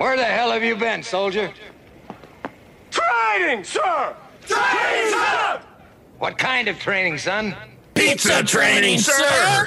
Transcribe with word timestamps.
Where 0.00 0.16
the 0.16 0.24
hell 0.24 0.50
have 0.50 0.64
you 0.64 0.76
been, 0.76 1.02
soldier? 1.02 1.52
Training, 2.90 3.64
sir! 3.64 4.16
Training, 4.46 5.12
sir! 5.12 5.60
What 6.18 6.38
kind 6.38 6.68
of 6.68 6.78
training, 6.78 7.18
son? 7.18 7.54
Pizza 7.92 8.42
training, 8.42 9.00
sir! 9.00 9.66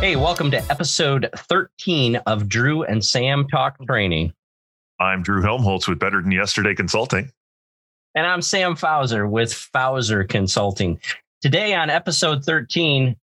Hey, 0.00 0.16
welcome 0.16 0.50
to 0.50 0.60
episode 0.68 1.30
13 1.36 2.16
of 2.26 2.48
Drew 2.48 2.82
and 2.82 3.04
Sam 3.04 3.46
Talk 3.46 3.76
Training. 3.86 4.32
I'm 5.02 5.24
Drew 5.24 5.42
Helmholtz 5.42 5.88
with 5.88 5.98
Better 5.98 6.22
Than 6.22 6.30
Yesterday 6.30 6.76
Consulting. 6.76 7.32
And 8.14 8.24
I'm 8.24 8.40
Sam 8.40 8.76
Fauser 8.76 9.28
with 9.28 9.52
Fauser 9.52 10.22
Consulting. 10.22 11.00
Today 11.40 11.74
on 11.74 11.90
episode 11.90 12.44
13, 12.44 13.16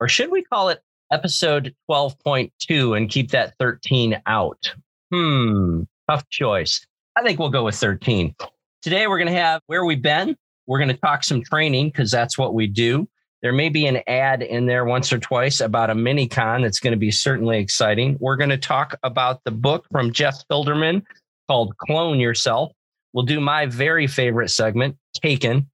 or 0.00 0.08
should 0.08 0.32
we 0.32 0.42
call 0.42 0.70
it 0.70 0.82
episode 1.12 1.72
12.2 1.88 2.96
and 2.96 3.08
keep 3.08 3.30
that 3.30 3.54
13 3.60 4.20
out? 4.26 4.74
Hmm, 5.12 5.82
tough 6.10 6.28
choice. 6.30 6.84
I 7.14 7.22
think 7.22 7.38
we'll 7.38 7.48
go 7.48 7.62
with 7.64 7.76
13. 7.76 8.34
Today 8.82 9.06
we're 9.06 9.18
going 9.18 9.32
to 9.32 9.40
have 9.40 9.62
where 9.68 9.84
we've 9.84 10.02
been. 10.02 10.36
We're 10.66 10.80
going 10.80 10.88
to 10.88 10.96
talk 10.96 11.22
some 11.22 11.44
training 11.44 11.90
because 11.90 12.10
that's 12.10 12.36
what 12.36 12.54
we 12.54 12.66
do. 12.66 13.08
There 13.44 13.52
may 13.52 13.68
be 13.68 13.84
an 13.84 14.00
ad 14.06 14.40
in 14.40 14.64
there 14.64 14.86
once 14.86 15.12
or 15.12 15.18
twice 15.18 15.60
about 15.60 15.90
a 15.90 15.94
mini 15.94 16.26
con 16.26 16.62
that's 16.62 16.80
going 16.80 16.92
to 16.92 16.98
be 16.98 17.10
certainly 17.10 17.58
exciting. 17.58 18.16
We're 18.18 18.36
going 18.36 18.48
to 18.48 18.56
talk 18.56 18.98
about 19.02 19.44
the 19.44 19.50
book 19.50 19.84
from 19.92 20.14
Jeff 20.14 20.42
Hilderman 20.50 21.02
called 21.46 21.76
Clone 21.76 22.18
Yourself. 22.18 22.72
We'll 23.12 23.26
do 23.26 23.40
my 23.40 23.66
very 23.66 24.06
favorite 24.06 24.48
segment, 24.48 24.96
Taken. 25.20 25.68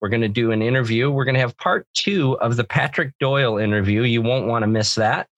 We're 0.00 0.08
going 0.08 0.22
to 0.22 0.28
do 0.28 0.50
an 0.50 0.60
interview. 0.60 1.08
We're 1.08 1.24
going 1.24 1.36
to 1.36 1.40
have 1.40 1.56
part 1.56 1.86
two 1.94 2.36
of 2.40 2.56
the 2.56 2.64
Patrick 2.64 3.12
Doyle 3.20 3.58
interview. 3.58 4.02
You 4.02 4.20
won't 4.20 4.48
want 4.48 4.64
to 4.64 4.66
miss 4.66 4.96
that. 4.96 5.28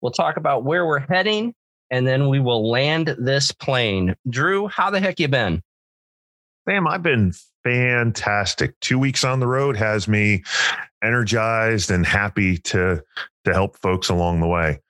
We'll 0.00 0.10
talk 0.10 0.36
about 0.36 0.64
where 0.64 0.86
we're 0.86 0.98
heading, 0.98 1.54
and 1.88 2.04
then 2.04 2.28
we 2.28 2.40
will 2.40 2.68
land 2.68 3.14
this 3.16 3.52
plane. 3.52 4.16
Drew, 4.28 4.66
how 4.66 4.90
the 4.90 4.98
heck 4.98 5.20
you 5.20 5.28
been? 5.28 5.62
Sam, 6.68 6.88
I've 6.88 7.04
been 7.04 7.32
fantastic. 7.62 8.78
Two 8.80 8.98
weeks 8.98 9.22
on 9.22 9.38
the 9.38 9.46
road 9.46 9.76
has 9.76 10.08
me 10.08 10.42
energized 11.02 11.90
and 11.90 12.06
happy 12.06 12.58
to 12.58 13.02
to 13.44 13.52
help 13.52 13.76
folks 13.78 14.08
along 14.08 14.40
the 14.40 14.46
way. 14.46 14.80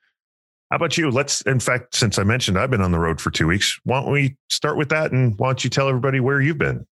How 0.71 0.77
about 0.77 0.99
you? 0.99 1.11
Let's, 1.11 1.43
in 1.43 1.61
fact, 1.61 1.95
since 1.95 2.19
I 2.19 2.25
mentioned 2.25 2.59
I've 2.59 2.71
been 2.71 2.81
on 2.81 2.91
the 2.91 2.99
road 2.99 3.21
for 3.21 3.31
two 3.31 3.47
weeks, 3.47 3.79
why 3.85 4.01
don't 4.01 4.11
we 4.11 4.37
start 4.49 4.77
with 4.77 4.89
that? 4.89 5.13
And 5.13 5.39
why 5.39 5.49
don't 5.49 5.63
you 5.63 5.71
tell 5.71 5.89
everybody 5.89 6.19
where 6.19 6.41
you've 6.41 6.59
been? 6.59 6.87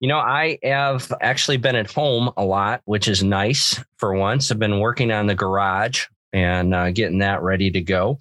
You 0.00 0.08
know, 0.08 0.18
I 0.18 0.58
have 0.64 1.12
actually 1.20 1.58
been 1.58 1.76
at 1.76 1.92
home 1.92 2.32
a 2.36 2.44
lot, 2.44 2.82
which 2.86 3.06
is 3.06 3.22
nice 3.22 3.78
for 3.98 4.14
once. 4.14 4.50
I've 4.50 4.58
been 4.58 4.80
working 4.80 5.12
on 5.12 5.28
the 5.28 5.34
garage 5.36 6.06
and 6.32 6.74
uh, 6.74 6.90
getting 6.90 7.18
that 7.18 7.42
ready 7.42 7.70
to 7.70 7.80
go 7.80 8.18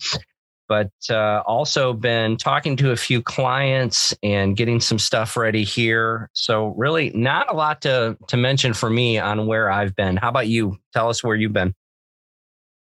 but 0.72 0.90
uh, 1.10 1.44
also 1.46 1.92
been 1.92 2.38
talking 2.38 2.78
to 2.78 2.92
a 2.92 2.96
few 2.96 3.22
clients 3.22 4.16
and 4.24 4.56
getting 4.56 4.80
some 4.80 4.98
stuff 4.98 5.36
ready 5.36 5.66
here. 5.66 6.30
So 6.32 6.68
really, 6.78 7.10
not 7.10 7.52
a 7.52 7.54
lot 7.54 7.82
to 7.82 8.18
to 8.30 8.38
mention 8.38 8.74
for 8.74 8.90
me 8.90 9.20
on 9.20 9.48
where 9.48 9.70
I've 9.70 9.94
been. 9.98 10.16
How 10.16 10.30
about 10.30 10.48
you? 10.48 10.78
Tell 10.94 11.10
us 11.10 11.26
where 11.26 11.36
you've 11.36 11.52
been. 11.52 11.76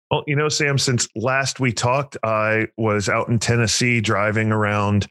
Well, 0.09 0.23
you 0.25 0.37
know, 0.37 0.47
Sam, 0.47 0.77
since 0.77 1.09
last 1.17 1.59
we 1.59 1.73
talked, 1.73 2.15
I 2.23 2.67
was 2.77 3.09
out 3.09 3.27
in 3.27 3.39
Tennessee 3.39 3.99
driving 3.99 4.53
around 4.53 5.07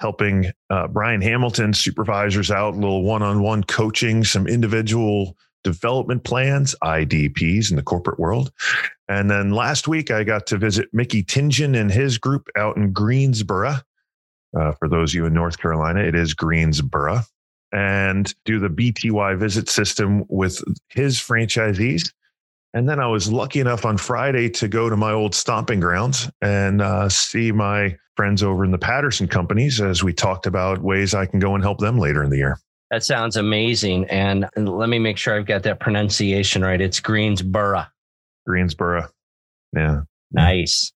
helping 0.00 0.52
uh, 0.70 0.88
Brian 0.88 1.20
Hamilton 1.20 1.74
supervisors 1.74 2.50
out, 2.50 2.72
a 2.72 2.78
little 2.78 3.02
one 3.02 3.22
on 3.22 3.42
one 3.42 3.62
coaching, 3.62 4.24
some 4.24 4.46
individual 4.46 5.36
development 5.66 6.22
plans, 6.22 6.76
IDPs 6.84 7.70
in 7.70 7.76
the 7.76 7.82
corporate 7.82 8.20
world. 8.20 8.52
And 9.08 9.28
then 9.28 9.50
last 9.50 9.88
week, 9.88 10.12
I 10.12 10.22
got 10.22 10.46
to 10.46 10.58
visit 10.58 10.88
Mickey 10.92 11.24
Tingen 11.24 11.76
and 11.76 11.90
his 11.90 12.18
group 12.18 12.46
out 12.56 12.76
in 12.76 12.92
Greensboro. 12.92 13.74
Uh, 14.56 14.72
for 14.78 14.88
those 14.88 15.10
of 15.10 15.16
you 15.16 15.26
in 15.26 15.34
North 15.34 15.58
Carolina, 15.58 16.00
it 16.00 16.14
is 16.14 16.34
Greensboro. 16.34 17.22
And 17.72 18.32
do 18.44 18.60
the 18.60 18.68
BTY 18.68 19.36
visit 19.40 19.68
system 19.68 20.24
with 20.28 20.62
his 20.88 21.18
franchisees. 21.18 22.12
And 22.72 22.88
then 22.88 23.00
I 23.00 23.08
was 23.08 23.32
lucky 23.32 23.58
enough 23.58 23.84
on 23.84 23.96
Friday 23.96 24.48
to 24.50 24.68
go 24.68 24.88
to 24.88 24.96
my 24.96 25.10
old 25.10 25.34
stomping 25.34 25.80
grounds 25.80 26.30
and 26.42 26.80
uh, 26.80 27.08
see 27.08 27.50
my 27.50 27.96
friends 28.14 28.44
over 28.44 28.64
in 28.64 28.70
the 28.70 28.78
Patterson 28.78 29.26
companies 29.26 29.80
as 29.80 30.04
we 30.04 30.12
talked 30.12 30.46
about 30.46 30.80
ways 30.80 31.12
I 31.12 31.26
can 31.26 31.40
go 31.40 31.56
and 31.56 31.64
help 31.64 31.78
them 31.78 31.98
later 31.98 32.22
in 32.22 32.30
the 32.30 32.36
year. 32.36 32.56
That 32.90 33.04
sounds 33.04 33.36
amazing. 33.36 34.04
And 34.06 34.48
let 34.56 34.88
me 34.88 34.98
make 34.98 35.16
sure 35.16 35.36
I've 35.36 35.46
got 35.46 35.64
that 35.64 35.80
pronunciation 35.80 36.62
right. 36.62 36.80
It's 36.80 37.00
Greensboro. 37.00 37.84
Greensboro. 38.46 39.08
Yeah. 39.74 40.02
Nice. 40.32 40.92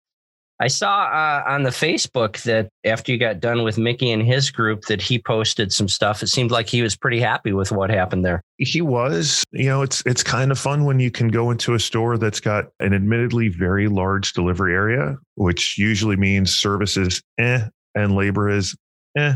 I 0.61 0.67
saw 0.67 1.05
uh, 1.05 1.45
on 1.47 1.63
the 1.63 1.71
Facebook 1.71 2.43
that 2.43 2.69
after 2.85 3.13
you 3.13 3.19
got 3.19 3.39
done 3.39 3.63
with 3.63 3.79
Mickey 3.79 4.11
and 4.11 4.27
his 4.27 4.51
group, 4.51 4.83
that 4.87 5.01
he 5.01 5.21
posted 5.21 5.73
some 5.73 5.87
stuff. 5.87 6.21
It 6.21 6.27
seemed 6.27 6.51
like 6.51 6.69
he 6.69 6.83
was 6.83 6.97
pretty 6.97 7.21
happy 7.21 7.53
with 7.53 7.71
what 7.71 7.91
happened 7.91 8.25
there. 8.25 8.43
He 8.57 8.81
was. 8.81 9.45
You 9.53 9.67
know, 9.67 9.83
it's 9.83 10.03
it's 10.05 10.25
kind 10.25 10.51
of 10.51 10.59
fun 10.59 10.85
when 10.85 10.99
you 10.99 11.13
can 11.13 11.29
go 11.29 11.53
into 11.53 11.75
a 11.75 11.79
store 11.79 12.19
that's 12.19 12.41
got 12.41 12.67
an 12.81 12.93
admittedly 12.93 13.49
very 13.49 13.87
large 13.87 14.33
delivery 14.33 14.75
area, 14.75 15.17
which 15.37 15.79
usually 15.79 16.17
means 16.17 16.55
services 16.55 17.23
eh 17.39 17.61
and 17.95 18.17
labor 18.17 18.49
is 18.49 18.77
eh 19.17 19.35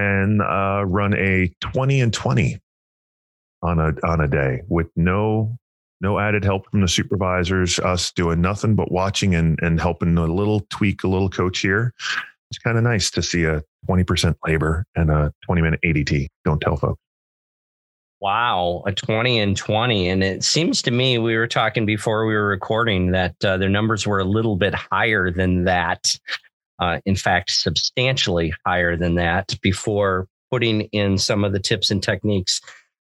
and 0.00 0.40
uh, 0.42 0.84
run 0.86 1.14
a 1.14 1.52
20 1.60 2.00
and 2.00 2.12
20 2.12 2.58
on 3.62 3.78
a 3.78 3.92
on 4.06 4.20
a 4.20 4.28
day 4.28 4.62
with 4.68 4.88
no 4.96 5.56
no 6.00 6.18
added 6.18 6.42
help 6.44 6.70
from 6.70 6.80
the 6.80 6.88
supervisors 6.88 7.78
us 7.80 8.10
doing 8.12 8.40
nothing 8.40 8.74
but 8.74 8.90
watching 8.90 9.34
and 9.34 9.58
and 9.60 9.80
helping 9.80 10.16
a 10.16 10.24
little 10.24 10.60
tweak 10.70 11.04
a 11.04 11.08
little 11.08 11.28
coach 11.28 11.60
here 11.60 11.92
it's 12.50 12.58
kind 12.58 12.78
of 12.78 12.84
nice 12.84 13.10
to 13.10 13.22
see 13.22 13.44
a 13.44 13.62
20% 13.88 14.34
labor 14.46 14.86
and 14.96 15.10
a 15.10 15.32
20 15.44 15.62
minute 15.62 15.80
adt 15.84 16.28
don't 16.44 16.60
tell 16.60 16.76
folks 16.76 17.00
Wow, 18.22 18.82
a 18.86 18.92
20 18.92 19.40
and 19.40 19.56
20. 19.56 20.10
And 20.10 20.22
it 20.22 20.44
seems 20.44 20.82
to 20.82 20.90
me, 20.90 21.16
we 21.16 21.38
were 21.38 21.46
talking 21.46 21.86
before 21.86 22.26
we 22.26 22.34
were 22.34 22.48
recording 22.48 23.12
that 23.12 23.34
uh, 23.42 23.56
their 23.56 23.70
numbers 23.70 24.06
were 24.06 24.18
a 24.18 24.24
little 24.24 24.56
bit 24.56 24.74
higher 24.74 25.30
than 25.30 25.64
that 25.64 26.14
uh, 26.80 27.00
in 27.06 27.14
fact, 27.14 27.50
substantially 27.50 28.52
higher 28.66 28.96
than 28.96 29.14
that 29.16 29.54
before 29.62 30.26
putting 30.50 30.82
in 30.92 31.18
some 31.18 31.44
of 31.44 31.52
the 31.52 31.60
tips 31.60 31.90
and 31.90 32.02
techniques 32.02 32.60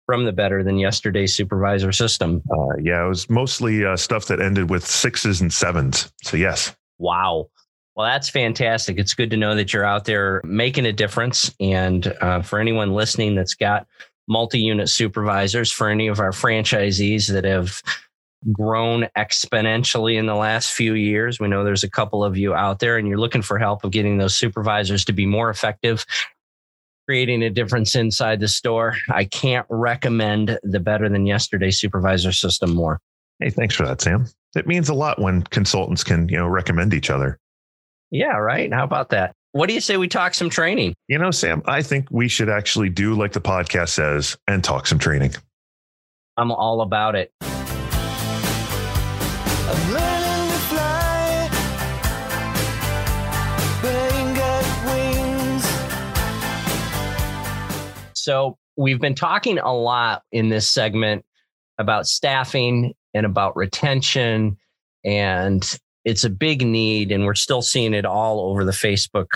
from 0.07 0.25
the 0.25 0.33
better 0.33 0.63
than 0.65 0.79
yesterday 0.79 1.27
supervisor 1.27 1.93
system. 1.93 2.43
Uh, 2.51 2.77
yeah, 2.83 3.05
it 3.05 3.09
was 3.09 3.29
mostly 3.29 3.85
uh, 3.85 3.97
stuff 3.97 4.27
that 4.27 4.41
ended 4.41 4.71
with 4.71 4.85
sixes 4.87 5.41
and 5.41 5.53
sevens. 5.53 6.11
So, 6.23 6.37
yes. 6.37 6.75
Wow. 6.99 7.51
Well, 7.95 8.07
that's 8.07 8.31
fantastic. 8.31 8.99
It's 8.99 9.13
good 9.13 9.31
to 9.31 9.37
know 9.37 9.55
that 9.55 9.73
you're 9.73 9.85
out 9.85 10.07
there 10.07 10.41
making 10.45 10.87
a 10.87 10.93
difference. 10.93 11.55
And 11.61 12.07
uh, 12.21 12.43
for 12.43 12.59
anyone 12.59 12.95
listening 12.95 13.35
that's 13.35 13.55
got 13.55 13.87
multi 14.29 14.61
unit 14.61 14.89
supervisors, 14.89 15.71
for 15.71 15.91
any 15.91 16.07
of 16.07 16.21
our 16.21 16.31
franchisees 16.31 17.31
that 17.33 17.45
have 17.45 17.83
grown 18.53 19.09
exponentially 19.17 20.19
in 20.19 20.27
the 20.27 20.35
last 20.35 20.73
few 20.73 20.95
years. 20.95 21.41
We 21.41 21.49
know 21.49 21.65
there's 21.65 21.85
a 21.85 21.91
couple 21.91 22.25
of 22.25 22.37
you 22.37 22.55
out 22.55 22.79
there 22.79 22.97
and 22.97 23.09
you're 23.09 23.19
looking 23.19 23.43
for 23.43 23.59
help 23.59 23.85
of 23.85 23.91
getting 23.91 24.19
those 24.19 24.35
supervisors 24.35 25.05
to 25.07 25.13
be 25.13 25.27
more 25.27 25.51
effective, 25.51 26.05
creating 27.07 27.43
a 27.43 27.51
difference 27.51 27.95
inside 27.95 28.41
the 28.41 28.49
store. 28.49 28.97
I 29.11 29.25
can't 29.25 29.67
recommend 29.69 30.59
the 30.63 30.81
better 30.81 31.09
than 31.09 31.27
yesterday 31.27 31.71
supervisor 31.71 32.33
system 32.33 32.75
more. 32.75 33.01
Hey, 33.41 33.51
thanks 33.51 33.75
for 33.75 33.87
that, 33.87 34.01
Sam. 34.01 34.27
It 34.57 34.67
means 34.67 34.89
a 34.89 34.95
lot 34.95 35.21
when 35.21 35.43
consultants 35.43 36.03
can, 36.03 36.29
you 36.29 36.39
know, 36.39 36.47
recommend 36.47 36.95
each 36.95 37.11
other. 37.11 37.39
Yeah, 38.11 38.37
right. 38.37 38.73
How 38.73 38.85
about 38.85 39.11
that? 39.11 39.35
What 39.53 39.69
do 39.69 39.75
you 39.75 39.81
say 39.81 39.97
we 39.97 40.09
talk 40.09 40.35
some 40.35 40.51
training? 40.51 40.95
You 41.09 41.19
know, 41.19 41.31
Sam, 41.31 41.63
I 41.67 41.83
think 41.83 42.09
we 42.11 42.29
should 42.29 42.49
actually 42.49 42.89
do 42.89 43.15
like 43.15 43.33
the 43.33 43.41
podcast 43.41 43.91
says 43.91 44.37
and 44.47 44.63
talk 44.63 44.87
some 44.87 44.99
training. 44.99 45.35
I'm 46.37 46.53
all 46.53 46.81
about 46.81 47.17
it. 47.17 47.33
So 58.29 58.59
we've 58.77 59.01
been 59.01 59.15
talking 59.15 59.59
a 59.59 59.75
lot 59.75 60.23
in 60.33 60.51
this 60.51 60.69
segment 60.69 61.25
about 61.79 62.07
staffing 62.07 62.93
and 63.15 63.25
about 63.25 63.57
retention 63.57 64.59
and 65.03 65.79
it's 66.05 66.25
a 66.25 66.31
big 66.31 66.61
need 66.61 67.11
and 67.11 67.25
we're 67.25 67.35
still 67.35 67.63
seeing 67.63 67.95
it 67.95 68.05
all 68.05 68.41
over 68.41 68.65
the 68.65 68.73
Facebook 68.73 69.29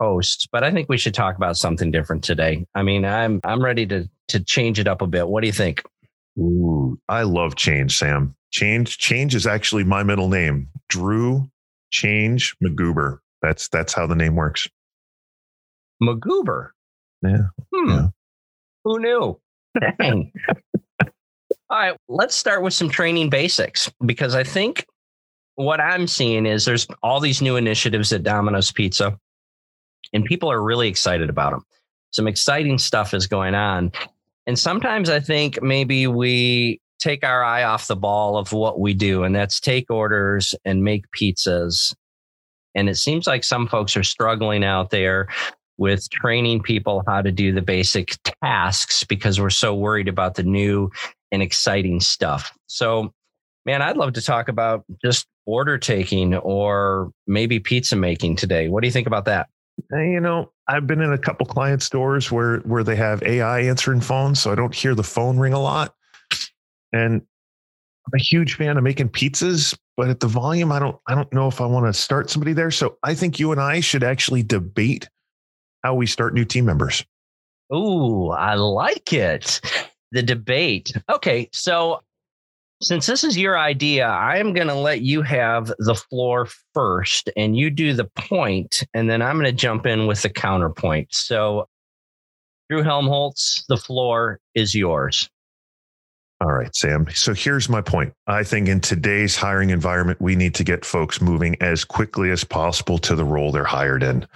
posts 0.00 0.48
but 0.50 0.64
I 0.64 0.72
think 0.72 0.88
we 0.88 0.98
should 0.98 1.14
talk 1.14 1.36
about 1.36 1.56
something 1.56 1.92
different 1.92 2.24
today. 2.24 2.66
I 2.74 2.82
mean, 2.82 3.04
I'm 3.04 3.40
I'm 3.44 3.62
ready 3.62 3.86
to 3.86 4.10
to 4.28 4.40
change 4.42 4.80
it 4.80 4.88
up 4.88 5.02
a 5.02 5.06
bit. 5.06 5.28
What 5.28 5.42
do 5.42 5.46
you 5.46 5.52
think? 5.52 5.84
Ooh, 6.38 6.98
I 7.08 7.22
love 7.22 7.56
change, 7.56 7.96
Sam. 7.96 8.34
Change 8.50 8.98
change 8.98 9.34
is 9.34 9.46
actually 9.46 9.84
my 9.84 10.02
middle 10.02 10.28
name. 10.28 10.68
Drew 10.88 11.50
Change 11.90 12.56
McGoober. 12.62 13.18
That's 13.42 13.68
that's 13.68 13.92
how 13.92 14.06
the 14.06 14.14
name 14.14 14.34
works. 14.34 14.68
Magoober. 16.02 16.70
Yeah. 17.22 17.48
Hmm. 17.74 17.90
Yeah. 17.90 18.08
Who 18.84 18.98
knew? 18.98 19.40
Dang. 19.80 20.32
All 21.68 21.78
right, 21.78 21.96
let's 22.08 22.36
start 22.36 22.62
with 22.62 22.74
some 22.74 22.88
training 22.88 23.28
basics 23.28 23.90
because 24.04 24.34
I 24.36 24.44
think 24.44 24.86
what 25.56 25.80
I'm 25.80 26.06
seeing 26.06 26.46
is 26.46 26.64
there's 26.64 26.86
all 27.02 27.18
these 27.18 27.42
new 27.42 27.56
initiatives 27.56 28.12
at 28.12 28.22
Domino's 28.22 28.70
Pizza, 28.70 29.18
and 30.12 30.24
people 30.24 30.50
are 30.52 30.62
really 30.62 30.86
excited 30.86 31.28
about 31.28 31.50
them. 31.52 31.64
Some 32.12 32.28
exciting 32.28 32.78
stuff 32.78 33.14
is 33.14 33.26
going 33.26 33.56
on. 33.56 33.90
And 34.46 34.58
sometimes 34.58 35.10
I 35.10 35.20
think 35.20 35.60
maybe 35.62 36.06
we 36.06 36.80
take 36.98 37.24
our 37.24 37.42
eye 37.42 37.64
off 37.64 37.88
the 37.88 37.96
ball 37.96 38.38
of 38.38 38.52
what 38.52 38.80
we 38.80 38.94
do, 38.94 39.24
and 39.24 39.34
that's 39.34 39.60
take 39.60 39.90
orders 39.90 40.54
and 40.64 40.84
make 40.84 41.04
pizzas. 41.10 41.94
And 42.74 42.88
it 42.88 42.96
seems 42.96 43.26
like 43.26 43.42
some 43.42 43.66
folks 43.66 43.96
are 43.96 44.02
struggling 44.02 44.62
out 44.64 44.90
there 44.90 45.28
with 45.78 46.08
training 46.10 46.62
people 46.62 47.02
how 47.06 47.22
to 47.22 47.32
do 47.32 47.52
the 47.52 47.62
basic 47.62 48.16
tasks 48.42 49.04
because 49.04 49.40
we're 49.40 49.50
so 49.50 49.74
worried 49.74 50.08
about 50.08 50.34
the 50.34 50.42
new 50.42 50.90
and 51.32 51.42
exciting 51.42 52.00
stuff. 52.00 52.56
So, 52.66 53.12
man, 53.64 53.82
I'd 53.82 53.96
love 53.96 54.14
to 54.14 54.22
talk 54.22 54.48
about 54.48 54.84
just 55.04 55.26
order 55.44 55.78
taking 55.78 56.34
or 56.34 57.10
maybe 57.26 57.58
pizza 57.58 57.96
making 57.96 58.36
today. 58.36 58.68
What 58.68 58.82
do 58.82 58.88
you 58.88 58.92
think 58.92 59.06
about 59.06 59.26
that? 59.26 59.48
You 59.90 60.20
know, 60.20 60.52
I've 60.68 60.86
been 60.86 61.00
in 61.00 61.12
a 61.12 61.18
couple 61.18 61.46
client 61.46 61.82
stores 61.82 62.32
where 62.32 62.58
where 62.60 62.82
they 62.82 62.96
have 62.96 63.22
AI 63.22 63.60
answering 63.60 64.00
phones, 64.00 64.40
so 64.40 64.50
I 64.50 64.54
don't 64.54 64.74
hear 64.74 64.94
the 64.94 65.04
phone 65.04 65.38
ring 65.38 65.52
a 65.52 65.60
lot. 65.60 65.94
And 66.92 67.22
I'm 68.06 68.12
a 68.14 68.22
huge 68.22 68.54
fan 68.54 68.76
of 68.76 68.82
making 68.82 69.10
pizzas, 69.10 69.76
but 69.96 70.08
at 70.08 70.20
the 70.20 70.26
volume, 70.26 70.72
I 70.72 70.78
don't 70.78 70.96
I 71.06 71.14
don't 71.14 71.32
know 71.32 71.46
if 71.48 71.60
I 71.60 71.66
want 71.66 71.86
to 71.86 71.92
start 71.92 72.30
somebody 72.30 72.52
there. 72.52 72.70
So 72.70 72.98
I 73.02 73.14
think 73.14 73.38
you 73.38 73.52
and 73.52 73.60
I 73.60 73.80
should 73.80 74.02
actually 74.02 74.42
debate 74.42 75.08
how 75.84 75.94
we 75.94 76.06
start 76.06 76.34
new 76.34 76.44
team 76.44 76.64
members. 76.64 77.04
Ooh, 77.74 78.30
I 78.30 78.54
like 78.54 79.12
it. 79.12 79.60
The 80.12 80.22
debate. 80.22 80.92
Okay, 81.10 81.48
so 81.52 82.00
since 82.80 83.06
this 83.06 83.24
is 83.24 83.38
your 83.38 83.58
idea, 83.58 84.06
I 84.06 84.36
am 84.36 84.52
going 84.52 84.68
to 84.68 84.74
let 84.74 85.00
you 85.00 85.22
have 85.22 85.72
the 85.78 85.94
floor 85.94 86.48
first 86.74 87.30
and 87.36 87.56
you 87.56 87.70
do 87.70 87.94
the 87.94 88.08
point, 88.16 88.82
and 88.94 89.08
then 89.08 89.22
I'm 89.22 89.36
going 89.36 89.46
to 89.46 89.52
jump 89.52 89.86
in 89.86 90.06
with 90.06 90.22
the 90.22 90.28
counterpoint. 90.28 91.08
So, 91.10 91.68
Drew 92.68 92.82
Helmholtz, 92.82 93.64
the 93.68 93.76
floor 93.76 94.40
is 94.54 94.74
yours. 94.74 95.30
All 96.40 96.52
right, 96.52 96.74
Sam. 96.74 97.06
So 97.14 97.32
here's 97.32 97.68
my 97.68 97.80
point. 97.80 98.12
I 98.26 98.42
think 98.42 98.68
in 98.68 98.80
today's 98.80 99.36
hiring 99.36 99.70
environment, 99.70 100.20
we 100.20 100.36
need 100.36 100.54
to 100.56 100.64
get 100.64 100.84
folks 100.84 101.20
moving 101.20 101.56
as 101.62 101.82
quickly 101.82 102.30
as 102.30 102.44
possible 102.44 102.98
to 102.98 103.14
the 103.14 103.24
role 103.24 103.52
they're 103.52 103.64
hired 103.64 104.02
in. 104.02 104.26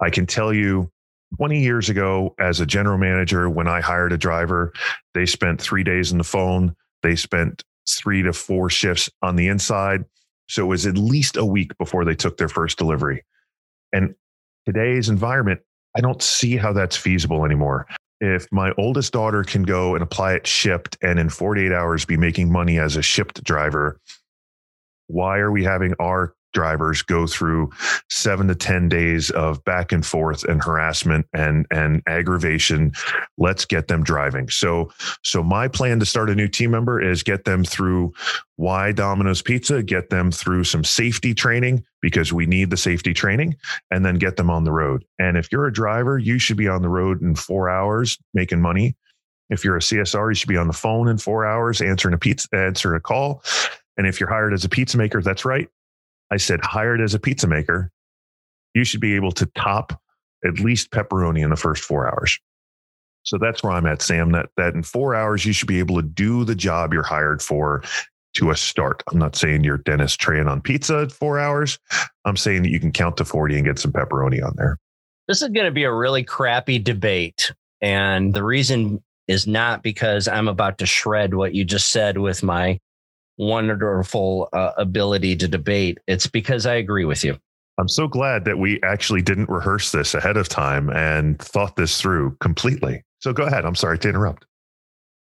I 0.00 0.10
can 0.10 0.26
tell 0.26 0.52
you 0.52 0.90
20 1.36 1.60
years 1.60 1.88
ago, 1.88 2.34
as 2.40 2.58
a 2.58 2.66
general 2.66 2.98
manager, 2.98 3.48
when 3.48 3.68
I 3.68 3.80
hired 3.80 4.12
a 4.12 4.18
driver, 4.18 4.72
they 5.14 5.24
spent 5.24 5.60
three 5.60 5.84
days 5.84 6.10
on 6.10 6.18
the 6.18 6.24
phone. 6.24 6.74
They 7.02 7.16
spent 7.16 7.64
three 7.88 8.22
to 8.22 8.32
four 8.32 8.70
shifts 8.70 9.08
on 9.22 9.36
the 9.36 9.48
inside. 9.48 10.04
So 10.48 10.64
it 10.64 10.68
was 10.68 10.86
at 10.86 10.98
least 10.98 11.36
a 11.36 11.44
week 11.44 11.76
before 11.78 12.04
they 12.04 12.14
took 12.14 12.36
their 12.36 12.48
first 12.48 12.78
delivery. 12.78 13.24
And 13.92 14.14
today's 14.66 15.08
environment, 15.08 15.60
I 15.96 16.00
don't 16.00 16.22
see 16.22 16.56
how 16.56 16.72
that's 16.72 16.96
feasible 16.96 17.44
anymore. 17.44 17.86
If 18.20 18.46
my 18.52 18.72
oldest 18.76 19.12
daughter 19.12 19.44
can 19.44 19.62
go 19.62 19.94
and 19.94 20.02
apply 20.02 20.34
it 20.34 20.44
Shipt 20.44 20.96
and 21.02 21.18
in 21.18 21.30
48 21.30 21.72
hours 21.72 22.04
be 22.04 22.16
making 22.16 22.52
money 22.52 22.78
as 22.78 22.96
a 22.96 23.00
Shipt 23.00 23.42
driver, 23.42 23.98
why 25.06 25.38
are 25.38 25.50
we 25.50 25.64
having 25.64 25.94
our 25.98 26.34
drivers 26.52 27.02
go 27.02 27.26
through 27.26 27.70
seven 28.08 28.48
to 28.48 28.54
10 28.54 28.88
days 28.88 29.30
of 29.30 29.62
back 29.64 29.92
and 29.92 30.04
forth 30.04 30.44
and 30.44 30.62
harassment 30.62 31.26
and, 31.32 31.66
and 31.70 32.02
aggravation. 32.06 32.92
Let's 33.38 33.64
get 33.64 33.88
them 33.88 34.02
driving. 34.02 34.48
So, 34.48 34.90
so 35.22 35.42
my 35.42 35.68
plan 35.68 36.00
to 36.00 36.06
start 36.06 36.30
a 36.30 36.34
new 36.34 36.48
team 36.48 36.70
member 36.72 37.00
is 37.00 37.22
get 37.22 37.44
them 37.44 37.64
through 37.64 38.12
why 38.56 38.92
Domino's 38.92 39.42
Pizza, 39.42 39.82
get 39.82 40.10
them 40.10 40.30
through 40.30 40.64
some 40.64 40.84
safety 40.84 41.32
training 41.32 41.84
because 42.02 42.32
we 42.32 42.46
need 42.46 42.70
the 42.70 42.76
safety 42.76 43.14
training 43.14 43.56
and 43.90 44.04
then 44.04 44.16
get 44.16 44.36
them 44.36 44.50
on 44.50 44.64
the 44.64 44.72
road. 44.72 45.04
And 45.18 45.36
if 45.36 45.50
you're 45.50 45.66
a 45.66 45.72
driver, 45.72 46.18
you 46.18 46.38
should 46.38 46.56
be 46.56 46.68
on 46.68 46.82
the 46.82 46.88
road 46.88 47.22
in 47.22 47.34
four 47.34 47.70
hours 47.70 48.18
making 48.34 48.60
money. 48.60 48.96
If 49.48 49.64
you're 49.64 49.76
a 49.76 49.80
CSR, 49.80 50.30
you 50.30 50.34
should 50.34 50.48
be 50.48 50.56
on 50.56 50.68
the 50.68 50.72
phone 50.72 51.08
in 51.08 51.18
four 51.18 51.44
hours 51.44 51.80
answering 51.80 52.14
a 52.14 52.18
pizza, 52.18 52.48
answering 52.52 52.96
a 52.96 53.00
call. 53.00 53.42
And 53.96 54.06
if 54.06 54.20
you're 54.20 54.28
hired 54.28 54.54
as 54.54 54.64
a 54.64 54.68
pizza 54.68 54.96
maker, 54.96 55.20
that's 55.20 55.44
right. 55.44 55.68
I 56.30 56.36
said, 56.36 56.60
hired 56.62 57.00
as 57.00 57.14
a 57.14 57.18
pizza 57.18 57.46
maker, 57.46 57.90
you 58.74 58.84
should 58.84 59.00
be 59.00 59.14
able 59.16 59.32
to 59.32 59.46
top 59.54 60.00
at 60.44 60.60
least 60.60 60.90
pepperoni 60.90 61.42
in 61.42 61.50
the 61.50 61.56
first 61.56 61.84
four 61.84 62.08
hours. 62.08 62.38
So 63.22 63.36
that's 63.38 63.62
where 63.62 63.72
I'm 63.72 63.86
at, 63.86 64.02
Sam. 64.02 64.32
That 64.32 64.48
that 64.56 64.74
in 64.74 64.82
four 64.82 65.14
hours 65.14 65.44
you 65.44 65.52
should 65.52 65.68
be 65.68 65.78
able 65.78 65.96
to 65.96 66.02
do 66.02 66.44
the 66.44 66.54
job 66.54 66.92
you're 66.92 67.02
hired 67.02 67.42
for 67.42 67.82
to 68.34 68.50
a 68.50 68.56
start. 68.56 69.02
I'm 69.10 69.18
not 69.18 69.36
saying 69.36 69.64
you're 69.64 69.78
Dennis 69.78 70.16
Tran 70.16 70.48
on 70.48 70.60
pizza 70.60 71.00
at 71.02 71.12
four 71.12 71.38
hours. 71.38 71.78
I'm 72.24 72.36
saying 72.36 72.62
that 72.62 72.70
you 72.70 72.80
can 72.80 72.92
count 72.92 73.16
to 73.18 73.24
40 73.24 73.56
and 73.56 73.64
get 73.66 73.78
some 73.78 73.92
pepperoni 73.92 74.44
on 74.44 74.54
there. 74.56 74.78
This 75.28 75.42
is 75.42 75.48
going 75.48 75.66
to 75.66 75.72
be 75.72 75.84
a 75.84 75.92
really 75.92 76.22
crappy 76.22 76.78
debate. 76.78 77.52
And 77.80 78.32
the 78.32 78.44
reason 78.44 79.02
is 79.26 79.46
not 79.46 79.82
because 79.82 80.28
I'm 80.28 80.48
about 80.48 80.78
to 80.78 80.86
shred 80.86 81.34
what 81.34 81.54
you 81.54 81.64
just 81.64 81.90
said 81.90 82.18
with 82.18 82.42
my 82.42 82.78
wonderful 83.40 84.48
uh, 84.52 84.72
ability 84.76 85.34
to 85.34 85.48
debate. 85.48 85.98
It's 86.06 86.26
because 86.26 86.66
I 86.66 86.74
agree 86.74 87.06
with 87.06 87.24
you. 87.24 87.38
I'm 87.78 87.88
so 87.88 88.06
glad 88.06 88.44
that 88.44 88.58
we 88.58 88.78
actually 88.82 89.22
didn't 89.22 89.48
rehearse 89.48 89.92
this 89.92 90.14
ahead 90.14 90.36
of 90.36 90.48
time 90.48 90.90
and 90.90 91.38
thought 91.38 91.76
this 91.76 91.98
through 91.98 92.36
completely. 92.40 93.02
So 93.20 93.32
go 93.32 93.44
ahead. 93.44 93.64
I'm 93.64 93.74
sorry 93.74 93.98
to 94.00 94.08
interrupt. 94.10 94.44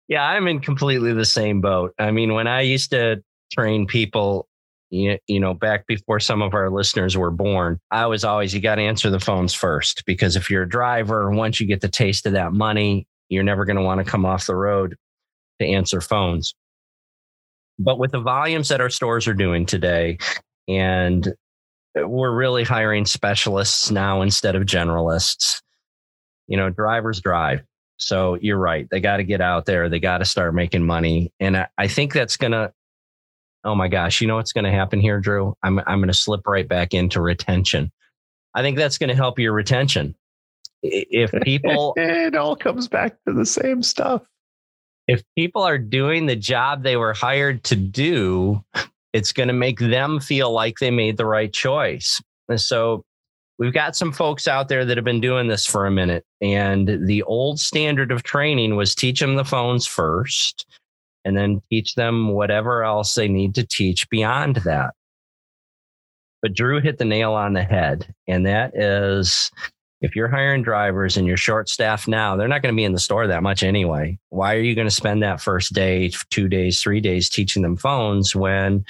Yeah, 0.08 0.24
I'm 0.24 0.48
in 0.48 0.60
completely 0.60 1.14
the 1.14 1.26
same 1.26 1.62
boat. 1.62 1.96
I 1.98 2.12
mean, 2.12 2.34
when 2.34 2.46
I 2.46 2.62
used 2.62 2.92
to 2.92 3.24
train 3.52 3.88
people, 3.88 4.48
you, 4.92 5.18
you 5.26 5.40
know, 5.40 5.56
back 5.56 5.88
before 5.88 6.20
some 6.20 6.44
of 6.44 6.54
our 6.54 6.70
listeners 6.70 7.18
were 7.18 7.32
born, 7.32 7.80
I 7.90 8.06
was 8.06 8.24
always, 8.24 8.54
you 8.54 8.62
got 8.62 8.76
to 8.76 8.84
answer 8.84 9.10
the 9.10 9.20
phones 9.20 9.56
first 9.56 10.06
because 10.06 10.36
if 10.36 10.52
you're 10.52 10.64
a 10.64 10.70
driver, 10.70 11.32
once 11.32 11.60
you 11.60 11.66
get 11.66 11.82
the 11.82 11.90
taste 11.90 12.28
of 12.28 12.34
that 12.34 12.54
money, 12.54 13.08
you're 13.30 13.44
never 13.44 13.66
going 13.66 13.78
to 13.78 13.82
want 13.82 14.06
to 14.06 14.10
come 14.10 14.28
off 14.28 14.46
the 14.46 14.56
road 14.56 14.96
to 15.60 15.66
answer 15.66 16.02
phones. 16.02 16.54
But 17.78 18.00
with 18.00 18.12
the 18.12 18.22
volumes 18.22 18.70
that 18.70 18.82
our 18.82 18.90
stores 18.90 19.28
are 19.28 19.34
doing 19.34 19.66
today, 19.66 20.18
and 20.68 21.34
we're 21.96 22.34
really 22.34 22.64
hiring 22.64 23.06
specialists 23.06 23.92
now 23.92 24.22
instead 24.22 24.56
of 24.56 24.64
generalists, 24.64 25.62
you 26.48 26.58
know, 26.58 26.70
drivers 26.70 27.22
drive. 27.22 27.62
So 27.98 28.38
you're 28.42 28.58
right. 28.58 28.88
They 28.92 29.00
got 29.00 29.18
to 29.18 29.24
get 29.24 29.42
out 29.42 29.66
there. 29.66 29.88
They 29.88 30.00
got 30.00 30.18
to 30.18 30.26
start 30.26 30.54
making 30.54 30.86
money. 30.86 31.32
And 31.40 31.56
I, 31.56 31.68
I 31.78 31.88
think 31.88 32.14
that's 32.14 32.36
going 32.36 32.52
to, 32.52 32.74
oh 33.64 33.76
my 33.76 33.88
gosh, 33.88 34.20
you 34.20 34.28
know 34.28 34.36
what's 34.36 34.52
going 34.52 34.66
to 34.66 34.72
happen 34.72 35.00
here, 35.00 35.20
Drew? 35.20 35.56
I'm, 35.64 35.80
I'm 35.80 36.00
going 36.00 36.08
to 36.08 36.14
slip 36.14 36.46
right 36.46 36.68
back 36.68 36.94
into 36.94 37.22
retention. 37.22 37.92
I 38.54 38.62
think 38.62 38.78
that's 38.78 38.98
going 38.98 39.10
to 39.10 39.16
help 39.16 39.40
your 39.40 39.54
retention. 39.54 40.16
If 40.84 41.32
people, 41.44 41.94
it 41.96 42.36
all 42.36 42.56
comes 42.56 42.88
back 42.88 43.16
to 43.26 43.34
the 43.34 43.46
same 43.46 43.82
stuff 43.82 44.22
if 45.08 45.24
people 45.38 45.62
are 45.62 45.78
doing 45.78 46.26
the 46.26 46.36
job 46.36 46.84
they 46.84 46.98
were 46.98 47.14
hired 47.14 47.64
to 47.66 47.76
do, 47.76 48.64
it's 49.14 49.32
going 49.32 49.48
to 49.48 49.54
make 49.54 49.80
them 49.80 50.20
feel 50.20 50.52
like 50.52 50.80
they 50.80 50.92
made 50.92 51.18
the 51.18 51.26
right 51.26 51.54
choice. 51.54 52.22
And 52.50 52.60
so 52.60 53.04
we've 53.58 53.74
got 53.74 53.96
some 53.96 54.12
folks 54.12 54.48
out 54.48 54.68
there 54.68 54.84
that 54.86 54.98
have 54.98 55.06
been 55.06 55.22
doing 55.22 55.48
this 55.48 55.66
for 55.66 55.86
a 55.86 55.92
minute. 55.92 56.26
And 56.42 57.08
the 57.08 57.24
old 57.24 57.60
standard 57.60 58.12
of 58.12 58.24
training 58.24 58.76
was 58.76 58.96
teach 58.96 59.20
them 59.20 59.36
the 59.36 59.46
phones 59.46 59.86
first 59.86 60.66
and 61.24 61.38
then 61.38 61.62
teach 61.72 61.96
them 61.96 62.30
whatever 62.30 62.84
else 62.84 63.14
they 63.14 63.28
need 63.28 63.56
to 63.56 63.66
teach 63.66 64.10
beyond 64.10 64.58
that. 64.58 64.94
But 66.42 66.54
Drew 66.54 66.80
hit 66.80 66.98
the 67.00 67.06
nail 67.06 67.34
on 67.34 67.54
the 67.54 67.64
head. 67.64 68.14
And 68.28 68.46
that 68.46 68.76
is 68.76 69.50
if 70.06 70.16
you're 70.16 70.28
hiring 70.28 70.62
drivers 70.62 71.18
and 71.18 71.26
you're 71.26 71.36
short 71.36 71.68
staffed 71.68 72.08
now, 72.08 72.36
they're 72.36 72.48
not 72.48 72.62
going 72.62 72.74
to 72.74 72.78
be 72.78 72.84
in 72.84 72.94
the 72.94 73.00
store 73.00 73.26
that 73.26 73.42
much 73.42 73.64
anyway. 73.64 74.18
Why 74.30 74.54
are 74.56 74.60
you 74.62 74.76
going 74.76 74.88
to 74.88 74.94
spend 74.94 75.24
that 75.24 75.42
first 75.42 75.74
day, 75.74 76.12
two 76.30 76.48
days, 76.48 76.80
three 76.80 77.02
days 77.02 77.28
teaching 77.28 77.64
them 77.64 77.76
phones 77.76 78.36
when 78.36 78.86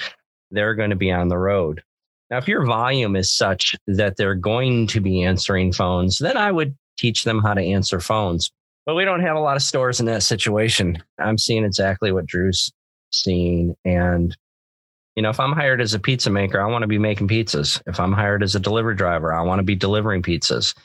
they're 0.52 0.76
going 0.76 0.90
to 0.90 0.96
be 0.98 1.12
on 1.12 1.30
the 1.30 1.38
road? 1.38 1.82
Now, 2.30 2.38
if 2.38 2.50
your 2.50 2.66
volume 2.66 3.16
is 3.16 3.32
such 3.32 3.76
that 3.88 4.18
they're 4.18 4.36
going 4.36 4.88
to 4.88 5.00
be 5.00 5.24
answering 5.24 5.72
phones, 5.72 6.20
then 6.20 6.36
I 6.36 6.52
would 6.52 6.76
teach 6.98 7.24
them 7.24 7.40
how 7.40 7.54
to 7.54 7.62
answer 7.62 8.02
phones. 8.02 8.52
But 8.86 8.96
we 8.96 9.06
don't 9.06 9.22
have 9.22 9.38
a 9.38 9.42
lot 9.42 9.56
of 9.56 9.64
stores 9.64 10.02
in 10.02 10.06
that 10.08 10.24
situation. 10.24 11.02
I'm 11.18 11.38
seeing 11.38 11.64
exactly 11.64 12.12
what 12.12 12.26
Drew's 12.26 12.74
seeing. 13.12 13.76
And, 13.86 14.36
you 15.16 15.24
know, 15.24 15.30
if 15.30 15.40
I'm 15.40 15.54
hired 15.54 15.80
as 15.80 15.94
a 15.94 16.00
pizza 16.00 16.30
maker, 16.30 16.62
I 16.62 16.70
want 16.70 16.84
to 16.84 16.88
be 16.88 17.00
making 17.00 17.30
pizzas. 17.30 17.82
If 17.88 18.02
I'm 18.02 18.12
hired 18.12 18.44
as 18.44 18.54
a 18.54 18.60
delivery 18.60 18.96
driver, 18.96 19.34
I 19.34 19.42
want 19.44 19.60
to 19.60 19.64
be 19.64 19.76
delivering 19.76 20.22
pizzas 20.22 20.76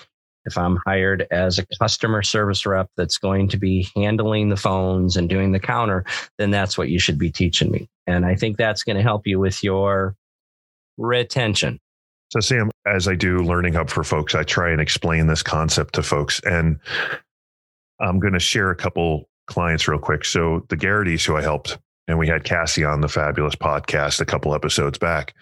if 0.45 0.57
I'm 0.57 0.79
hired 0.87 1.27
as 1.31 1.59
a 1.59 1.67
customer 1.79 2.23
service 2.23 2.65
rep 2.65 2.89
that's 2.97 3.19
going 3.19 3.49
to 3.49 3.57
be 3.57 3.89
handling 3.95 4.49
the 4.49 4.57
phones 4.57 5.17
and 5.17 5.29
doing 5.29 5.53
the 5.53 5.61
counter, 5.61 6.05
then 6.39 6.51
that's 6.51 6.79
what 6.79 6.89
you 6.89 6.99
should 6.99 7.19
be 7.19 7.31
teaching 7.31 7.71
me. 7.71 7.89
And 8.07 8.25
I 8.25 8.35
think 8.35 8.57
that's 8.57 8.83
going 8.83 8.97
to 8.97 9.03
help 9.03 9.27
you 9.27 9.39
with 9.39 9.63
your 9.63 10.17
retention. 10.97 11.79
So, 12.31 12.41
Sam, 12.41 12.71
as 12.87 13.09
I 13.09 13.17
do 13.17 13.39
Learning 13.39 13.75
Hub 13.75 13.91
for 13.91 14.05
folks, 14.05 14.35
I 14.35 14.45
try 14.45 14.71
and 14.71 14.81
explain 14.81 15.27
this 15.27 15.43
concept 15.43 15.95
to 15.95 16.03
folks. 16.03 16.41
And 16.45 16.79
I'm 18.01 18.21
going 18.21 18.35
to 18.35 18.41
share 18.41 18.71
a 18.71 18.77
couple 18.77 19.29
clients 19.47 19.89
real 19.89 19.99
quick. 19.99 20.25
So, 20.25 20.65
the 20.69 20.77
Garrity's 20.77 21.25
who 21.25 21.37
I 21.37 21.43
helped, 21.43 21.77
and 22.07 22.19
we 22.19 22.29
had 22.29 22.45
Cassie 22.45 22.85
on 22.85 23.01
the 23.01 23.09
fabulous 23.09 23.57
podcast 23.57 24.21
a 24.21 24.25
couple 24.25 24.55
episodes 24.55 24.97
back. 24.97 25.35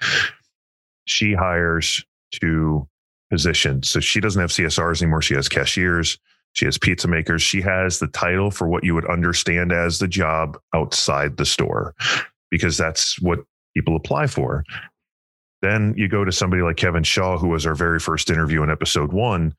She 1.04 1.34
hires 1.34 2.04
two 2.32 2.88
positions. 3.30 3.88
So, 3.90 4.00
she 4.00 4.20
doesn't 4.20 4.40
have 4.40 4.50
CSRs 4.50 5.02
anymore. 5.02 5.22
She 5.22 5.34
has 5.34 5.48
cashiers, 5.48 6.18
she 6.58 6.64
has 6.64 6.78
pizza 6.78 7.08
makers. 7.08 7.42
She 7.42 7.60
has 7.62 7.98
the 7.98 8.08
title 8.08 8.50
for 8.50 8.68
what 8.68 8.84
you 8.84 8.94
would 8.94 9.08
understand 9.08 9.72
as 9.72 9.98
the 9.98 10.08
job 10.08 10.58
outside 10.74 11.36
the 11.36 11.46
store, 11.46 11.94
because 12.50 12.76
that's 12.76 13.20
what 13.20 13.40
people 13.76 13.96
apply 13.96 14.26
for. 14.26 14.64
Then 15.62 15.94
you 15.96 16.08
go 16.08 16.24
to 16.24 16.32
somebody 16.32 16.62
like 16.62 16.76
Kevin 16.76 17.02
Shaw, 17.02 17.38
who 17.38 17.48
was 17.48 17.66
our 17.66 17.74
very 17.74 18.00
first 18.00 18.30
interview 18.30 18.62
in 18.62 18.70
episode 18.70 19.12
one, 19.12 19.54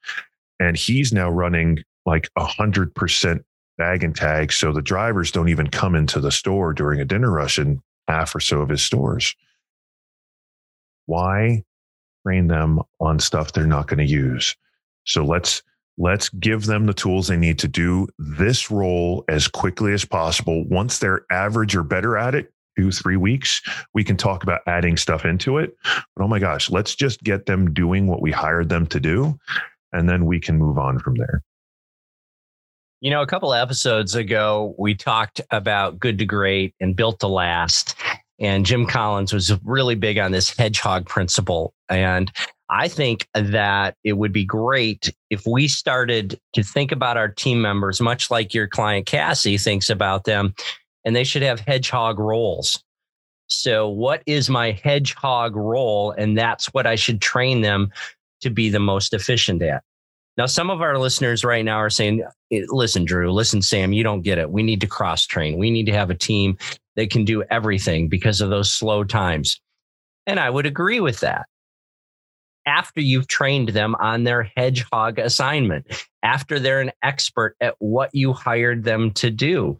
and 0.60 0.76
he's 0.76 1.14
now 1.14 1.30
running 1.30 1.84
like 2.06 2.30
a 2.36 2.46
hundred 2.46 2.94
percent 2.96 3.46
bag 3.78 4.04
and 4.04 4.16
tag. 4.16 4.52
So 4.52 4.74
the 4.74 4.82
drivers 4.82 5.32
don't 5.32 5.50
even 5.50 5.70
come 5.70 5.96
into 5.96 6.20
the 6.20 6.32
store 6.32 6.74
during 6.74 7.00
a 7.00 7.06
dinner 7.06 7.32
rush 7.32 7.60
in 7.60 7.82
half 8.08 8.36
or 8.36 8.40
so 8.40 8.62
of 8.62 8.70
his 8.70 8.82
stores. 8.82 9.36
Why 11.06 11.64
train 12.26 12.48
them 12.48 12.80
on 13.00 13.20
stuff 13.20 13.54
they're 13.54 13.66
not 13.66 13.88
going 13.88 14.06
to 14.06 14.12
use? 14.12 14.56
So 15.06 15.26
let's 15.26 15.64
let's 15.98 16.30
give 16.30 16.66
them 16.66 16.86
the 16.86 16.94
tools 16.94 17.28
they 17.28 17.38
need 17.38 17.60
to 17.60 17.68
do 17.68 18.08
this 18.18 18.72
role 18.72 19.24
as 19.28 19.48
quickly 19.48 19.94
as 19.94 20.06
possible. 20.06 20.66
Once 20.68 21.00
they're 21.00 21.26
average 21.32 21.76
or 21.76 21.84
better 21.84 22.18
at 22.18 22.36
it, 22.36 22.52
two, 22.78 22.92
three 22.92 23.18
weeks, 23.18 23.62
we 23.94 24.04
can 24.04 24.16
talk 24.16 24.44
about 24.44 24.62
adding 24.66 24.96
stuff 24.96 25.26
into 25.26 25.58
it. 25.58 25.76
But 26.16 26.24
oh 26.24 26.28
my 26.28 26.40
gosh, 26.40 26.70
let's 26.70 26.96
just 26.96 27.22
get 27.24 27.46
them 27.46 27.74
doing 27.74 28.08
what 28.08 28.22
we 28.22 28.32
hired 28.32 28.70
them 28.70 28.88
to 28.88 29.00
do. 29.00 29.38
And 29.92 30.08
then 30.08 30.26
we 30.26 30.40
can 30.40 30.58
move 30.58 30.78
on 30.78 31.00
from 31.00 31.16
there. 31.16 31.44
You 33.02 33.10
know, 33.10 33.22
a 33.22 33.28
couple 33.28 33.54
episodes 33.54 34.16
ago, 34.16 34.76
we 34.78 34.94
talked 34.94 35.42
about 35.52 36.00
good 36.00 36.20
to 36.20 36.26
great 36.26 36.76
and 36.80 36.96
built 36.96 37.20
to 37.22 37.28
last. 37.28 37.96
And 38.40 38.66
Jim 38.66 38.86
Collins 38.86 39.34
was 39.34 39.52
really 39.64 39.96
big 39.96 40.18
on 40.18 40.32
this 40.32 40.56
hedgehog 40.56 41.06
principle. 41.06 41.74
And 41.90 42.32
I 42.70 42.88
think 42.88 43.28
that 43.34 43.96
it 44.04 44.14
would 44.14 44.32
be 44.32 44.46
great 44.46 45.12
if 45.30 45.46
we 45.48 45.68
started 45.68 46.40
to 46.54 46.64
think 46.64 46.92
about 46.92 47.18
our 47.18 47.28
team 47.28 47.62
members, 47.62 48.00
much 48.00 48.30
like 48.30 48.54
your 48.54 48.68
client 48.68 49.08
Cassie 49.08 49.58
thinks 49.58 49.90
about 49.90 50.26
them, 50.26 50.54
and 51.04 51.16
they 51.16 51.24
should 51.24 51.42
have 51.42 51.60
hedgehog 51.62 52.20
roles. 52.20 52.84
So, 53.48 53.90
what 53.90 54.22
is 54.28 54.50
my 54.50 54.72
hedgehog 54.84 55.56
role? 55.56 56.12
And 56.12 56.38
that's 56.38 56.68
what 56.68 56.86
I 56.86 56.96
should 56.96 57.22
train 57.22 57.62
them 57.62 57.92
to 58.42 58.52
be 58.52 58.70
the 58.70 58.80
most 58.80 59.14
efficient 59.14 59.64
at. 59.64 59.84
Now, 60.38 60.46
some 60.46 60.70
of 60.70 60.82
our 60.82 60.98
listeners 60.98 61.44
right 61.44 61.66
now 61.66 61.78
are 61.78 61.90
saying, 61.90 62.24
eh, 62.52 62.62
listen, 62.70 63.04
Drew, 63.04 63.32
listen, 63.32 63.62
Sam, 63.62 63.92
you 63.92 64.04
don't 64.04 64.22
get 64.22 64.38
it. 64.38 64.52
We 64.52 64.64
need 64.64 64.80
to 64.82 64.88
cross 64.88 65.26
train. 65.26 65.58
We 65.58 65.72
need 65.72 65.88
to 65.88 65.94
have 65.94 66.10
a 66.10 66.16
team 66.16 66.58
that 66.96 67.10
can 67.10 67.26
do 67.26 67.44
everything 67.50 68.08
because 68.08 68.40
of 68.40 68.50
those 68.50 68.72
slow 68.72 69.04
times. 69.04 69.60
And 70.28 70.40
I 70.40 70.50
would 70.50 70.66
agree 70.66 71.00
with 71.00 71.20
that. 71.22 71.48
After 72.66 73.02
you've 73.02 73.28
trained 73.28 73.70
them 73.70 73.96
on 73.96 74.24
their 74.24 74.52
hedgehog 74.56 75.18
assignment, 75.18 75.88
after 76.24 76.60
they're 76.60 76.82
an 76.82 76.92
expert 77.02 77.56
at 77.62 77.76
what 77.80 78.10
you 78.14 78.34
hired 78.34 78.84
them 78.84 79.12
to 79.12 79.32
do 79.32 79.78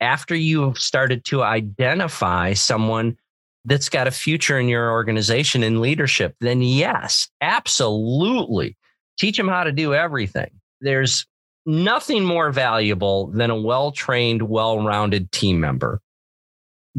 after 0.00 0.34
you've 0.34 0.78
started 0.78 1.24
to 1.26 1.42
identify 1.42 2.52
someone 2.52 3.16
that's 3.64 3.88
got 3.88 4.06
a 4.06 4.12
future 4.12 4.58
in 4.58 4.68
your 4.68 4.92
organization 4.92 5.62
in 5.62 5.80
leadership, 5.80 6.34
then 6.40 6.62
yes, 6.62 7.28
absolutely. 7.40 8.76
Teach 9.18 9.36
them 9.36 9.48
how 9.48 9.64
to 9.64 9.72
do 9.72 9.94
everything. 9.94 10.50
There's 10.80 11.26
nothing 11.66 12.24
more 12.24 12.50
valuable 12.50 13.28
than 13.28 13.50
a 13.50 13.60
well 13.60 13.92
trained, 13.92 14.42
well 14.42 14.84
rounded 14.84 15.32
team 15.32 15.60
member. 15.60 16.00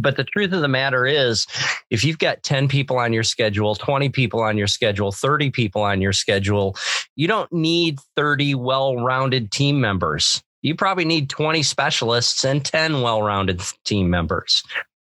But 0.01 0.17
the 0.17 0.23
truth 0.23 0.53
of 0.53 0.61
the 0.61 0.67
matter 0.67 1.05
is, 1.05 1.45
if 1.89 2.03
you've 2.03 2.19
got 2.19 2.43
10 2.43 2.67
people 2.67 2.97
on 2.97 3.13
your 3.13 3.23
schedule, 3.23 3.75
20 3.75 4.09
people 4.09 4.41
on 4.41 4.57
your 4.57 4.67
schedule, 4.67 5.11
30 5.11 5.51
people 5.51 5.81
on 5.81 6.01
your 6.01 6.13
schedule, 6.13 6.75
you 7.15 7.27
don't 7.27 7.51
need 7.51 7.99
30 8.15 8.55
well 8.55 8.95
rounded 8.97 9.51
team 9.51 9.81
members 9.81 10.41
you 10.61 10.75
probably 10.75 11.05
need 11.05 11.29
20 11.29 11.63
specialists 11.63 12.43
and 12.43 12.63
10 12.63 13.01
well 13.01 13.21
rounded 13.21 13.61
team 13.85 14.09
members. 14.09 14.63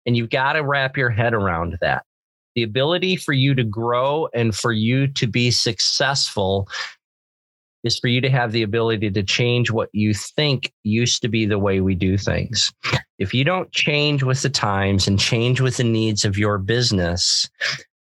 And 0.05 0.15
you've 0.15 0.29
got 0.29 0.53
to 0.53 0.63
wrap 0.63 0.97
your 0.97 1.09
head 1.09 1.33
around 1.33 1.77
that. 1.81 2.03
The 2.55 2.63
ability 2.63 3.15
for 3.15 3.33
you 3.33 3.55
to 3.55 3.63
grow 3.63 4.27
and 4.33 4.55
for 4.55 4.71
you 4.71 5.07
to 5.07 5.27
be 5.27 5.49
successful 5.51 6.67
is 7.83 7.99
for 7.99 8.07
you 8.07 8.21
to 8.21 8.29
have 8.29 8.51
the 8.51 8.63
ability 8.63 9.11
to 9.11 9.23
change 9.23 9.71
what 9.71 9.89
you 9.93 10.13
think 10.13 10.71
used 10.83 11.21
to 11.21 11.27
be 11.27 11.45
the 11.45 11.59
way 11.59 11.81
we 11.81 11.95
do 11.95 12.17
things. 12.17 12.71
If 13.19 13.33
you 13.33 13.43
don't 13.43 13.71
change 13.71 14.23
with 14.23 14.41
the 14.41 14.49
times 14.49 15.07
and 15.07 15.19
change 15.19 15.61
with 15.61 15.77
the 15.77 15.83
needs 15.83 16.25
of 16.25 16.37
your 16.37 16.57
business, 16.57 17.49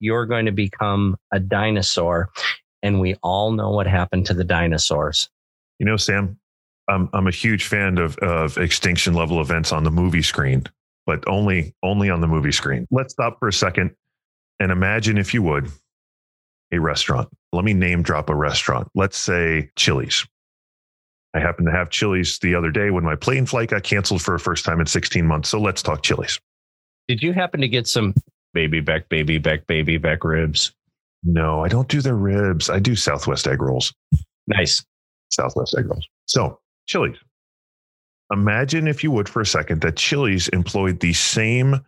you're 0.01 0.27
going 0.27 0.47
to 0.47 0.53
become 0.53 1.17
a 1.33 1.41
dinosaur. 1.41 2.31
And 2.83 3.01
we 3.01 3.15
all 3.23 3.53
know 3.53 3.71
what 3.71 3.87
happened 3.87 4.27
to 4.27 4.35
the 4.35 4.45
dinosaurs. 4.45 5.29
You 5.79 5.87
know, 5.87 5.97
Sam, 5.97 6.39
I'm 6.89 7.09
I'm 7.13 7.27
a 7.27 7.33
huge 7.33 7.67
fan 7.67 7.99
of 7.99 8.17
of 8.19 8.59
extinction 8.59 9.15
level 9.15 9.41
events 9.41 9.73
on 9.73 9.85
the 9.85 9.91
movie 9.91 10.23
screen, 10.23 10.65
but 11.07 11.23
only 11.27 11.75
only 11.83 12.11
on 12.11 12.21
the 12.21 12.27
movie 12.27 12.53
screen. 12.53 12.87
Let's 12.91 13.13
stop 13.13 13.39
for 13.39 13.49
a 13.49 13.53
second 13.53 13.95
and 14.61 14.71
imagine, 14.71 15.17
if 15.17 15.33
you 15.33 15.43
would, 15.43 15.71
a 16.73 16.79
restaurant. 16.79 17.29
Let 17.53 17.65
me 17.65 17.75
name 17.75 18.03
drop 18.03 18.31
a 18.31 18.35
restaurant. 18.35 18.89
Let's 18.95 19.17
say 19.17 19.71
Chili's. 19.77 20.27
I 21.35 21.41
happened 21.41 21.67
to 21.67 21.73
have 21.73 21.91
Chili's 21.91 22.39
the 22.39 22.55
other 22.55 22.71
day 22.71 22.91
when 22.91 23.05
my 23.05 23.15
plane 23.15 23.47
flight 23.47 23.71
got 23.71 23.85
canceled 23.85 24.23
for 24.23 24.35
a 24.35 24.41
first 24.41 24.65
time 24.65 24.81
in 24.81 24.87
16 24.87 25.25
months. 25.25 25.49
So 25.49 25.61
let's 25.61 25.83
talk 25.83 26.03
Chili's. 26.03 26.41
Did 27.09 27.23
you 27.23 27.33
happen 27.33 27.61
to 27.61 27.69
get 27.69 27.87
some 27.87 28.15
baby 28.53 28.81
back, 28.81 29.09
baby 29.09 29.39
back, 29.39 29.67
baby 29.67 29.97
back 29.97 30.25
ribs? 30.25 30.73
No, 31.23 31.65
I 31.65 31.69
don't 31.69 31.89
do 31.89 32.01
the 32.01 32.15
ribs. 32.15 32.71
I 32.71 32.79
do 32.79 32.97
Southwest 32.97 33.47
egg 33.47 33.63
rolls. 33.63 33.93
Nice. 34.47 34.85
Southwest 35.31 35.77
egg 35.79 35.87
rolls. 35.87 36.07
So 36.27 36.59
Chili's. 36.87 37.17
Imagine, 38.33 38.87
if 38.87 39.03
you 39.03 39.11
would, 39.11 39.29
for 39.29 39.41
a 39.41 39.47
second, 39.47 39.81
that 39.81 39.97
Chili's 39.97 40.49
employed 40.49 41.01
the 41.01 41.13
same 41.13 41.85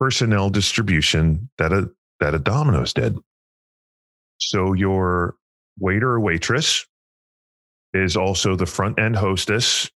personnel 0.00 0.50
distribution 0.50 1.48
that 1.58 1.72
a 1.72 1.90
that 2.20 2.34
a 2.34 2.38
Domino's 2.38 2.92
did. 2.92 3.18
So 4.38 4.72
your 4.72 5.34
waiter 5.78 6.10
or 6.12 6.20
waitress 6.20 6.86
is 7.94 8.16
also 8.16 8.56
the 8.56 8.66
front 8.66 8.98
end 8.98 9.16
hostess 9.16 9.90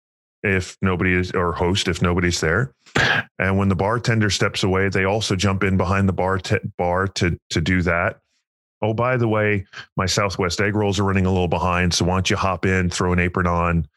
if 0.42 0.76
nobody 0.82 1.14
is 1.14 1.32
or 1.32 1.52
host 1.52 1.88
if 1.88 2.00
nobody's 2.00 2.40
there 2.40 2.72
and 3.40 3.58
when 3.58 3.68
the 3.68 3.74
bartender 3.74 4.30
steps 4.30 4.62
away 4.62 4.88
they 4.88 5.04
also 5.04 5.34
jump 5.34 5.64
in 5.64 5.76
behind 5.76 6.08
the 6.08 6.12
bar 6.12 6.38
t- 6.38 6.58
bar 6.76 7.08
to 7.08 7.36
to 7.50 7.60
do 7.60 7.82
that 7.82 8.20
oh, 8.82 8.94
by 8.94 9.16
the 9.16 9.28
way, 9.28 9.66
my 9.96 10.06
Southwest 10.06 10.60
egg 10.60 10.74
rolls 10.74 10.98
are 10.98 11.04
running 11.04 11.26
a 11.26 11.32
little 11.32 11.48
behind. 11.48 11.94
So 11.94 12.04
why 12.04 12.14
don't 12.14 12.30
you 12.30 12.36
hop 12.36 12.64
in, 12.64 12.90
throw 12.90 13.12
an 13.12 13.18
apron 13.18 13.46
on? 13.46 13.88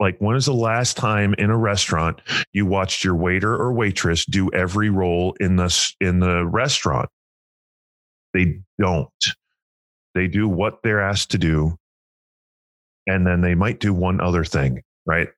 Like, 0.00 0.18
when 0.18 0.36
is 0.36 0.46
the 0.46 0.54
last 0.54 0.96
time 0.96 1.34
in 1.34 1.50
a 1.50 1.56
restaurant 1.56 2.20
you 2.52 2.66
watched 2.66 3.04
your 3.04 3.14
waiter 3.14 3.54
or 3.54 3.72
waitress 3.72 4.24
do 4.24 4.50
every 4.52 4.90
role 4.90 5.36
in 5.38 5.56
the 5.56 5.94
in 6.00 6.18
the 6.18 6.44
restaurant? 6.44 7.08
They 8.34 8.60
don't. 8.80 9.08
They 10.14 10.28
do 10.28 10.48
what 10.48 10.82
they're 10.82 11.00
asked 11.00 11.30
to 11.32 11.38
do, 11.38 11.78
and 13.06 13.26
then 13.26 13.40
they 13.40 13.54
might 13.54 13.80
do 13.80 13.94
one 13.94 14.20
other 14.20 14.44
thing. 14.44 14.82
Right 15.06 15.28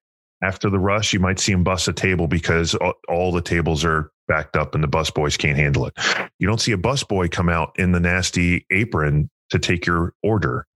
after 0.43 0.69
the 0.69 0.79
rush, 0.79 1.13
you 1.13 1.21
might 1.21 1.41
see 1.41 1.53
them 1.53 1.65
bust 1.65 1.89
a 1.89 1.93
table 1.93 2.27
because 2.27 2.77
all 3.09 3.33
the 3.33 3.41
tables 3.41 3.85
are 3.85 4.11
backed 4.29 4.57
up 4.57 4.75
and 4.75 4.85
the 4.85 4.89
bus 4.89 5.11
boys 5.11 5.37
can't 5.37 5.57
handle 5.57 5.87
it. 5.87 5.95
You 6.39 6.47
don't 6.47 6.61
see 6.61 6.73
a 6.73 6.79
bus 6.79 7.03
boy 7.03 7.29
come 7.29 7.49
out 7.49 7.73
in 7.79 7.93
the 7.93 8.01
nasty 8.01 8.67
apron 8.71 9.31
to 9.51 9.59
take 9.59 9.87
your 9.87 10.13
order. 10.23 10.67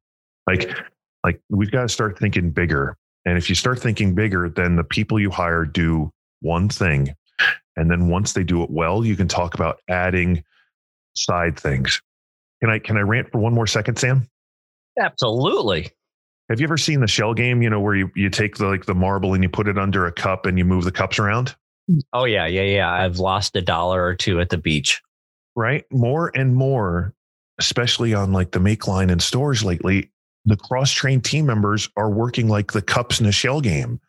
Like, 0.47 0.75
like 1.25 1.41
we've 1.51 1.71
got 1.71 1.83
to 1.83 1.89
start 1.89 2.19
thinking 2.19 2.51
bigger. 2.51 2.97
And 3.25 3.37
if 3.37 3.49
you 3.51 3.55
start 3.55 3.81
thinking 3.81 4.15
bigger, 4.15 4.49
then 4.49 4.77
the 4.77 4.85
people 4.85 5.21
you 5.21 5.31
hire 5.31 5.65
do 5.65 6.11
one 6.41 6.69
thing. 6.69 7.15
And 7.77 7.91
then 7.91 8.09
once 8.09 8.33
they 8.33 8.45
do 8.45 8.63
it 8.63 8.71
well, 8.71 9.05
you 9.05 9.17
can 9.17 9.29
talk 9.29 9.55
about 9.55 9.81
adding 9.89 10.43
side 11.15 11.59
things. 11.59 12.01
Can 12.61 12.71
I 12.71 12.79
can 12.79 12.97
I 12.97 13.01
rant 13.01 13.31
for 13.31 13.39
one 13.39 13.55
more 13.55 13.67
second, 13.67 13.99
Sam? 13.99 14.29
Absolutely. 14.99 15.91
Have 16.49 16.61
you 16.61 16.67
ever 16.67 16.79
seen 16.79 17.01
the 17.01 17.07
shell 17.07 17.35
game, 17.35 17.61
you 17.61 17.69
know, 17.69 17.79
where 17.79 17.95
you, 17.95 18.11
you 18.17 18.31
take 18.31 18.57
the 18.57 18.67
like 18.67 18.87
the 18.87 18.95
marble 18.95 19.35
and 19.35 19.43
you 19.43 19.49
put 19.49 19.69
it 19.69 19.79
under 19.79 20.07
a 20.07 20.13
cup 20.13 20.47
and 20.47 20.59
you 20.59 20.65
move 20.65 20.85
the 20.85 20.93
cups 20.93 21.19
around? 21.19 21.55
Oh 22.13 22.25
yeah, 22.25 22.47
yeah, 22.47 22.63
yeah. 22.63 22.91
I've 22.91 23.19
lost 23.19 23.55
a 23.57 23.63
dollar 23.63 24.05
or 24.05 24.15
two 24.15 24.41
at 24.41 24.49
the 24.49 24.59
beach. 24.59 25.03
Right. 25.55 25.85
More 25.93 26.31
and 26.35 26.55
more, 26.55 27.15
especially 27.59 28.15
on 28.15 28.33
like 28.33 28.53
the 28.53 28.61
make 28.61 28.87
line 28.87 29.11
in 29.11 29.21
stores 29.21 29.63
lately, 29.65 30.11
the 30.45 30.57
cross 30.57 30.91
trained 30.91 31.25
team 31.25 31.47
members 31.47 31.89
are 31.97 32.11
working 32.11 32.49
like 32.49 32.73
the 32.73 32.83
cups 32.83 33.21
in 33.21 33.27
a 33.27 33.33
shell 33.33 33.61
game. 33.61 34.01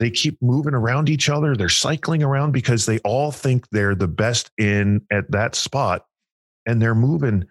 They 0.00 0.10
keep 0.10 0.40
moving 0.40 0.74
around 0.74 1.08
each 1.08 1.28
other. 1.28 1.56
They're 1.56 1.68
cycling 1.68 2.22
around 2.22 2.52
because 2.52 2.86
they 2.86 2.98
all 3.00 3.32
think 3.32 3.68
they're 3.70 3.94
the 3.94 4.08
best 4.08 4.50
in 4.58 5.00
at 5.10 5.30
that 5.32 5.54
spot. 5.54 6.06
And 6.68 6.80
they're 6.82 6.94
moving 6.94 7.46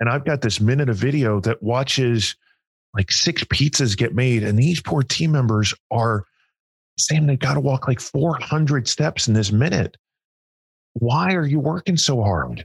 And 0.00 0.08
I've 0.08 0.24
got 0.24 0.40
this 0.42 0.60
minute 0.60 0.88
of 0.88 0.96
video 0.96 1.40
that 1.40 1.62
watches 1.62 2.36
like 2.94 3.10
six 3.12 3.44
pizzas 3.44 3.96
get 3.96 4.14
made. 4.14 4.44
And 4.44 4.58
these 4.58 4.80
poor 4.80 5.02
team 5.02 5.32
members 5.32 5.74
are 5.90 6.24
saying 6.98 7.26
they 7.26 7.36
got 7.36 7.54
to 7.54 7.60
walk 7.60 7.88
like 7.88 8.00
400 8.00 8.88
steps 8.88 9.28
in 9.28 9.34
this 9.34 9.52
minute. 9.52 9.96
Why 10.94 11.34
are 11.34 11.46
you 11.46 11.60
working 11.60 11.98
so 11.98 12.22
hard? 12.22 12.64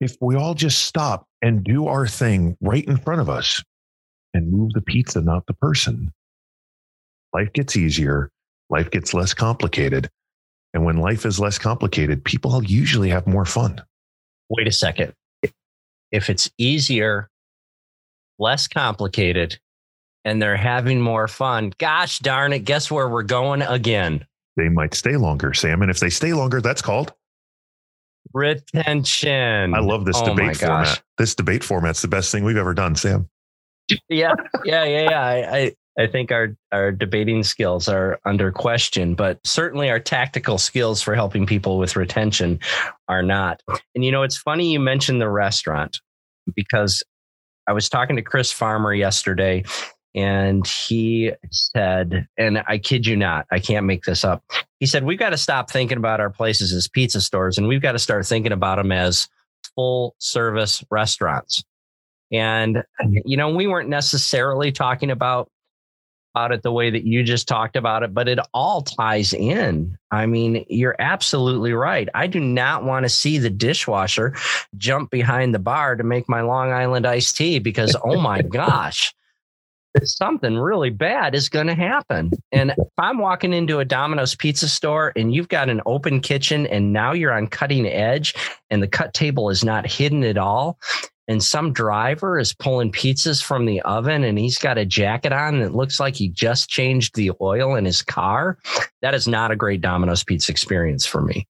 If 0.00 0.16
we 0.20 0.36
all 0.36 0.54
just 0.54 0.84
stop 0.84 1.26
and 1.42 1.64
do 1.64 1.88
our 1.88 2.06
thing 2.06 2.56
right 2.60 2.84
in 2.84 2.98
front 2.98 3.20
of 3.20 3.30
us 3.30 3.62
and 4.34 4.52
move 4.52 4.72
the 4.74 4.82
pizza, 4.82 5.20
not 5.20 5.46
the 5.46 5.54
person, 5.54 6.12
life 7.32 7.52
gets 7.54 7.76
easier, 7.76 8.30
life 8.70 8.90
gets 8.90 9.14
less 9.14 9.34
complicated. 9.34 10.10
And 10.74 10.84
when 10.84 10.98
life 10.98 11.26
is 11.26 11.40
less 11.40 11.58
complicated, 11.58 12.24
people 12.24 12.62
usually 12.64 13.10
have 13.10 13.26
more 13.26 13.46
fun. 13.46 13.82
Wait 14.50 14.66
a 14.66 14.72
second. 14.72 15.12
If 16.10 16.30
it's 16.30 16.50
easier, 16.58 17.28
less 18.38 18.66
complicated, 18.66 19.58
and 20.24 20.40
they're 20.40 20.56
having 20.56 21.00
more 21.00 21.28
fun, 21.28 21.72
gosh 21.78 22.18
darn 22.20 22.52
it, 22.52 22.60
guess 22.60 22.90
where 22.90 23.08
we're 23.08 23.22
going 23.22 23.62
again? 23.62 24.24
They 24.56 24.68
might 24.68 24.94
stay 24.94 25.16
longer, 25.16 25.54
Sam. 25.54 25.82
And 25.82 25.90
if 25.90 26.00
they 26.00 26.10
stay 26.10 26.32
longer, 26.32 26.60
that's 26.60 26.82
called 26.82 27.12
retention. 28.34 29.74
I 29.74 29.80
love 29.80 30.04
this 30.04 30.16
Oh 30.18 30.26
my 30.26 30.28
debate 30.34 30.58
gosh. 30.58 30.86
format. 30.86 31.02
This 31.18 31.34
debate 31.34 31.64
format's 31.64 32.02
the 32.02 32.08
best 32.08 32.32
thing 32.32 32.44
we've 32.44 32.56
ever 32.56 32.74
done, 32.74 32.94
Sam. 32.96 33.28
yeah, 34.08 34.34
yeah, 34.64 34.84
yeah, 34.84 35.10
yeah. 35.10 35.20
I, 35.20 35.56
I, 35.56 35.72
I 35.98 36.06
think 36.06 36.30
our 36.30 36.56
our 36.70 36.92
debating 36.92 37.42
skills 37.42 37.88
are 37.88 38.20
under 38.24 38.52
question, 38.52 39.14
but 39.14 39.40
certainly 39.44 39.90
our 39.90 39.98
tactical 39.98 40.56
skills 40.56 41.02
for 41.02 41.14
helping 41.14 41.44
people 41.44 41.76
with 41.76 41.96
retention 41.96 42.60
are 43.08 43.22
not. 43.22 43.62
And 43.94 44.04
you 44.04 44.12
know, 44.12 44.22
it's 44.22 44.38
funny 44.38 44.72
you 44.72 44.78
mentioned 44.80 45.20
the 45.20 45.28
restaurant 45.28 45.98
because 46.54 47.02
I 47.66 47.72
was 47.72 47.88
talking 47.88 48.16
to 48.16 48.22
Chris 48.22 48.52
Farmer 48.52 48.94
yesterday, 48.94 49.64
and 50.14 50.64
he 50.66 51.32
said, 51.50 52.28
and 52.38 52.62
I 52.68 52.78
kid 52.78 53.06
you 53.06 53.16
not, 53.16 53.46
I 53.50 53.58
can't 53.58 53.84
make 53.84 54.04
this 54.04 54.24
up. 54.24 54.44
He 54.78 54.86
said 54.86 55.02
we've 55.02 55.18
got 55.18 55.30
to 55.30 55.36
stop 55.36 55.68
thinking 55.68 55.98
about 55.98 56.20
our 56.20 56.30
places 56.30 56.72
as 56.72 56.86
pizza 56.86 57.20
stores, 57.20 57.58
and 57.58 57.66
we've 57.66 57.82
got 57.82 57.92
to 57.92 57.98
start 57.98 58.24
thinking 58.24 58.52
about 58.52 58.76
them 58.76 58.92
as 58.92 59.28
full 59.74 60.14
service 60.18 60.84
restaurants. 60.92 61.64
And 62.30 62.84
you 63.24 63.36
know, 63.36 63.50
we 63.50 63.66
weren't 63.66 63.88
necessarily 63.88 64.70
talking 64.70 65.10
about 65.10 65.50
about 66.34 66.52
it 66.52 66.62
the 66.62 66.72
way 66.72 66.90
that 66.90 67.04
you 67.04 67.22
just 67.22 67.48
talked 67.48 67.76
about 67.76 68.02
it, 68.02 68.14
but 68.14 68.28
it 68.28 68.38
all 68.54 68.82
ties 68.82 69.32
in. 69.32 69.96
I 70.10 70.26
mean, 70.26 70.64
you're 70.68 70.96
absolutely 70.98 71.72
right. 71.72 72.08
I 72.14 72.26
do 72.26 72.40
not 72.40 72.84
want 72.84 73.04
to 73.04 73.08
see 73.08 73.38
the 73.38 73.50
dishwasher 73.50 74.34
jump 74.76 75.10
behind 75.10 75.54
the 75.54 75.58
bar 75.58 75.96
to 75.96 76.04
make 76.04 76.28
my 76.28 76.40
Long 76.40 76.70
Island 76.70 77.06
iced 77.06 77.36
tea 77.36 77.58
because 77.58 77.96
oh 78.04 78.20
my 78.20 78.42
gosh. 78.48 79.14
Something 80.02 80.56
really 80.56 80.90
bad 80.90 81.34
is 81.34 81.48
going 81.48 81.66
to 81.66 81.74
happen. 81.74 82.30
And 82.52 82.70
if 82.70 82.88
I'm 82.98 83.18
walking 83.18 83.52
into 83.52 83.80
a 83.80 83.84
Domino's 83.84 84.34
pizza 84.34 84.68
store 84.68 85.12
and 85.16 85.34
you've 85.34 85.48
got 85.48 85.68
an 85.68 85.80
open 85.86 86.20
kitchen 86.20 86.66
and 86.66 86.92
now 86.92 87.12
you're 87.12 87.32
on 87.32 87.46
cutting 87.46 87.86
edge 87.86 88.34
and 88.70 88.82
the 88.82 88.88
cut 88.88 89.14
table 89.14 89.50
is 89.50 89.64
not 89.64 89.90
hidden 89.90 90.22
at 90.24 90.38
all, 90.38 90.78
and 91.26 91.42
some 91.42 91.72
driver 91.72 92.38
is 92.38 92.54
pulling 92.54 92.90
pizzas 92.90 93.42
from 93.42 93.66
the 93.66 93.80
oven 93.82 94.24
and 94.24 94.38
he's 94.38 94.58
got 94.58 94.78
a 94.78 94.86
jacket 94.86 95.32
on 95.32 95.60
that 95.60 95.74
looks 95.74 96.00
like 96.00 96.16
he 96.16 96.28
just 96.28 96.68
changed 96.68 97.14
the 97.14 97.32
oil 97.40 97.74
in 97.74 97.84
his 97.84 98.02
car, 98.02 98.58
that 99.02 99.14
is 99.14 99.28
not 99.28 99.50
a 99.50 99.56
great 99.56 99.80
Domino's 99.80 100.24
pizza 100.24 100.50
experience 100.50 101.04
for 101.06 101.20
me. 101.20 101.46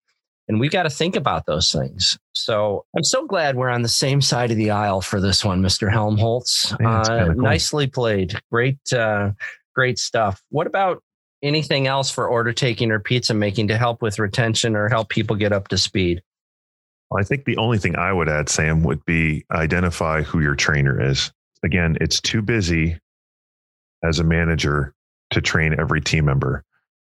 And 0.49 0.59
we've 0.59 0.71
got 0.71 0.85
to 0.85 0.91
think 0.91 1.15
about 1.15 1.45
those 1.47 1.71
things. 1.71 2.19
So 2.33 2.87
I'm 2.97 3.05
so 3.05 3.27
glad 3.27 3.57
we're 3.57 3.69
on 3.69 3.83
the 3.83 3.89
same 3.89 4.23
side 4.23 4.51
of 4.51 4.57
the 4.57 4.71
aisle 4.71 5.03
for 5.03 5.21
this 5.21 5.45
one, 5.45 5.63
Mr. 5.63 5.93
Helmholtz. 5.93 6.75
Yeah, 6.81 7.01
Uh, 7.01 7.27
cool. 7.27 7.43
Nicely 7.43 7.87
played. 7.87 8.41
Great, 8.51 8.79
uh, 8.93 9.33
great 9.75 9.99
stuff. 9.99 10.43
What 10.49 10.67
about 10.67 11.03
anything 11.43 11.87
else 11.87 12.11
for 12.11 12.27
order 12.27 12.53
taking 12.53 12.91
or 12.91 12.99
pizza 12.99 13.35
making 13.35 13.69
to 13.69 13.77
help 13.77 14.01
with 14.01 14.19
retention 14.19 14.75
or 14.75 14.89
help 14.89 15.11
people 15.11 15.37
get 15.37 15.53
up 15.53 15.69
to 15.69 15.77
speed? 15.79 16.23
I 17.17 17.23
think 17.23 17.45
the 17.45 17.57
only 17.57 17.79
thing 17.79 17.97
I 17.97 18.13
would 18.13 18.29
add, 18.29 18.49
Sam, 18.49 18.83
would 18.85 19.05
be 19.05 19.45
identify 19.51 20.23
who 20.23 20.41
your 20.41 20.55
trainer 20.55 21.01
is. 21.01 21.31
Again, 21.63 21.97
it's 22.01 22.21
too 22.21 22.43
busy 22.43 22.99
as 24.03 24.19
a 24.19 24.25
manager 24.25 24.95
to 25.31 25.41
train 25.41 25.75
every 25.79 26.01
team 26.01 26.25
member. 26.27 26.65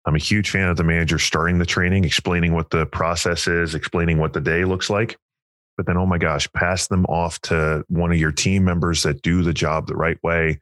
I'm 0.07 0.15
a 0.15 0.19
huge 0.19 0.49
fan 0.49 0.69
of 0.69 0.77
the 0.77 0.85
manager 0.85 1.19
starting 1.19 1.57
the 1.57 1.65
training, 1.65 2.05
explaining 2.05 2.53
what 2.53 2.69
the 2.69 2.85
process 2.85 3.45
is, 3.45 3.75
explaining 3.75 4.19
what 4.19 4.31
the 4.31 4.39
day 4.39 4.63
looks 4.63 4.89
like. 4.89 5.17
But 5.75 5.85
then, 5.85 5.97
oh 5.97 6.05
my 6.05 6.17
gosh, 6.17 6.51
pass 6.53 6.87
them 6.87 7.05
off 7.05 7.41
to 7.41 7.83
one 7.89 8.11
of 8.11 8.17
your 8.17 8.31
team 8.31 8.63
members 8.63 9.03
that 9.03 9.21
do 9.21 9.43
the 9.43 9.53
job 9.53 9.85
the 9.85 9.95
right 9.95 10.17
way 10.23 10.59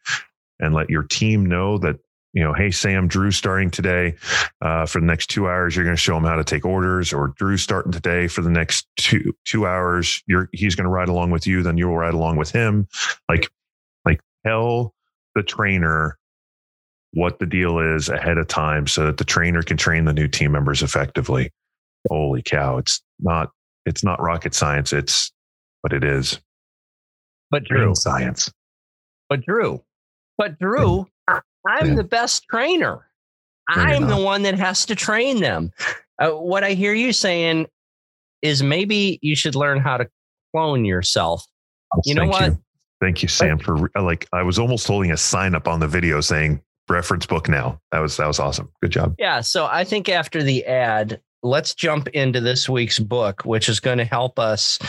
and 0.59 0.73
let 0.73 0.89
your 0.89 1.03
team 1.03 1.45
know 1.45 1.77
that, 1.77 1.97
you 2.33 2.43
know, 2.43 2.53
hey, 2.53 2.71
Sam, 2.71 3.07
Drew's 3.07 3.37
starting 3.37 3.69
today. 3.69 4.15
Uh, 4.61 4.87
for 4.87 4.99
the 4.99 5.05
next 5.05 5.27
two 5.27 5.47
hours, 5.47 5.75
you're 5.75 5.85
going 5.85 5.95
to 5.95 6.01
show 6.01 6.17
him 6.17 6.23
how 6.23 6.35
to 6.35 6.43
take 6.43 6.65
orders, 6.65 7.13
or 7.13 7.29
Drew's 7.37 7.61
starting 7.61 7.91
today 7.91 8.27
for 8.27 8.41
the 8.41 8.49
next 8.49 8.87
two 8.97 9.31
two 9.45 9.67
hours. 9.67 10.23
You're 10.25 10.49
he's 10.53 10.75
going 10.75 10.85
to 10.85 10.89
ride 10.89 11.07
along 11.07 11.29
with 11.29 11.45
you, 11.45 11.61
then 11.61 11.77
you'll 11.77 11.95
ride 11.95 12.15
along 12.15 12.37
with 12.37 12.51
him. 12.51 12.87
Like, 13.29 13.49
like 14.03 14.19
tell 14.45 14.95
the 15.35 15.43
trainer 15.43 16.17
what 17.15 17.39
the 17.39 17.45
deal 17.45 17.79
is 17.79 18.09
ahead 18.09 18.37
of 18.37 18.47
time 18.47 18.85
so 18.87 19.05
that 19.05 19.17
the 19.17 19.23
trainer 19.23 19.63
can 19.63 19.77
train 19.77 20.05
the 20.05 20.13
new 20.13 20.27
team 20.27 20.51
members 20.51 20.83
effectively. 20.83 21.49
Holy 22.09 22.43
cow. 22.43 22.77
It's 22.77 23.01
not 23.19 23.51
it's 23.85 24.03
not 24.03 24.21
rocket 24.21 24.53
science. 24.53 24.93
It's 24.93 25.31
but 25.81 25.93
it 25.93 26.03
is 26.03 26.39
But 27.51 27.63
Drew, 27.63 27.95
science. 27.95 28.51
But 29.29 29.43
Drew, 29.45 29.81
but 30.37 30.59
Drew, 30.59 31.07
I'm 31.27 31.87
Yeah. 31.89 31.95
the 31.95 32.03
best 32.03 32.43
trainer. 32.49 33.09
No, 33.75 33.81
I'm 33.81 34.07
the 34.07 34.17
one 34.17 34.43
that 34.43 34.55
has 34.59 34.85
to 34.87 34.95
train 34.95 35.39
them. 35.39 35.71
Uh, 36.21 36.31
what 36.31 36.63
I 36.63 36.71
hear 36.73 36.93
you 36.93 37.11
saying 37.13 37.65
is 38.41 38.61
maybe 38.61 39.17
you 39.21 39.35
should 39.35 39.55
learn 39.55 39.79
how 39.79 39.97
to 39.97 40.07
clone 40.53 40.85
yourself. 40.85 41.45
You 42.03 42.13
know 42.13 42.27
what? 42.27 42.51
You. 42.51 42.59
Thank 43.01 43.23
you, 43.23 43.27
Sam, 43.27 43.57
for 43.57 43.89
like 43.99 44.27
I 44.33 44.43
was 44.43 44.59
almost 44.59 44.85
holding 44.85 45.11
a 45.11 45.17
sign 45.17 45.55
up 45.55 45.67
on 45.67 45.79
the 45.79 45.87
video 45.87 46.21
saying 46.21 46.61
reference 46.89 47.25
book 47.25 47.49
now. 47.49 47.79
That 47.91 47.99
was 47.99 48.17
that 48.17 48.27
was 48.27 48.39
awesome. 48.39 48.71
Good 48.81 48.91
job. 48.91 49.15
Yeah. 49.17 49.41
So 49.41 49.65
I 49.65 49.83
think 49.83 50.09
after 50.09 50.43
the 50.43 50.65
ad, 50.65 51.21
let's 51.43 51.73
jump 51.73 52.07
into 52.09 52.41
this 52.41 52.67
week's 52.67 52.99
book, 52.99 53.43
which 53.45 53.69
is 53.69 53.79
going 53.79 53.99
to 53.99 54.05
help 54.05 54.39
us 54.39 54.79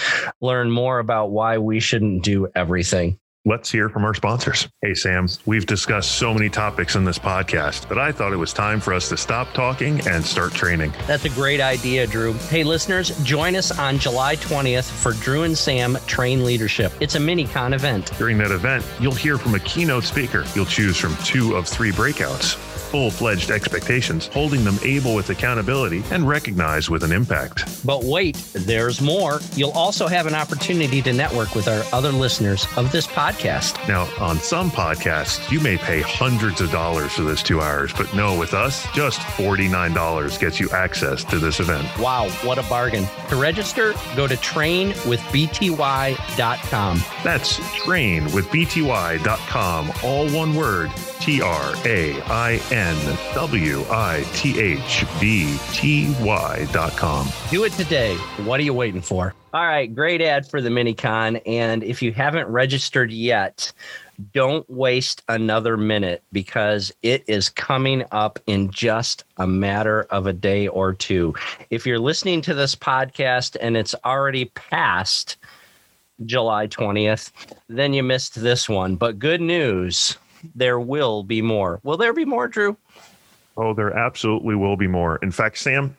learn 0.40 0.70
more 0.70 0.98
about 0.98 1.30
why 1.30 1.58
we 1.58 1.80
shouldn't 1.80 2.22
do 2.22 2.48
everything. 2.54 3.18
Let's 3.48 3.70
hear 3.70 3.88
from 3.88 4.04
our 4.04 4.12
sponsors. 4.12 4.68
Hey, 4.82 4.92
Sam, 4.94 5.28
we've 5.46 5.66
discussed 5.66 6.18
so 6.18 6.34
many 6.34 6.48
topics 6.48 6.96
in 6.96 7.04
this 7.04 7.16
podcast 7.16 7.88
that 7.88 7.96
I 7.96 8.10
thought 8.10 8.32
it 8.32 8.36
was 8.36 8.52
time 8.52 8.80
for 8.80 8.92
us 8.92 9.08
to 9.10 9.16
stop 9.16 9.52
talking 9.52 10.04
and 10.08 10.24
start 10.24 10.52
training. 10.52 10.92
That's 11.06 11.26
a 11.26 11.28
great 11.28 11.60
idea, 11.60 12.08
Drew. 12.08 12.32
Hey, 12.32 12.64
listeners, 12.64 13.16
join 13.22 13.54
us 13.54 13.70
on 13.78 14.00
July 14.00 14.34
20th 14.34 14.90
for 14.90 15.12
Drew 15.22 15.44
and 15.44 15.56
Sam 15.56 15.96
Train 16.08 16.44
Leadership. 16.44 16.90
It's 16.98 17.14
a 17.14 17.20
mini 17.20 17.46
con 17.46 17.72
event. 17.72 18.10
During 18.18 18.36
that 18.38 18.50
event, 18.50 18.84
you'll 18.98 19.14
hear 19.14 19.38
from 19.38 19.54
a 19.54 19.60
keynote 19.60 20.02
speaker. 20.02 20.44
You'll 20.56 20.66
choose 20.66 20.96
from 20.96 21.16
two 21.18 21.54
of 21.54 21.68
three 21.68 21.92
breakouts, 21.92 22.56
full 22.96 23.10
fledged 23.10 23.50
expectations, 23.50 24.28
holding 24.28 24.64
them 24.64 24.78
able 24.82 25.14
with 25.14 25.28
accountability, 25.28 26.02
and 26.10 26.26
recognized 26.26 26.88
with 26.88 27.04
an 27.04 27.12
impact. 27.12 27.84
But 27.84 28.04
wait, 28.04 28.36
there's 28.54 29.02
more. 29.02 29.40
You'll 29.54 29.72
also 29.72 30.06
have 30.06 30.26
an 30.26 30.32
opportunity 30.32 31.02
to 31.02 31.12
network 31.12 31.54
with 31.54 31.68
our 31.68 31.82
other 31.92 32.10
listeners 32.10 32.66
of 32.78 32.90
this 32.92 33.06
podcast. 33.06 33.86
Now, 33.86 34.08
on 34.18 34.38
some 34.38 34.70
podcasts, 34.70 35.52
you 35.52 35.60
may 35.60 35.76
pay 35.76 36.00
hundreds 36.00 36.62
of 36.62 36.70
dollars 36.70 37.12
for 37.12 37.20
this 37.20 37.42
two 37.42 37.60
hours, 37.60 37.92
but 37.92 38.14
no, 38.14 38.38
with 38.38 38.54
us, 38.54 38.86
just 38.94 39.20
$49 39.20 40.40
gets 40.40 40.58
you 40.58 40.70
access 40.70 41.22
to 41.24 41.38
this 41.38 41.60
event. 41.60 41.86
Wow, 41.98 42.30
what 42.44 42.56
a 42.56 42.62
bargain. 42.62 43.06
To 43.28 43.36
register, 43.36 43.92
go 44.16 44.26
to 44.26 44.36
trainwithbty.com. 44.36 47.02
That's 47.22 47.76
train 47.76 48.24
with 48.32 48.46
bty.com, 48.46 49.92
all 50.02 50.30
one 50.30 50.54
word. 50.54 50.90
T 51.20 51.42
R 51.42 51.74
A 51.84 52.20
I 52.22 52.60
N 52.70 53.18
W 53.34 53.84
I 53.90 54.24
T 54.34 54.58
H 54.60 55.04
B 55.20 55.56
T 55.72 56.14
Y 56.20 56.66
dot 56.72 56.92
com. 56.92 57.28
Do 57.50 57.64
it 57.64 57.72
today. 57.72 58.14
What 58.44 58.60
are 58.60 58.64
you 58.64 58.74
waiting 58.74 59.00
for? 59.00 59.34
All 59.52 59.66
right, 59.66 59.92
great 59.92 60.20
ad 60.20 60.46
for 60.48 60.60
the 60.60 60.68
minicon. 60.68 61.40
And 61.46 61.82
if 61.82 62.02
you 62.02 62.12
haven't 62.12 62.46
registered 62.48 63.10
yet, 63.10 63.72
don't 64.32 64.68
waste 64.70 65.22
another 65.28 65.76
minute 65.76 66.22
because 66.32 66.92
it 67.02 67.24
is 67.26 67.48
coming 67.48 68.04
up 68.12 68.38
in 68.46 68.70
just 68.70 69.24
a 69.38 69.46
matter 69.46 70.02
of 70.10 70.26
a 70.26 70.32
day 70.32 70.68
or 70.68 70.92
two. 70.92 71.34
If 71.70 71.86
you're 71.86 71.98
listening 71.98 72.40
to 72.42 72.54
this 72.54 72.74
podcast 72.74 73.56
and 73.60 73.76
it's 73.76 73.94
already 74.04 74.46
past 74.54 75.36
July 76.24 76.66
20th, 76.66 77.30
then 77.68 77.92
you 77.92 78.02
missed 78.02 78.34
this 78.34 78.68
one. 78.68 78.96
But 78.96 79.18
good 79.18 79.40
news, 79.40 80.16
there 80.54 80.80
will 80.80 81.22
be 81.22 81.42
more. 81.42 81.80
Will 81.82 81.96
there 81.96 82.12
be 82.12 82.24
more, 82.24 82.48
Drew? 82.48 82.76
Oh, 83.56 83.74
there 83.74 83.96
absolutely 83.96 84.54
will 84.54 84.76
be 84.76 84.86
more. 84.86 85.16
In 85.22 85.30
fact, 85.30 85.58
Sam, 85.58 85.96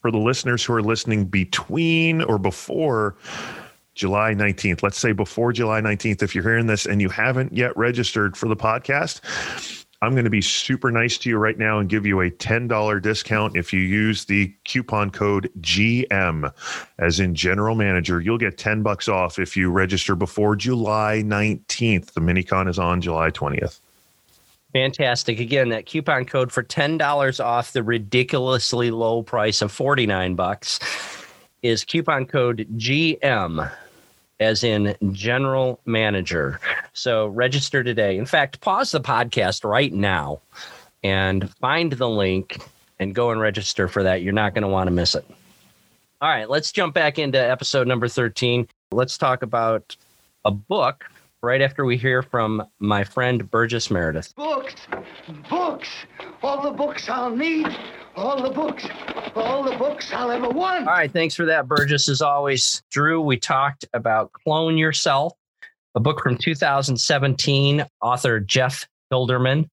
for 0.00 0.10
the 0.10 0.18
listeners 0.18 0.64
who 0.64 0.74
are 0.74 0.82
listening 0.82 1.24
between 1.24 2.22
or 2.22 2.38
before 2.38 3.16
July 3.94 4.34
19th. 4.34 4.82
Let's 4.82 4.98
say 4.98 5.12
before 5.12 5.52
July 5.52 5.80
19th, 5.80 6.22
if 6.22 6.34
you're 6.34 6.44
hearing 6.44 6.66
this 6.66 6.86
and 6.86 7.00
you 7.02 7.08
haven't 7.08 7.52
yet 7.52 7.76
registered 7.76 8.36
for 8.36 8.48
the 8.48 8.56
podcast, 8.56 9.20
I'm 10.02 10.12
going 10.12 10.24
to 10.24 10.30
be 10.30 10.40
super 10.40 10.90
nice 10.90 11.18
to 11.18 11.28
you 11.28 11.36
right 11.36 11.58
now 11.58 11.78
and 11.78 11.88
give 11.88 12.06
you 12.06 12.22
a 12.22 12.30
$10 12.30 13.02
discount 13.02 13.54
if 13.54 13.70
you 13.70 13.80
use 13.80 14.24
the 14.24 14.54
coupon 14.64 15.10
code 15.10 15.50
GM 15.60 16.50
as 16.98 17.20
in 17.20 17.34
general 17.34 17.74
manager. 17.74 18.18
You'll 18.18 18.38
get 18.38 18.56
10 18.56 18.82
bucks 18.82 19.08
off 19.08 19.38
if 19.38 19.58
you 19.58 19.70
register 19.70 20.16
before 20.16 20.56
July 20.56 21.22
19th. 21.24 22.12
The 22.12 22.20
minicon 22.20 22.66
is 22.66 22.78
on 22.78 23.02
July 23.02 23.30
20th. 23.30 23.80
Fantastic. 24.72 25.38
Again, 25.38 25.68
that 25.68 25.84
coupon 25.84 26.24
code 26.24 26.50
for 26.50 26.62
$10 26.62 27.44
off 27.44 27.72
the 27.72 27.82
ridiculously 27.82 28.90
low 28.90 29.22
price 29.22 29.60
of 29.60 29.70
49 29.70 30.34
bucks 30.34 30.80
is 31.62 31.84
coupon 31.84 32.24
code 32.24 32.66
GM 32.76 33.70
as 34.40 34.64
in 34.64 34.96
general 35.12 35.80
manager. 35.84 36.58
So 36.92 37.28
register 37.28 37.84
today. 37.84 38.18
In 38.18 38.26
fact, 38.26 38.60
pause 38.60 38.90
the 38.90 39.00
podcast 39.00 39.64
right 39.64 39.92
now 39.92 40.40
and 41.04 41.48
find 41.56 41.92
the 41.92 42.08
link 42.08 42.58
and 42.98 43.14
go 43.14 43.30
and 43.30 43.40
register 43.40 43.86
for 43.86 44.02
that. 44.02 44.22
You're 44.22 44.32
not 44.32 44.54
going 44.54 44.62
to 44.62 44.68
want 44.68 44.88
to 44.88 44.92
miss 44.92 45.14
it. 45.14 45.24
All 46.20 46.28
right, 46.28 46.50
let's 46.50 46.72
jump 46.72 46.94
back 46.94 47.18
into 47.18 47.38
episode 47.38 47.86
number 47.86 48.08
13. 48.08 48.66
Let's 48.92 49.16
talk 49.16 49.42
about 49.42 49.96
a 50.44 50.50
book 50.50 51.04
right 51.42 51.62
after 51.62 51.84
we 51.84 51.96
hear 51.96 52.22
from 52.22 52.62
my 52.78 53.04
friend 53.04 53.50
Burgess 53.50 53.90
Meredith. 53.90 54.34
Books, 54.36 54.74
books, 55.48 55.88
all 56.42 56.62
the 56.62 56.70
books 56.70 57.08
I'll 57.08 57.34
need, 57.34 57.66
all 58.16 58.42
the 58.42 58.50
books, 58.50 58.86
all 59.34 59.62
the 59.62 59.76
books 59.76 60.12
I'll 60.12 60.30
ever 60.30 60.48
want. 60.48 60.86
All 60.86 60.94
right, 60.94 61.10
thanks 61.10 61.34
for 61.34 61.46
that, 61.46 61.66
Burgess. 61.66 62.08
As 62.08 62.20
always, 62.20 62.82
Drew, 62.90 63.20
we 63.20 63.36
talked 63.38 63.84
about 63.94 64.32
Clone 64.32 64.76
Yourself, 64.76 65.32
a 65.94 66.00
book 66.00 66.22
from 66.22 66.36
2017, 66.36 67.86
author 68.02 68.40
Jeff 68.40 68.86
Hilderman. 69.12 69.68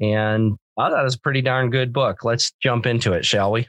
And 0.00 0.56
oh, 0.76 0.82
I 0.82 0.90
thought 0.90 1.00
it 1.00 1.04
was 1.04 1.16
a 1.16 1.20
pretty 1.20 1.42
darn 1.42 1.70
good 1.70 1.92
book. 1.92 2.24
Let's 2.24 2.52
jump 2.60 2.86
into 2.86 3.12
it, 3.12 3.24
shall 3.24 3.50
we? 3.52 3.66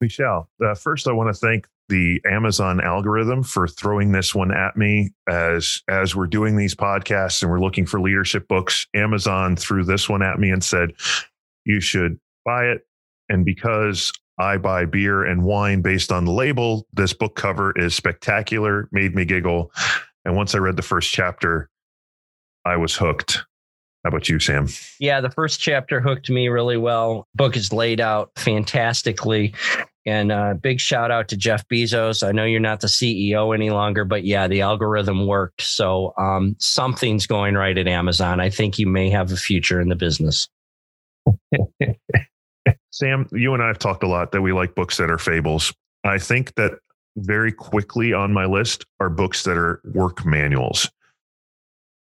We 0.00 0.08
shall. 0.08 0.50
Uh, 0.64 0.74
first, 0.74 1.08
I 1.08 1.12
want 1.12 1.34
to 1.34 1.38
thank 1.38 1.66
the 1.88 2.20
Amazon 2.28 2.80
algorithm 2.80 3.42
for 3.42 3.68
throwing 3.68 4.12
this 4.12 4.34
one 4.34 4.52
at 4.52 4.76
me 4.76 5.10
as 5.28 5.82
as 5.88 6.14
we're 6.16 6.26
doing 6.26 6.56
these 6.56 6.74
podcasts 6.74 7.42
and 7.42 7.50
we're 7.50 7.60
looking 7.60 7.86
for 7.86 8.00
leadership 8.00 8.48
books. 8.48 8.86
Amazon 8.94 9.56
threw 9.56 9.84
this 9.84 10.08
one 10.08 10.22
at 10.22 10.38
me 10.38 10.50
and 10.50 10.62
said, 10.62 10.92
"You 11.64 11.80
should 11.80 12.18
buy 12.44 12.64
it." 12.66 12.86
And 13.28 13.44
because 13.44 14.12
I 14.38 14.58
buy 14.58 14.84
beer 14.84 15.24
and 15.24 15.44
wine 15.44 15.80
based 15.80 16.12
on 16.12 16.24
the 16.24 16.32
label, 16.32 16.86
this 16.92 17.12
book 17.12 17.36
cover 17.36 17.72
is 17.76 17.94
spectacular, 17.94 18.88
made 18.92 19.14
me 19.14 19.24
giggle. 19.24 19.72
And 20.24 20.36
once 20.36 20.54
I 20.54 20.58
read 20.58 20.76
the 20.76 20.82
first 20.82 21.12
chapter, 21.12 21.70
I 22.64 22.76
was 22.76 22.96
hooked. 22.96 23.44
How 24.06 24.10
about 24.10 24.28
you, 24.28 24.38
Sam? 24.38 24.68
Yeah, 25.00 25.20
the 25.20 25.30
first 25.30 25.58
chapter 25.58 26.00
hooked 26.00 26.30
me 26.30 26.46
really 26.46 26.76
well. 26.76 27.26
Book 27.34 27.56
is 27.56 27.72
laid 27.72 28.00
out 28.00 28.30
fantastically. 28.36 29.52
And 30.06 30.30
uh, 30.30 30.54
big 30.54 30.78
shout 30.78 31.10
out 31.10 31.26
to 31.30 31.36
Jeff 31.36 31.66
Bezos. 31.66 32.24
I 32.24 32.30
know 32.30 32.44
you're 32.44 32.60
not 32.60 32.82
the 32.82 32.86
CEO 32.86 33.52
any 33.52 33.70
longer, 33.70 34.04
but 34.04 34.22
yeah, 34.22 34.46
the 34.46 34.60
algorithm 34.60 35.26
worked. 35.26 35.60
So 35.62 36.14
um, 36.18 36.54
something's 36.60 37.26
going 37.26 37.56
right 37.56 37.76
at 37.76 37.88
Amazon. 37.88 38.38
I 38.38 38.48
think 38.48 38.78
you 38.78 38.86
may 38.86 39.10
have 39.10 39.32
a 39.32 39.36
future 39.36 39.80
in 39.80 39.88
the 39.88 39.96
business. 39.96 40.48
Sam, 42.92 43.26
you 43.32 43.54
and 43.54 43.62
I 43.62 43.66
have 43.66 43.80
talked 43.80 44.04
a 44.04 44.08
lot 44.08 44.30
that 44.30 44.40
we 44.40 44.52
like 44.52 44.76
books 44.76 44.98
that 44.98 45.10
are 45.10 45.18
fables. 45.18 45.74
I 46.04 46.18
think 46.18 46.54
that 46.54 46.74
very 47.16 47.50
quickly 47.50 48.12
on 48.12 48.32
my 48.32 48.44
list 48.44 48.86
are 49.00 49.10
books 49.10 49.42
that 49.42 49.56
are 49.58 49.80
work 49.84 50.24
manuals 50.24 50.88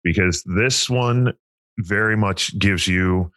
because 0.03 0.43
this 0.43 0.89
one 0.89 1.33
very 1.79 2.17
much 2.17 2.57
gives 2.57 2.87
you 2.87 3.31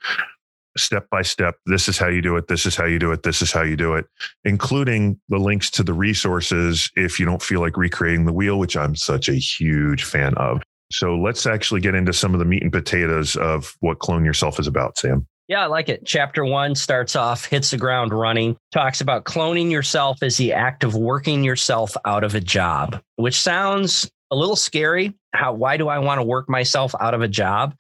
step 0.77 1.09
by 1.11 1.23
step 1.23 1.57
this 1.67 1.89
is 1.89 1.99
how 1.99 2.07
you 2.07 2.23
do 2.23 2.37
it 2.37 2.47
this 2.47 2.65
is 2.65 2.77
how 2.77 2.85
you 2.85 2.99
do 2.99 3.11
it 3.11 3.23
this 3.23 3.43
is 3.43 3.51
how 3.51 3.63
you 3.63 3.77
do 3.77 3.95
it 3.95 4.07
including 4.45 5.21
the 5.29 5.39
links 5.39 5.69
to 5.71 5.83
the 5.83 5.93
resources 5.93 6.91
if 6.95 7.19
you 7.19 7.27
don't 7.27 7.43
feel 7.43 7.61
like 7.61 7.77
recreating 7.77 8.25
the 8.25 8.33
wheel 8.33 8.59
which 8.59 8.77
i'm 8.77 8.95
such 8.95 9.29
a 9.29 9.35
huge 9.35 10.05
fan 10.05 10.33
of 10.37 10.63
so 10.93 11.17
let's 11.17 11.47
actually 11.47 11.81
get 11.81 11.95
into 11.95 12.13
some 12.13 12.35
of 12.35 12.39
the 12.39 12.45
meat 12.45 12.63
and 12.63 12.73
potatoes 12.73 13.35
of 13.37 13.75
what 13.81 13.99
clone 13.99 14.25
yourself 14.25 14.61
is 14.61 14.67
about 14.67 14.97
sam 14.97 15.27
yeah, 15.49 15.65
I 15.65 15.67
like 15.67 15.89
it. 15.89 16.03
Chapter 16.05 16.45
one 16.45 16.77
starts 16.77 17.17
off, 17.17 17.45
hits 17.45 17.73
the 17.73 17.77
ground 17.77 18.15
running, 18.15 18.57
talks 18.71 19.01
about 19.01 19.25
cloning 19.25 19.69
yourself 19.69 20.23
as 20.23 20.37
the 20.37 20.53
act 20.53 20.85
of 20.85 20.95
working 20.95 21.43
yourself 21.43 21.97
out 22.05 22.23
of 22.23 22.37
a 22.37 22.41
job, 22.41 23.03
which 23.17 23.35
sounds 23.35 24.09
a 24.31 24.37
little 24.37 24.55
scary. 24.55 25.13
How, 25.33 25.53
why 25.53 25.77
do 25.77 25.89
I 25.89 25.99
want 25.99 26.21
to 26.21 26.23
work 26.23 26.49
myself 26.49 26.95
out 27.01 27.15
of 27.15 27.23
a 27.23 27.27
job? 27.27 27.75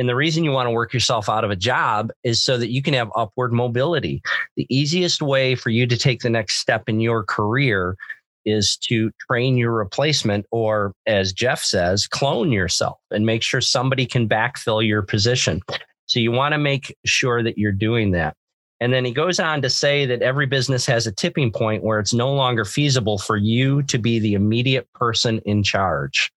And 0.00 0.08
the 0.08 0.16
reason 0.16 0.44
you 0.44 0.50
want 0.50 0.66
to 0.66 0.70
work 0.70 0.94
yourself 0.94 1.28
out 1.28 1.44
of 1.44 1.50
a 1.50 1.56
job 1.56 2.10
is 2.24 2.42
so 2.42 2.56
that 2.56 2.70
you 2.70 2.80
can 2.80 2.94
have 2.94 3.10
upward 3.14 3.52
mobility. 3.52 4.22
The 4.56 4.66
easiest 4.70 5.20
way 5.20 5.54
for 5.54 5.68
you 5.68 5.86
to 5.86 5.96
take 5.98 6.22
the 6.22 6.30
next 6.30 6.54
step 6.54 6.88
in 6.88 7.00
your 7.00 7.22
career 7.22 7.98
is 8.46 8.78
to 8.84 9.10
train 9.28 9.58
your 9.58 9.72
replacement, 9.72 10.46
or 10.50 10.94
as 11.04 11.34
Jeff 11.34 11.62
says, 11.62 12.06
clone 12.06 12.50
yourself 12.50 12.96
and 13.10 13.26
make 13.26 13.42
sure 13.42 13.60
somebody 13.60 14.06
can 14.06 14.26
backfill 14.26 14.82
your 14.82 15.02
position. 15.02 15.60
So 16.06 16.18
you 16.18 16.32
want 16.32 16.52
to 16.52 16.58
make 16.58 16.96
sure 17.04 17.42
that 17.42 17.58
you're 17.58 17.70
doing 17.70 18.12
that. 18.12 18.34
And 18.80 18.94
then 18.94 19.04
he 19.04 19.12
goes 19.12 19.38
on 19.38 19.60
to 19.60 19.68
say 19.68 20.06
that 20.06 20.22
every 20.22 20.46
business 20.46 20.86
has 20.86 21.06
a 21.06 21.12
tipping 21.12 21.52
point 21.52 21.84
where 21.84 21.98
it's 21.98 22.14
no 22.14 22.32
longer 22.32 22.64
feasible 22.64 23.18
for 23.18 23.36
you 23.36 23.82
to 23.82 23.98
be 23.98 24.18
the 24.18 24.32
immediate 24.32 24.90
person 24.94 25.40
in 25.44 25.62
charge. 25.62 26.32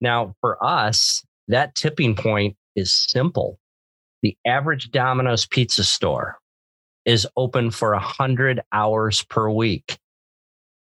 Now, 0.00 0.34
for 0.40 0.56
us, 0.64 1.22
that 1.48 1.74
tipping 1.74 2.14
point 2.14 2.56
is 2.76 2.94
simple. 2.94 3.58
The 4.22 4.36
average 4.46 4.90
Domino's 4.90 5.46
pizza 5.46 5.84
store 5.84 6.38
is 7.04 7.26
open 7.36 7.70
for 7.70 7.92
100 7.92 8.60
hours 8.72 9.22
per 9.24 9.50
week. 9.50 9.98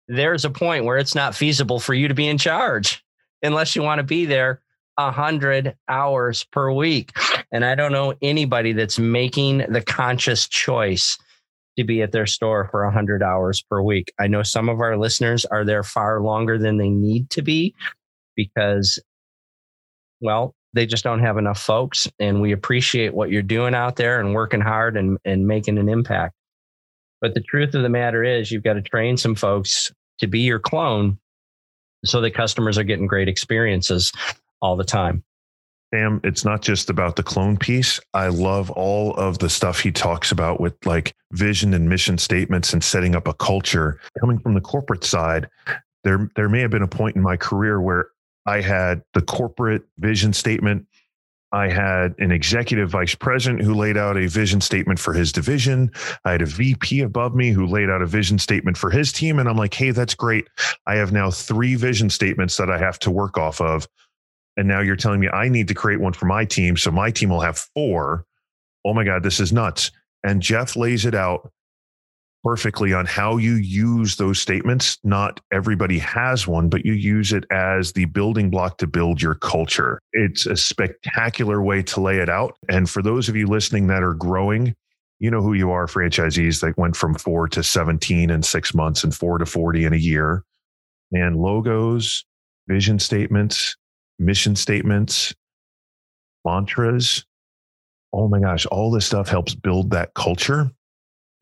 There's 0.08 0.46
a 0.46 0.50
point 0.50 0.86
where 0.86 0.98
it's 0.98 1.16
not 1.16 1.36
feasible 1.36 1.80
for 1.80 1.94
you 1.94 2.08
to 2.08 2.14
be 2.14 2.28
in 2.28 2.38
charge 2.38 3.04
unless 3.42 3.76
you 3.76 3.82
want 3.82 4.00
to 4.00 4.04
be 4.04 4.26
there 4.26 4.62
100 4.96 5.76
hours 5.90 6.44
per 6.44 6.72
week. 6.72 7.12
And 7.52 7.66
I 7.66 7.76
don't 7.76 7.92
know 7.92 8.14
anybody 8.22 8.74
that's 8.74 9.00
making 9.00 9.60
the 9.70 9.82
conscious 9.82 10.48
choice 10.48 11.18
to 11.78 11.84
be 11.84 12.02
at 12.02 12.12
their 12.12 12.28
store 12.28 12.68
for 12.70 12.84
100 12.86 13.24
hours 13.24 13.64
per 13.64 13.82
week. 13.82 14.14
I 14.20 14.28
know 14.28 14.44
some 14.44 14.70
of 14.70 14.80
our 14.80 14.98
listeners 14.98 15.46
are 15.46 15.66
there 15.66 15.84
far 15.84 16.22
longer 16.22 16.58
than 16.60 16.78
they 16.78 16.90
need 16.90 17.30
to 17.32 17.42
be 17.42 17.74
because, 18.36 19.00
well, 20.22 20.54
they 20.74 20.86
just 20.86 21.04
don't 21.04 21.22
have 21.22 21.38
enough 21.38 21.60
folks. 21.60 22.08
And 22.20 22.42
we 22.42 22.52
appreciate 22.52 23.14
what 23.14 23.30
you're 23.30 23.42
doing 23.42 23.76
out 23.76 23.96
there 23.96 24.20
and 24.20 24.34
working 24.34 24.62
hard 24.62 24.98
and, 24.98 25.18
and 25.24 25.48
making 25.48 25.78
an 25.78 25.90
impact. 25.90 26.36
But 27.22 27.36
the 27.36 27.42
truth 27.42 27.74
of 27.76 27.84
the 27.84 27.90
matter 27.90 28.24
is, 28.24 28.52
you've 28.52 28.64
got 28.64 28.74
to 28.74 28.82
train 28.82 29.16
some 29.16 29.36
folks 29.36 29.94
to 30.20 30.28
be 30.28 30.42
your 30.42 30.60
clone 30.60 31.20
so 32.04 32.20
that 32.22 32.32
customers 32.32 32.78
are 32.78 32.84
getting 32.84 33.08
great 33.08 33.30
experiences 33.30 34.12
all 34.62 34.76
the 34.76 34.84
time. 34.84 35.24
Sam, 35.94 36.20
it's 36.24 36.44
not 36.44 36.64
just 36.64 36.90
about 36.90 37.16
the 37.16 37.24
clone 37.24 37.56
piece. 37.56 38.00
I 38.16 38.28
love 38.28 38.72
all 38.72 39.14
of 39.14 39.38
the 39.38 39.50
stuff 39.50 39.80
he 39.80 39.92
talks 39.92 40.32
about 40.32 40.60
with 40.60 40.74
like 40.86 41.14
vision 41.34 41.74
and 41.74 41.88
mission 41.88 42.18
statements 42.18 42.74
and 42.74 42.84
setting 42.84 43.16
up 43.16 43.28
a 43.28 43.34
culture. 43.36 44.00
Coming 44.20 44.40
from 44.40 44.56
the 44.56 44.62
corporate 44.62 45.04
side, 45.04 45.48
there 46.04 46.32
there 46.36 46.50
may 46.50 46.62
have 46.62 46.72
been 46.72 46.82
a 46.82 46.88
point 46.88 47.16
in 47.16 47.22
my 47.22 47.38
career 47.38 47.80
where 47.80 48.08
I 48.46 48.62
had 48.62 49.04
the 49.14 49.22
corporate 49.22 49.84
vision 49.98 50.34
statement. 50.34 50.86
I 51.52 51.70
had 51.70 52.16
an 52.18 52.32
executive 52.32 52.90
vice 52.90 53.14
president 53.14 53.62
who 53.62 53.76
laid 53.76 53.96
out 53.96 54.18
a 54.18 54.28
vision 54.28 54.60
statement 54.60 55.00
for 55.00 55.14
his 55.14 55.32
division. 55.32 55.92
I 56.26 56.32
had 56.32 56.42
a 56.42 56.48
VP 56.48 57.02
above 57.02 57.36
me 57.36 57.52
who 57.52 57.68
laid 57.68 57.92
out 57.92 58.02
a 58.02 58.08
vision 58.08 58.40
statement 58.40 58.76
for 58.76 58.90
his 58.90 59.12
team. 59.12 59.38
And 59.38 59.48
I'm 59.48 59.56
like, 59.56 59.74
hey, 59.74 59.92
that's 59.92 60.16
great. 60.16 60.48
I 60.88 60.96
have 60.96 61.14
now 61.14 61.30
three 61.30 61.76
vision 61.76 62.10
statements 62.10 62.58
that 62.58 62.72
I 62.72 62.80
have 62.80 62.98
to 63.00 63.12
work 63.12 63.38
off 63.38 63.62
of. 63.62 63.88
And 64.58 64.68
now 64.68 64.82
you're 64.82 64.96
telling 64.96 65.20
me 65.20 65.30
I 65.30 65.48
need 65.48 65.68
to 65.68 65.76
create 65.76 66.00
one 66.00 66.14
for 66.14 66.26
my 66.26 66.44
team. 66.44 66.76
So 66.76 66.90
my 66.90 67.12
team 67.12 67.30
will 67.30 67.42
have 67.42 67.58
four. 67.76 68.26
Oh 68.84 68.94
my 68.94 69.04
God, 69.04 69.22
this 69.22 69.40
is 69.40 69.54
nuts. 69.54 69.92
And 70.24 70.42
Jeff 70.42 70.76
lays 70.76 71.06
it 71.06 71.14
out 71.14 71.52
perfectly 72.44 72.94
on 72.94 73.06
how 73.06 73.38
you 73.38 73.56
use 73.56 74.18
those 74.18 74.40
statements. 74.40 74.98
Not 75.04 75.40
everybody 75.52 75.98
has 76.00 76.46
one, 76.46 76.68
but 76.70 76.86
you 76.86 76.94
use 76.94 77.32
it 77.32 77.46
as 77.52 77.94
the 77.94 78.06
building 78.06 78.50
block 78.50 78.78
to 78.80 78.88
build 78.88 79.22
your 79.22 79.36
culture. 79.36 80.00
It's 80.12 80.46
a 80.46 80.58
spectacular 80.58 81.62
way 81.62 81.84
to 81.84 82.02
lay 82.02 82.18
it 82.18 82.30
out. 82.30 82.58
And 82.70 82.90
for 82.90 83.02
those 83.02 83.30
of 83.30 83.36
you 83.36 83.48
listening 83.48 83.88
that 83.88 84.04
are 84.04 84.14
growing, 84.14 84.76
you 85.20 85.32
know 85.32 85.42
who 85.42 85.54
you 85.54 85.72
are 85.72 85.88
franchisees 85.88 86.60
that 86.62 86.78
went 86.78 86.98
from 86.98 87.16
four 87.16 87.48
to 87.50 87.64
17 87.64 88.30
in 88.30 88.44
six 88.44 88.74
months 88.74 89.06
and 89.06 89.16
four 89.16 89.38
to 89.38 89.46
40 89.46 89.86
in 89.86 89.94
a 89.94 89.98
year. 89.98 90.44
And 91.14 91.38
logos, 91.38 92.26
vision 92.68 93.00
statements, 93.00 93.78
mission 94.20 94.56
statements, 94.58 95.34
mantras. 96.44 97.26
Oh 98.12 98.28
my 98.28 98.40
gosh, 98.40 98.66
all 98.66 98.92
this 98.92 99.06
stuff 99.06 99.30
helps 99.30 99.56
build 99.56 99.92
that 99.92 100.14
culture 100.14 100.72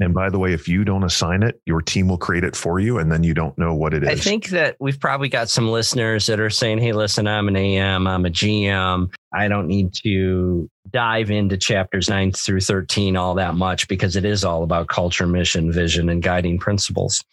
And 0.01 0.15
by 0.15 0.31
the 0.31 0.39
way, 0.39 0.51
if 0.51 0.67
you 0.67 0.83
don't 0.83 1.03
assign 1.03 1.43
it, 1.43 1.61
your 1.67 1.79
team 1.79 2.07
will 2.07 2.17
create 2.17 2.43
it 2.43 2.55
for 2.55 2.79
you, 2.79 2.97
and 2.97 3.11
then 3.11 3.23
you 3.23 3.35
don't 3.35 3.55
know 3.55 3.75
what 3.75 3.93
it 3.93 4.01
is. 4.01 4.09
I 4.09 4.15
think 4.15 4.49
that 4.49 4.75
we've 4.79 4.99
probably 4.99 5.29
got 5.29 5.47
some 5.47 5.69
listeners 5.69 6.25
that 6.25 6.39
are 6.39 6.49
saying, 6.49 6.79
"Hey, 6.79 6.91
listen, 6.91 7.27
I'm 7.27 7.47
an 7.47 7.55
AM, 7.55 8.07
I'm 8.07 8.25
a 8.25 8.31
GM. 8.31 9.11
I 9.31 9.47
don't 9.47 9.67
need 9.67 9.93
to 10.03 10.67
dive 10.89 11.29
into 11.29 11.55
chapters 11.55 12.09
nine 12.09 12.31
through 12.31 12.61
thirteen 12.61 13.15
all 13.15 13.35
that 13.35 13.53
much 13.53 13.87
because 13.87 14.15
it 14.15 14.25
is 14.25 14.43
all 14.43 14.63
about 14.63 14.87
culture, 14.87 15.27
mission, 15.27 15.71
vision, 15.71 16.09
and 16.09 16.23
guiding 16.23 16.57
principles." 16.57 17.23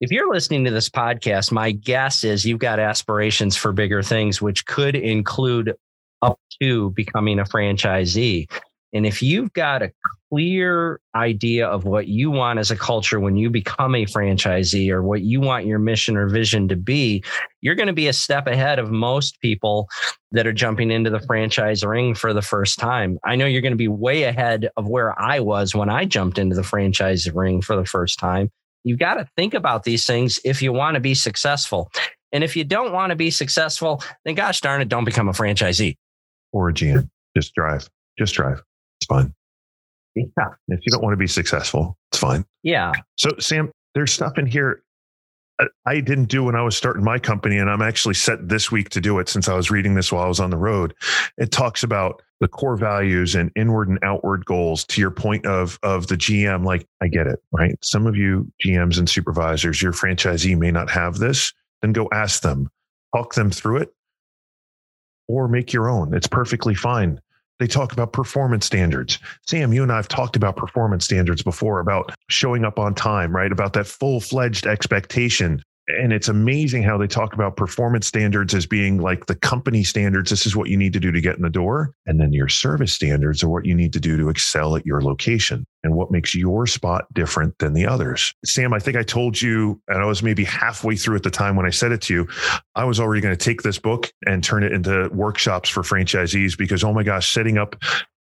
If 0.00 0.10
you're 0.10 0.32
listening 0.32 0.64
to 0.64 0.72
this 0.72 0.88
podcast, 0.88 1.52
my 1.52 1.70
guess 1.70 2.24
is 2.24 2.44
you've 2.44 2.58
got 2.58 2.80
aspirations 2.80 3.54
for 3.54 3.72
bigger 3.72 4.02
things, 4.02 4.42
which 4.42 4.66
could 4.66 4.96
include 4.96 5.74
up 6.22 6.40
to 6.60 6.90
becoming 6.90 7.38
a 7.38 7.44
franchisee. 7.44 8.50
And 8.92 9.06
if 9.06 9.22
you've 9.22 9.52
got 9.52 9.82
a 9.82 9.92
clear 10.30 11.00
idea 11.14 11.66
of 11.66 11.84
what 11.84 12.08
you 12.08 12.30
want 12.30 12.58
as 12.58 12.70
a 12.70 12.76
culture 12.76 13.18
when 13.18 13.36
you 13.36 13.50
become 13.50 13.94
a 13.94 14.04
franchisee 14.04 14.90
or 14.90 15.02
what 15.02 15.22
you 15.22 15.40
want 15.40 15.66
your 15.66 15.78
mission 15.78 16.16
or 16.16 16.28
vision 16.28 16.68
to 16.68 16.76
be, 16.76 17.22
you're 17.60 17.74
going 17.74 17.88
to 17.88 17.92
be 17.92 18.08
a 18.08 18.12
step 18.12 18.46
ahead 18.46 18.78
of 18.78 18.90
most 18.90 19.40
people 19.40 19.88
that 20.32 20.46
are 20.46 20.52
jumping 20.52 20.90
into 20.90 21.10
the 21.10 21.20
franchise 21.20 21.84
ring 21.84 22.14
for 22.14 22.32
the 22.32 22.42
first 22.42 22.78
time. 22.78 23.18
I 23.24 23.36
know 23.36 23.46
you're 23.46 23.62
going 23.62 23.72
to 23.72 23.76
be 23.76 23.88
way 23.88 24.24
ahead 24.24 24.70
of 24.76 24.88
where 24.88 25.20
I 25.20 25.40
was 25.40 25.74
when 25.74 25.88
I 25.88 26.04
jumped 26.04 26.38
into 26.38 26.56
the 26.56 26.62
franchise 26.62 27.30
ring 27.32 27.60
for 27.60 27.76
the 27.76 27.86
first 27.86 28.18
time. 28.18 28.50
You've 28.84 28.98
got 28.98 29.14
to 29.14 29.28
think 29.36 29.54
about 29.54 29.82
these 29.82 30.06
things 30.06 30.38
if 30.44 30.62
you 30.62 30.72
want 30.72 30.94
to 30.94 31.00
be 31.00 31.14
successful. 31.14 31.90
And 32.32 32.44
if 32.44 32.56
you 32.56 32.64
don't 32.64 32.92
want 32.92 33.10
to 33.10 33.16
be 33.16 33.30
successful, 33.30 34.02
then 34.24 34.36
gosh 34.36 34.60
darn 34.60 34.80
it, 34.80 34.88
don't 34.88 35.04
become 35.04 35.28
a 35.28 35.32
franchisee. 35.32 35.96
Or 36.52 36.68
a 36.68 36.72
GM. 36.72 37.08
Just 37.36 37.54
drive. 37.54 37.88
Just 38.18 38.34
drive. 38.34 38.62
Fine. 39.10 39.34
Yeah. 40.14 40.24
If 40.68 40.80
you 40.82 40.92
don't 40.92 41.02
want 41.02 41.12
to 41.12 41.18
be 41.18 41.26
successful, 41.26 41.98
it's 42.12 42.18
fine. 42.18 42.44
Yeah. 42.62 42.92
So, 43.16 43.30
Sam, 43.40 43.72
there's 43.94 44.12
stuff 44.12 44.38
in 44.38 44.46
here 44.46 44.84
uh, 45.58 45.66
I 45.84 46.00
didn't 46.00 46.26
do 46.26 46.44
when 46.44 46.54
I 46.54 46.62
was 46.62 46.76
starting 46.76 47.02
my 47.02 47.18
company, 47.18 47.58
and 47.58 47.68
I'm 47.68 47.82
actually 47.82 48.14
set 48.14 48.48
this 48.48 48.70
week 48.70 48.88
to 48.90 49.00
do 49.00 49.18
it 49.18 49.28
since 49.28 49.48
I 49.48 49.54
was 49.54 49.70
reading 49.70 49.94
this 49.94 50.12
while 50.12 50.24
I 50.24 50.28
was 50.28 50.40
on 50.40 50.50
the 50.50 50.56
road. 50.56 50.94
It 51.38 51.50
talks 51.50 51.82
about 51.82 52.22
the 52.38 52.48
core 52.48 52.76
values 52.76 53.34
and 53.34 53.50
inward 53.56 53.88
and 53.88 53.98
outward 54.02 54.46
goals. 54.46 54.84
To 54.86 55.00
your 55.00 55.10
point 55.10 55.44
of 55.44 55.78
of 55.82 56.06
the 56.06 56.16
GM, 56.16 56.64
like 56.64 56.86
I 57.02 57.08
get 57.08 57.26
it, 57.26 57.40
right? 57.52 57.76
Some 57.82 58.06
of 58.06 58.16
you 58.16 58.50
GMs 58.64 58.98
and 58.98 59.08
supervisors, 59.08 59.82
your 59.82 59.92
franchisee 59.92 60.56
may 60.56 60.70
not 60.70 60.88
have 60.88 61.18
this. 61.18 61.52
Then 61.82 61.92
go 61.92 62.08
ask 62.12 62.42
them, 62.42 62.70
talk 63.14 63.34
them 63.34 63.50
through 63.50 63.78
it, 63.78 63.94
or 65.28 65.48
make 65.48 65.72
your 65.72 65.88
own. 65.88 66.14
It's 66.14 66.28
perfectly 66.28 66.74
fine. 66.74 67.20
They 67.60 67.66
talk 67.66 67.92
about 67.92 68.14
performance 68.14 68.64
standards. 68.64 69.18
Sam, 69.46 69.72
you 69.74 69.82
and 69.82 69.92
I 69.92 69.96
have 69.96 70.08
talked 70.08 70.34
about 70.34 70.56
performance 70.56 71.04
standards 71.04 71.42
before 71.42 71.78
about 71.78 72.12
showing 72.28 72.64
up 72.64 72.78
on 72.78 72.94
time, 72.94 73.36
right? 73.36 73.52
About 73.52 73.74
that 73.74 73.86
full 73.86 74.18
fledged 74.18 74.66
expectation 74.66 75.62
and 75.98 76.12
it's 76.12 76.28
amazing 76.28 76.82
how 76.82 76.98
they 76.98 77.06
talk 77.06 77.32
about 77.32 77.56
performance 77.56 78.06
standards 78.06 78.54
as 78.54 78.66
being 78.66 78.98
like 78.98 79.26
the 79.26 79.34
company 79.34 79.84
standards. 79.84 80.30
This 80.30 80.46
is 80.46 80.56
what 80.56 80.68
you 80.68 80.76
need 80.76 80.92
to 80.92 81.00
do 81.00 81.12
to 81.12 81.20
get 81.20 81.36
in 81.36 81.42
the 81.42 81.50
door. 81.50 81.94
And 82.06 82.20
then 82.20 82.32
your 82.32 82.48
service 82.48 82.92
standards 82.92 83.42
are 83.42 83.48
what 83.48 83.66
you 83.66 83.74
need 83.74 83.92
to 83.94 84.00
do 84.00 84.16
to 84.16 84.28
excel 84.28 84.76
at 84.76 84.86
your 84.86 85.02
location 85.02 85.64
and 85.82 85.94
what 85.94 86.10
makes 86.10 86.34
your 86.34 86.66
spot 86.66 87.06
different 87.14 87.58
than 87.58 87.72
the 87.72 87.86
others. 87.86 88.34
Sam, 88.44 88.74
I 88.74 88.78
think 88.78 88.96
I 88.96 89.02
told 89.02 89.40
you, 89.40 89.80
and 89.88 90.02
I 90.02 90.04
was 90.04 90.22
maybe 90.22 90.44
halfway 90.44 90.96
through 90.96 91.16
at 91.16 91.22
the 91.22 91.30
time 91.30 91.56
when 91.56 91.66
I 91.66 91.70
said 91.70 91.92
it 91.92 92.02
to 92.02 92.14
you, 92.14 92.28
I 92.74 92.84
was 92.84 93.00
already 93.00 93.20
going 93.20 93.36
to 93.36 93.44
take 93.44 93.62
this 93.62 93.78
book 93.78 94.12
and 94.26 94.44
turn 94.44 94.62
it 94.62 94.72
into 94.72 95.08
workshops 95.12 95.70
for 95.70 95.82
franchisees 95.82 96.56
because, 96.56 96.84
oh 96.84 96.92
my 96.92 97.02
gosh, 97.02 97.32
setting 97.32 97.56
up 97.56 97.76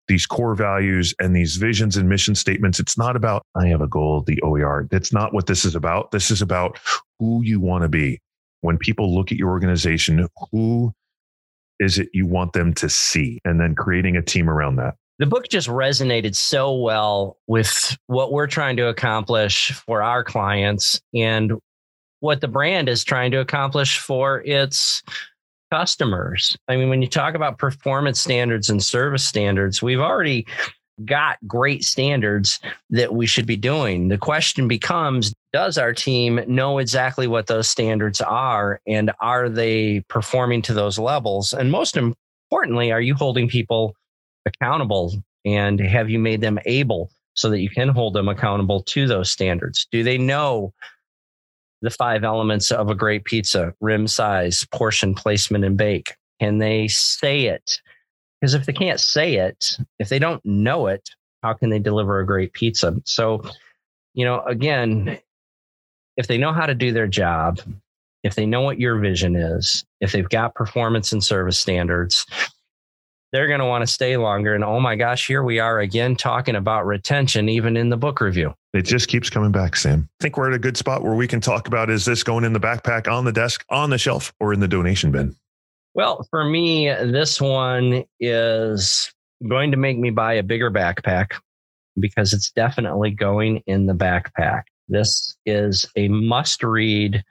these 0.09 0.27
core 0.27 0.55
values 0.55 1.15
and 1.21 1.35
these 1.35 1.57
visions 1.57 1.97
and 1.97 2.09
mission 2.09 2.35
statements. 2.35 2.79
It's 2.79 2.97
not 2.97 3.17
about, 3.17 3.43
I 3.55 3.67
have 3.69 3.81
a 3.81 3.89
goal, 3.89 4.23
the 4.23 4.41
OER. 4.43 4.87
That's 4.91 5.13
not 5.13 5.35
what 5.35 5.47
this 5.47 5.65
is 5.65 5.75
about. 5.75 6.11
This 6.11 6.31
is 6.31 6.43
about 6.43 6.79
who 7.19 7.43
you 7.43 7.61
want 7.61 7.83
to 7.83 7.89
be. 7.89 8.21
When 8.61 8.79
people 8.79 9.15
look 9.15 9.31
at 9.31 9.39
your 9.39 9.51
organization, 9.51 10.27
who 10.51 10.93
is 11.79 11.99
it 11.99 12.09
you 12.13 12.27
want 12.27 12.53
them 12.53 12.73
to 12.75 12.89
see? 12.89 13.41
And 13.45 13.61
then 13.61 13.75
creating 13.75 14.17
a 14.17 14.23
team 14.23 14.49
around 14.49 14.77
that. 14.77 14.95
The 15.19 15.27
book 15.27 15.49
just 15.49 15.69
resonated 15.69 16.35
so 16.35 16.75
well 16.75 17.39
with 17.47 17.97
what 18.07 18.33
we're 18.33 18.47
trying 18.47 18.77
to 18.77 18.89
accomplish 18.89 19.73
for 19.73 20.03
our 20.03 20.23
clients 20.23 21.01
and 21.15 21.55
what 22.21 22.41
the 22.41 22.49
brand 22.49 22.89
is 22.89 23.05
trying 23.05 23.31
to 23.31 23.41
accomplish 23.41 23.99
for 23.99 24.43
its 24.45 25.03
customers. 25.71 26.57
I 26.69 26.77
mean, 26.77 26.89
when 26.89 27.03
you 27.03 27.09
talk 27.09 27.35
about 27.35 27.59
performance 27.59 28.21
standards 28.21 28.71
and 28.71 28.83
service 28.83 29.25
standards, 29.25 29.83
we've 29.83 30.01
already 30.01 30.47
got 31.05 31.37
great 31.47 31.85
standards 31.85 32.59
that 32.91 33.13
we 33.15 33.27
should 33.27 33.47
be 33.47 33.57
doing. 33.57 34.09
The 34.09 34.19
question 34.19 34.67
becomes 34.69 35.35
Does 35.53 35.79
our 35.79 35.93
team 35.93 36.41
know 36.47 36.79
exactly 36.79 37.27
what 37.27 37.47
those 37.47 37.69
standards 37.69 38.21
are? 38.21 38.81
And 38.87 39.11
are 39.21 39.49
they 39.49 40.01
performing 40.09 40.63
to 40.63 40.75
those 40.75 40.99
levels? 40.99 41.53
And 41.53 41.71
most 41.71 41.97
importantly, 41.97 42.93
are 42.93 43.01
you 43.01 43.15
holding 43.15 43.49
people 43.49 43.95
accountable? 44.47 45.15
And 45.45 45.79
have 45.81 46.11
you 46.11 46.19
made 46.19 46.41
them 46.41 46.59
able 46.65 47.11
so 47.35 47.51
that 47.51 47.61
you 47.61 47.71
can 47.71 47.89
hold 47.89 48.15
them 48.15 48.29
accountable 48.29 48.83
to 48.83 49.07
those 49.07 49.31
standards? 49.31 49.87
Do 49.93 50.03
they 50.03 50.19
know 50.19 50.73
the 51.87 51.91
five 51.91 52.25
elements 52.25 52.73
of 52.73 52.91
a 52.91 52.95
great 52.95 53.25
pizza 53.25 53.73
rim 53.81 54.09
size, 54.09 54.67
portion 54.73 55.15
placement, 55.15 55.65
and 55.65 55.77
bake? 55.77 56.15
Can 56.41 56.59
they 56.59 56.89
say 56.89 57.45
it? 57.45 57.81
Because 58.41 58.55
if 58.55 58.67
they 58.67 58.73
can't 58.73 59.01
say 59.01 59.37
it, 59.37 59.79
if 59.99 60.09
they 60.09 60.19
don't 60.19 60.45
know 60.45 60.89
it, 60.89 61.09
how 61.43 61.55
can 61.55 61.71
they 61.71 61.79
deliver 61.79 62.19
a 62.19 62.27
great 62.27 62.53
pizza? 62.53 62.95
So, 63.05 63.43
you 64.15 64.25
know, 64.25 64.43
again, 64.43 65.19
if 66.17 66.27
they 66.27 66.39
know 66.39 66.53
how 66.53 66.67
to 66.67 66.75
do 66.75 66.93
their 66.93 67.07
job, 67.07 67.61
if 68.25 68.35
they 68.35 68.47
know 68.47 68.63
what 68.63 68.81
your 68.81 68.99
vision 68.99 69.37
is, 69.37 69.85
if 70.01 70.11
they've 70.11 70.29
got 70.29 70.57
performance 70.57 71.13
and 71.13 71.23
service 71.23 71.59
standards, 71.59 72.27
they're 73.33 73.49
going 73.49 73.61
to 73.61 73.67
want 73.67 73.87
to 73.87 73.93
stay 73.93 74.17
longer. 74.17 74.55
And 74.55 74.65
oh 74.65 74.81
my 74.81 74.97
gosh, 74.97 75.27
here 75.27 75.45
we 75.45 75.61
are 75.61 75.79
again 75.79 76.17
talking 76.17 76.57
about 76.57 76.87
retention, 76.87 77.49
even 77.49 77.77
in 77.77 77.91
the 77.91 77.97
book 77.97 78.21
review. 78.21 78.55
It 78.77 78.85
just 78.85 79.09
keeps 79.09 79.31
coming 79.31 79.53
back, 79.53 79.75
Sam. 79.75 80.09
I 80.21 80.23
think 80.23 80.37
we're 80.37 80.49
at 80.49 80.55
a 80.55 80.59
good 80.59 80.77
spot 80.77 81.03
where 81.03 81.15
we 81.15 81.27
can 81.27 81.41
talk 81.41 81.67
about 81.67 81.89
is 81.89 82.05
this 82.05 82.23
going 82.23 82.45
in 82.45 82.53
the 82.53 82.61
backpack, 82.61 83.11
on 83.11 83.25
the 83.25 83.33
desk, 83.33 83.65
on 83.71 83.89
the 83.91 83.97
shelf, 83.97 84.35
or 84.39 84.53
in 84.53 84.61
the 84.61 84.69
donation 84.69 85.11
bin? 85.11 85.35
Well, 85.95 86.27
for 86.31 86.45
me, 86.45 86.89
this 86.89 87.41
one 87.41 88.05
is 88.21 89.11
going 89.49 89.71
to 89.71 89.79
make 89.79 89.99
me 89.99 90.11
buy 90.11 90.35
a 90.35 90.43
bigger 90.43 90.71
backpack 90.71 91.33
because 91.99 92.35
it's 92.35 92.51
definitely 92.51 93.11
going 93.11 93.63
in 93.67 93.87
the 93.87 93.95
backpack. 93.95 94.65
This 94.89 95.37
is 95.47 95.87
a 95.97 96.09
must 96.09 96.63
read 96.63 97.25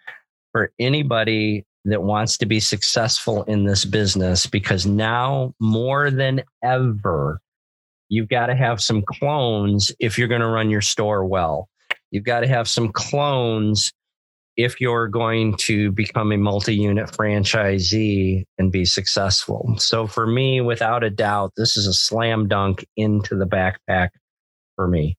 for 0.51 0.71
anybody 0.79 1.63
that 1.85 2.01
wants 2.01 2.37
to 2.39 2.47
be 2.47 2.59
successful 2.59 3.43
in 3.43 3.65
this 3.65 3.85
business 3.85 4.47
because 4.47 4.87
now 4.87 5.53
more 5.59 6.09
than 6.09 6.41
ever, 6.63 7.39
you've 8.09 8.29
got 8.29 8.47
to 8.47 8.55
have 8.55 8.81
some 8.81 9.01
clones 9.01 9.91
if 9.99 10.17
you're 10.17 10.27
going 10.27 10.41
to 10.41 10.47
run 10.47 10.69
your 10.69 10.81
store 10.81 11.25
well. 11.25 11.69
You've 12.11 12.23
got 12.23 12.41
to 12.41 12.47
have 12.47 12.67
some 12.67 12.91
clones 12.91 13.91
if 14.57 14.79
you're 14.79 15.07
going 15.07 15.57
to 15.57 15.91
become 15.91 16.31
a 16.31 16.37
multi 16.37 16.75
unit 16.75 17.07
franchisee 17.07 18.43
and 18.57 18.71
be 18.71 18.85
successful. 18.85 19.75
So, 19.77 20.07
for 20.07 20.25
me, 20.25 20.61
without 20.61 21.03
a 21.03 21.09
doubt, 21.09 21.51
this 21.57 21.75
is 21.75 21.87
a 21.87 21.93
slam 21.93 22.47
dunk 22.47 22.85
into 22.95 23.35
the 23.35 23.45
backpack 23.45 24.09
for 24.75 24.87
me. 24.87 25.17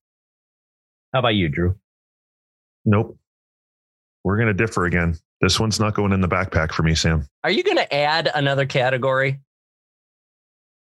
How 1.13 1.19
about 1.19 1.35
you, 1.35 1.49
Drew? 1.49 1.75
Nope. 2.85 3.17
We're 4.23 4.37
going 4.37 4.47
to 4.47 4.53
differ 4.53 4.85
again. 4.85 5.17
This 5.39 5.59
one's 5.59 5.79
not 5.79 5.93
going 5.93 6.13
in 6.13 6.21
the 6.21 6.27
backpack 6.27 6.71
for 6.71 6.83
me, 6.83 6.95
Sam. 6.95 7.27
Are 7.43 7.51
you 7.51 7.63
going 7.63 7.77
to 7.77 7.93
add 7.93 8.29
another 8.33 8.65
category? 8.65 9.39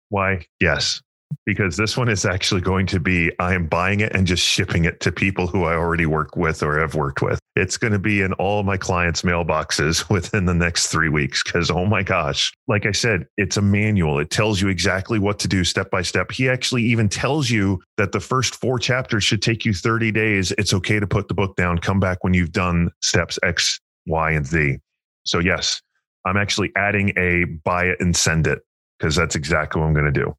Why? 0.08 0.46
Yes 0.60 1.02
because 1.44 1.76
this 1.76 1.96
one 1.96 2.08
is 2.08 2.24
actually 2.24 2.60
going 2.60 2.86
to 2.86 3.00
be 3.00 3.30
I 3.38 3.54
am 3.54 3.66
buying 3.66 4.00
it 4.00 4.14
and 4.14 4.26
just 4.26 4.44
shipping 4.44 4.84
it 4.84 5.00
to 5.00 5.12
people 5.12 5.46
who 5.46 5.64
I 5.64 5.74
already 5.74 6.06
work 6.06 6.36
with 6.36 6.62
or 6.62 6.78
have 6.80 6.94
worked 6.94 7.22
with. 7.22 7.38
It's 7.54 7.76
going 7.76 7.92
to 7.92 7.98
be 7.98 8.20
in 8.20 8.32
all 8.34 8.62
my 8.62 8.76
clients' 8.76 9.22
mailboxes 9.22 10.08
within 10.10 10.44
the 10.44 10.54
next 10.54 10.88
three 10.88 11.08
weeks 11.08 11.42
because, 11.42 11.70
oh 11.70 11.86
my 11.86 12.02
gosh, 12.02 12.52
like 12.68 12.84
I 12.84 12.92
said, 12.92 13.26
it's 13.36 13.56
a 13.56 13.62
manual. 13.62 14.18
It 14.18 14.30
tells 14.30 14.60
you 14.60 14.68
exactly 14.68 15.18
what 15.18 15.38
to 15.40 15.48
do 15.48 15.64
step 15.64 15.90
by 15.90 16.02
step. 16.02 16.32
He 16.32 16.48
actually 16.48 16.82
even 16.82 17.08
tells 17.08 17.48
you 17.48 17.80
that 17.96 18.12
the 18.12 18.20
first 18.20 18.56
four 18.56 18.78
chapters 18.78 19.24
should 19.24 19.42
take 19.42 19.64
you 19.64 19.72
30 19.72 20.12
days. 20.12 20.52
It's 20.52 20.74
okay 20.74 21.00
to 21.00 21.06
put 21.06 21.28
the 21.28 21.34
book 21.34 21.56
down, 21.56 21.78
come 21.78 22.00
back 22.00 22.24
when 22.24 22.34
you've 22.34 22.52
done 22.52 22.90
steps 23.00 23.38
X, 23.42 23.80
Y, 24.06 24.32
and 24.32 24.46
Z. 24.46 24.78
So, 25.24 25.38
yes, 25.38 25.80
I'm 26.24 26.36
actually 26.36 26.72
adding 26.76 27.12
a 27.16 27.44
buy 27.44 27.84
it 27.86 28.00
and 28.00 28.14
send 28.16 28.46
it 28.46 28.60
because 28.98 29.14
that's 29.14 29.36
exactly 29.36 29.80
what 29.80 29.88
I'm 29.88 29.94
going 29.94 30.12
to 30.12 30.20
do. 30.24 30.34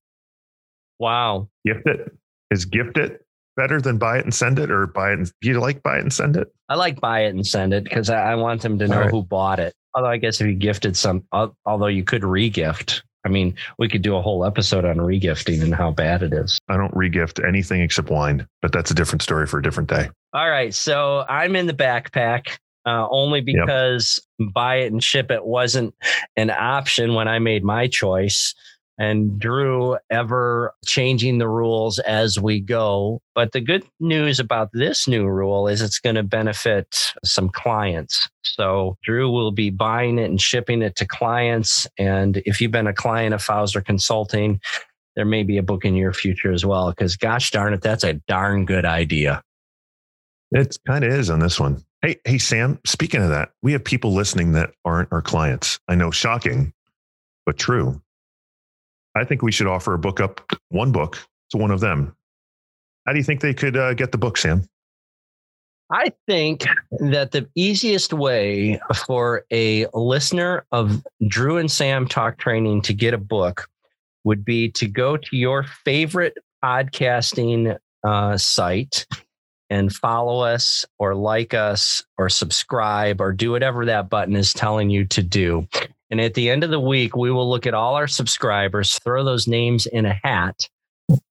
Wow. 0.99 1.49
Gift 1.65 1.88
it. 1.88 2.15
Is 2.51 2.65
gift 2.65 2.97
it 2.97 3.25
better 3.55 3.81
than 3.81 3.97
buy 3.97 4.19
it 4.19 4.23
and 4.23 4.33
send 4.33 4.60
it 4.60 4.71
or 4.71 4.88
buy 4.88 5.12
it? 5.12 5.19
And, 5.19 5.31
do 5.41 5.49
you 5.49 5.60
like 5.60 5.83
buy 5.83 5.97
it 5.97 6.01
and 6.01 6.13
send 6.13 6.38
it? 6.38 6.53
I 6.69 6.75
like 6.75 7.01
buy 7.01 7.21
it 7.21 7.36
and 7.36 7.45
send 7.45 7.73
it 7.73 7.83
because 7.83 8.10
I, 8.10 8.31
I, 8.31 8.36
want 8.36 8.62
them 8.62 8.79
to 8.79 8.88
know 8.88 9.01
right. 9.01 9.12
who 9.12 9.23
bought 9.23 9.60
it. 9.60 9.73
Although 9.95 10.10
I 10.10 10.17
guess 10.17 10.39
if 10.39 10.47
you 10.47 10.53
gifted 10.53 10.95
some, 10.95 11.23
although 11.65 11.88
you 11.88 12.03
could 12.03 12.21
regift, 12.21 13.01
I 13.25 13.29
mean, 13.29 13.55
we 13.77 13.89
could 13.89 14.03
do 14.03 14.15
a 14.15 14.21
whole 14.21 14.45
episode 14.45 14.86
on 14.86 14.97
regifting 14.97 15.62
and 15.62 15.75
how 15.75 15.91
bad 15.91 16.23
it 16.23 16.33
is. 16.33 16.60
I 16.69 16.77
don't 16.77 16.93
regift 16.93 17.45
anything 17.45 17.81
except 17.81 18.10
wine, 18.10 18.47
but 18.62 18.71
that's 18.71 18.91
a 18.91 18.93
different 18.93 19.21
story 19.21 19.47
for 19.47 19.60
a 19.60 19.63
different 19.63 19.89
day. 19.89 20.10
All 20.33 20.49
right. 20.49 20.73
So 20.73 21.25
I'm 21.27 21.55
in 21.55 21.67
the 21.67 21.73
backpack 21.73 22.57
uh, 22.86 23.07
only 23.10 23.41
because 23.41 24.19
yep. 24.39 24.53
buy 24.53 24.77
it 24.77 24.91
and 24.91 25.03
ship 25.03 25.29
it 25.29 25.45
wasn't 25.45 25.93
an 26.38 26.51
option 26.51 27.15
when 27.15 27.27
I 27.27 27.39
made 27.39 27.63
my 27.65 27.88
choice 27.88 28.55
and 28.97 29.39
Drew 29.39 29.97
ever 30.10 30.73
changing 30.86 31.38
the 31.38 31.47
rules 31.47 31.99
as 31.99 32.39
we 32.39 32.60
go. 32.60 33.21
But 33.36 33.51
the 33.51 33.62
good 33.62 33.83
news 33.99 34.39
about 34.39 34.69
this 34.73 35.07
new 35.07 35.27
rule 35.27 35.67
is 35.67 35.81
it's 35.81 35.99
going 35.99 36.15
to 36.15 36.23
benefit 36.23 37.13
some 37.23 37.49
clients. 37.49 38.27
So 38.41 38.97
Drew 39.03 39.29
will 39.29 39.51
be 39.51 39.69
buying 39.69 40.17
it 40.17 40.29
and 40.29 40.41
shipping 40.41 40.81
it 40.81 40.95
to 40.95 41.05
clients. 41.05 41.88
And 41.97 42.38
if 42.45 42.60
you've 42.60 42.71
been 42.71 42.88
a 42.88 42.93
client 42.93 43.33
of 43.33 43.43
Fauser 43.43 43.81
Consulting, 43.81 44.60
there 45.15 45.25
may 45.25 45.43
be 45.43 45.57
a 45.57 45.63
book 45.63 45.86
in 45.86 45.95
your 45.95 46.13
future 46.13 46.51
as 46.51 46.65
well. 46.65 46.89
Because 46.89 47.15
gosh 47.15 47.51
darn 47.51 47.73
it, 47.73 47.81
that's 47.81 48.03
a 48.03 48.13
darn 48.13 48.65
good 48.65 48.86
idea. 48.86 49.43
It 50.51 50.77
kind 50.88 51.03
of 51.03 51.12
is 51.12 51.29
on 51.29 51.39
this 51.39 51.60
one. 51.60 51.83
Hey, 52.01 52.17
hey, 52.23 52.38
Sam, 52.38 52.79
speaking 52.86 53.21
of 53.21 53.29
that, 53.29 53.49
we 53.62 53.73
have 53.73 53.83
people 53.83 54.13
listening 54.13 54.53
that 54.53 54.71
aren't 54.86 55.12
our 55.12 55.21
clients. 55.21 55.79
I 55.88 55.95
know 55.95 56.12
shocking, 56.12 56.73
but 57.45 57.57
true. 57.57 58.01
I 59.17 59.25
think 59.25 59.41
we 59.41 59.51
should 59.51 59.67
offer 59.67 59.93
a 59.93 59.99
book 59.99 60.19
up, 60.19 60.41
one 60.69 60.91
book 60.91 61.17
to 61.51 61.58
one 61.58 61.71
of 61.71 61.80
them. 61.80 62.15
How 63.06 63.13
do 63.13 63.19
you 63.19 63.23
think 63.23 63.41
they 63.41 63.53
could 63.53 63.77
uh, 63.77 63.93
get 63.93 64.12
the 64.12 64.17
book, 64.17 64.38
Sam? 64.38 64.67
I 65.89 66.12
think 66.27 66.65
that 66.99 67.32
the 67.32 67.47
easiest 67.56 68.12
way 68.12 68.80
for 69.06 69.45
a 69.51 69.88
listener 69.93 70.65
of 70.73 71.01
Drew 71.27 71.58
and 71.58 71.71
Sam 71.71 72.08
Talk 72.08 72.38
Training 72.38 72.82
to 72.82 72.93
get 72.93 73.13
a 73.13 73.17
book 73.17 73.69
would 74.25 74.43
be 74.43 74.69
to 74.71 74.88
go 74.88 75.15
to 75.15 75.38
your 75.38 75.63
favorite 75.63 76.38
podcasting 76.63 77.77
uh, 78.03 78.38
site 78.38 79.08
and 79.69 79.93
follow 79.93 80.41
us 80.41 80.86
or 80.99 81.15
like 81.15 81.53
us 81.53 82.03
or 82.17 82.27
subscribe 82.27 83.21
or 83.21 83.32
do 83.32 83.51
whatever 83.51 83.86
that 83.86 84.10
button 84.10 84.36
is 84.36 84.51
telling 84.53 84.89
you 84.89 85.06
to 85.06 85.23
do. 85.23 85.67
And 86.10 86.22
at 86.22 86.34
the 86.36 86.50
end 86.50 86.63
of 86.63 86.70
the 86.70 86.80
week, 86.80 87.15
we 87.15 87.32
will 87.32 87.50
look 87.50 87.67
at 87.67 87.74
all 87.74 87.96
our 87.96 88.08
subscribers, 88.08 88.98
throw 89.00 89.24
those 89.24 89.48
names 89.48 89.86
in 89.86 90.06
a 90.06 90.20
hat, 90.24 90.67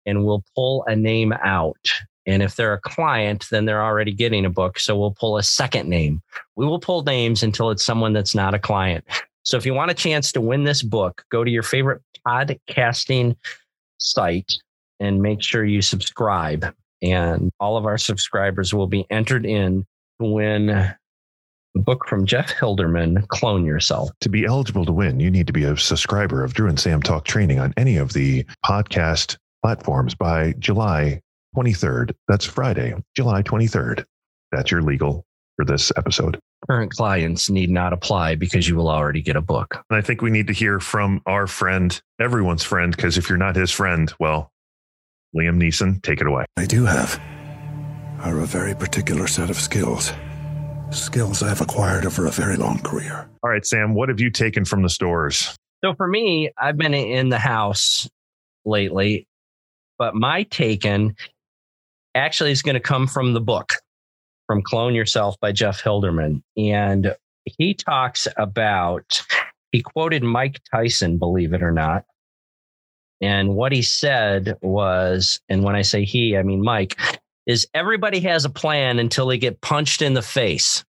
and 0.05 0.25
we'll 0.25 0.45
pull 0.55 0.85
a 0.87 0.95
name 0.95 1.33
out. 1.33 1.91
And 2.27 2.43
if 2.43 2.57
they're 2.57 2.75
a 2.75 2.81
client, 2.81 3.47
then 3.51 3.65
they're 3.65 3.83
already 3.83 4.13
getting 4.13 4.45
a 4.45 4.51
book. 4.51 4.79
So 4.79 4.99
we'll 4.99 5.15
pull 5.19 5.39
a 5.39 5.43
second 5.43 5.89
name. 5.89 6.21
We 6.57 6.67
will 6.67 6.81
pull 6.81 7.05
names 7.05 7.43
until 7.43 7.71
it's 7.71 7.85
someone 7.85 8.13
that's 8.13 8.35
not 8.35 8.55
a 8.55 8.59
client. 8.59 9.05
So 9.45 9.57
if 9.57 9.65
you 9.65 9.75
want 9.75 9.93
a 9.93 9.95
chance 9.95 10.33
to 10.33 10.41
win 10.41 10.65
this 10.65 10.83
book, 10.83 11.25
go 11.31 11.45
to 11.45 11.51
your 11.51 11.63
favorite 11.63 12.03
podcasting 12.27 13.37
site 13.99 14.53
and 14.99 15.23
make 15.23 15.41
sure 15.41 15.65
you 15.65 15.83
subscribe. 15.83 16.75
And 17.01 17.53
all 17.61 17.77
of 17.77 17.87
our 17.87 17.99
subscribers 17.99 18.75
will 18.75 18.89
be 18.89 19.07
entered 19.09 19.47
in 19.47 19.87
to 20.21 20.27
win 20.27 20.95
book 21.83 22.07
from 22.07 22.27
Jeff 22.27 22.53
Hilderman, 22.53 23.27
Clone 23.29 23.65
Yourself. 23.65 24.11
To 24.21 24.29
be 24.29 24.45
eligible 24.45 24.85
to 24.85 24.93
win, 24.93 25.21
you 25.21 25.31
need 25.31 25.47
to 25.47 25.53
be 25.53 25.65
a 25.65 25.77
subscriber 25.77 26.43
of 26.45 26.55
Drew 26.55 26.69
and 26.69 26.79
Sam 26.79 27.03
Talk 27.03 27.25
Training 27.25 27.59
on 27.59 27.75
any 27.77 27.97
of 27.97 28.13
the 28.13 28.45
podcast 28.65 29.37
platforms 29.63 30.15
by 30.15 30.55
July 30.59 31.21
23rd. 31.57 32.13
That's 32.29 32.45
Friday, 32.45 32.95
July 33.17 33.43
23rd. 33.43 34.05
That's 34.53 34.71
your 34.71 34.83
legal 34.83 35.25
for 35.57 35.65
this 35.65 35.91
episode. 35.97 36.39
Current 36.69 36.93
clients 36.93 37.51
need 37.51 37.71
not 37.71 37.93
apply 37.93 38.35
because 38.35 38.69
you 38.69 38.77
will 38.77 38.89
already 38.89 39.23
get 39.23 39.37
a 39.37 39.41
book. 39.41 39.83
And 39.91 39.97
I 39.97 40.01
think 40.01 40.23
we 40.23 40.31
need 40.31 40.47
to 40.49 40.53
hear 40.53 40.81
from 40.81 41.23
our 41.27 41.47
friend, 41.47 42.01
everyone's 42.21 42.63
friend, 42.63 42.95
because 42.95 43.19
if 43.19 43.29
you're 43.29 43.39
not 43.39 43.57
his 43.57 43.71
friend, 43.71 44.13
well, 44.19 44.51
Liam 45.35 45.57
Neeson, 45.63 46.03
take 46.03 46.21
it 46.21 46.27
away. 46.27 46.45
I 46.57 46.67
do 46.67 46.85
have 46.85 47.21
are 48.21 48.41
a 48.41 48.47
very 48.47 48.75
particular 48.75 49.27
set 49.27 49.51
of 49.51 49.57
skills 49.57 50.13
skills 50.91 51.43
I've 51.43 51.61
acquired 51.61 52.07
over 52.07 52.27
a 52.27 52.31
very 52.31 52.57
long 52.57 52.79
career. 52.79 53.29
All 53.43 53.51
right, 53.51 53.65
Sam, 53.65 53.95
what 53.95 54.09
have 54.09 54.21
you 54.21 54.31
taken 54.31 54.65
from 54.65 54.83
the 54.83 54.89
stores? 54.89 55.57
So 55.85 55.95
for 55.95 56.09
me, 56.09 56.51
I've 56.59 56.77
been 56.77 56.95
in 56.95 57.29
the 57.29 57.39
house 57.39 58.09
lately, 58.65 59.27
but 59.99 60.15
my 60.15 60.45
taken 60.45 61.17
actually 62.15 62.51
is 62.51 62.63
going 62.63 62.75
to 62.75 62.81
come 62.81 63.07
from 63.07 63.35
the 63.35 63.41
book 63.41 63.75
from 64.47 64.63
Clone 64.63 64.95
Yourself 64.95 65.37
by 65.41 65.53
Jeff 65.53 65.83
Hilderman. 65.83 66.43
And 66.57 67.15
he 67.45 67.75
talks 67.75 68.27
about, 68.37 69.23
he 69.73 69.83
quoted 69.83 70.23
Mike 70.23 70.61
Tyson, 70.73 71.19
believe 71.19 71.53
it 71.53 71.63
or 71.63 71.73
not. 71.73 72.05
And 73.21 73.55
what 73.55 73.73
he 73.73 73.83
said 73.83 74.57
was, 74.63 75.41
and 75.49 75.63
when 75.63 75.75
I 75.75 75.83
say 75.83 76.05
he, 76.05 76.37
I 76.37 76.43
mean 76.43 76.63
Mike, 76.63 76.97
is 77.47 77.67
everybody 77.75 78.21
has 78.21 78.45
a 78.45 78.51
plan 78.51 78.99
until 78.99 79.27
they 79.27 79.39
get 79.39 79.61
punched 79.61 80.03
in 80.03 80.15
the 80.15 80.23
face. 80.23 80.85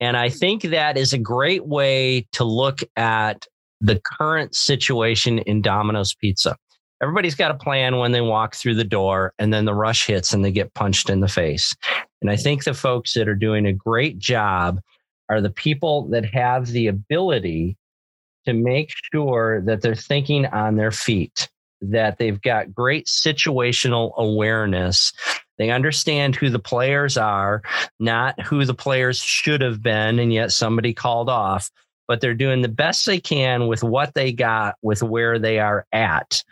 And 0.00 0.16
I 0.16 0.28
think 0.28 0.62
that 0.62 0.96
is 0.96 1.12
a 1.12 1.18
great 1.18 1.66
way 1.66 2.26
to 2.32 2.44
look 2.44 2.80
at 2.96 3.46
the 3.80 4.00
current 4.00 4.54
situation 4.54 5.38
in 5.40 5.62
Domino's 5.62 6.14
Pizza. 6.14 6.56
Everybody's 7.02 7.34
got 7.34 7.50
a 7.50 7.54
plan 7.54 7.98
when 7.98 8.12
they 8.12 8.20
walk 8.20 8.54
through 8.54 8.76
the 8.76 8.84
door, 8.84 9.34
and 9.38 9.52
then 9.52 9.64
the 9.64 9.74
rush 9.74 10.06
hits 10.06 10.32
and 10.32 10.44
they 10.44 10.52
get 10.52 10.74
punched 10.74 11.10
in 11.10 11.20
the 11.20 11.28
face. 11.28 11.74
And 12.22 12.30
I 12.30 12.36
think 12.36 12.64
the 12.64 12.74
folks 12.74 13.14
that 13.14 13.28
are 13.28 13.34
doing 13.34 13.66
a 13.66 13.72
great 13.72 14.18
job 14.18 14.80
are 15.28 15.40
the 15.40 15.50
people 15.50 16.08
that 16.08 16.24
have 16.24 16.68
the 16.68 16.86
ability 16.86 17.76
to 18.46 18.52
make 18.52 18.92
sure 19.12 19.62
that 19.62 19.82
they're 19.82 19.94
thinking 19.94 20.46
on 20.46 20.76
their 20.76 20.90
feet, 20.90 21.48
that 21.90 22.18
they've 22.18 22.40
got 22.40 22.74
great 22.74 23.06
situational 23.06 24.14
awareness, 24.16 25.12
they 25.58 25.70
understand 25.70 26.36
who 26.36 26.50
the 26.50 26.58
players 26.58 27.16
are, 27.16 27.62
not 27.98 28.40
who 28.40 28.64
the 28.64 28.74
players 28.74 29.18
should 29.18 29.60
have 29.60 29.82
been, 29.82 30.18
and 30.18 30.32
yet 30.32 30.52
somebody 30.52 30.92
called 30.92 31.28
off. 31.28 31.70
But 32.06 32.20
they're 32.20 32.34
doing 32.34 32.60
the 32.60 32.68
best 32.68 33.06
they 33.06 33.20
can 33.20 33.66
with 33.66 33.82
what 33.82 34.14
they 34.14 34.32
got, 34.32 34.76
with 34.82 35.02
where 35.02 35.38
they 35.38 35.58
are 35.58 35.86
at. 35.92 36.42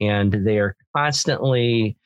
And 0.00 0.32
they 0.32 0.58
are 0.58 0.76
constantly 0.96 1.96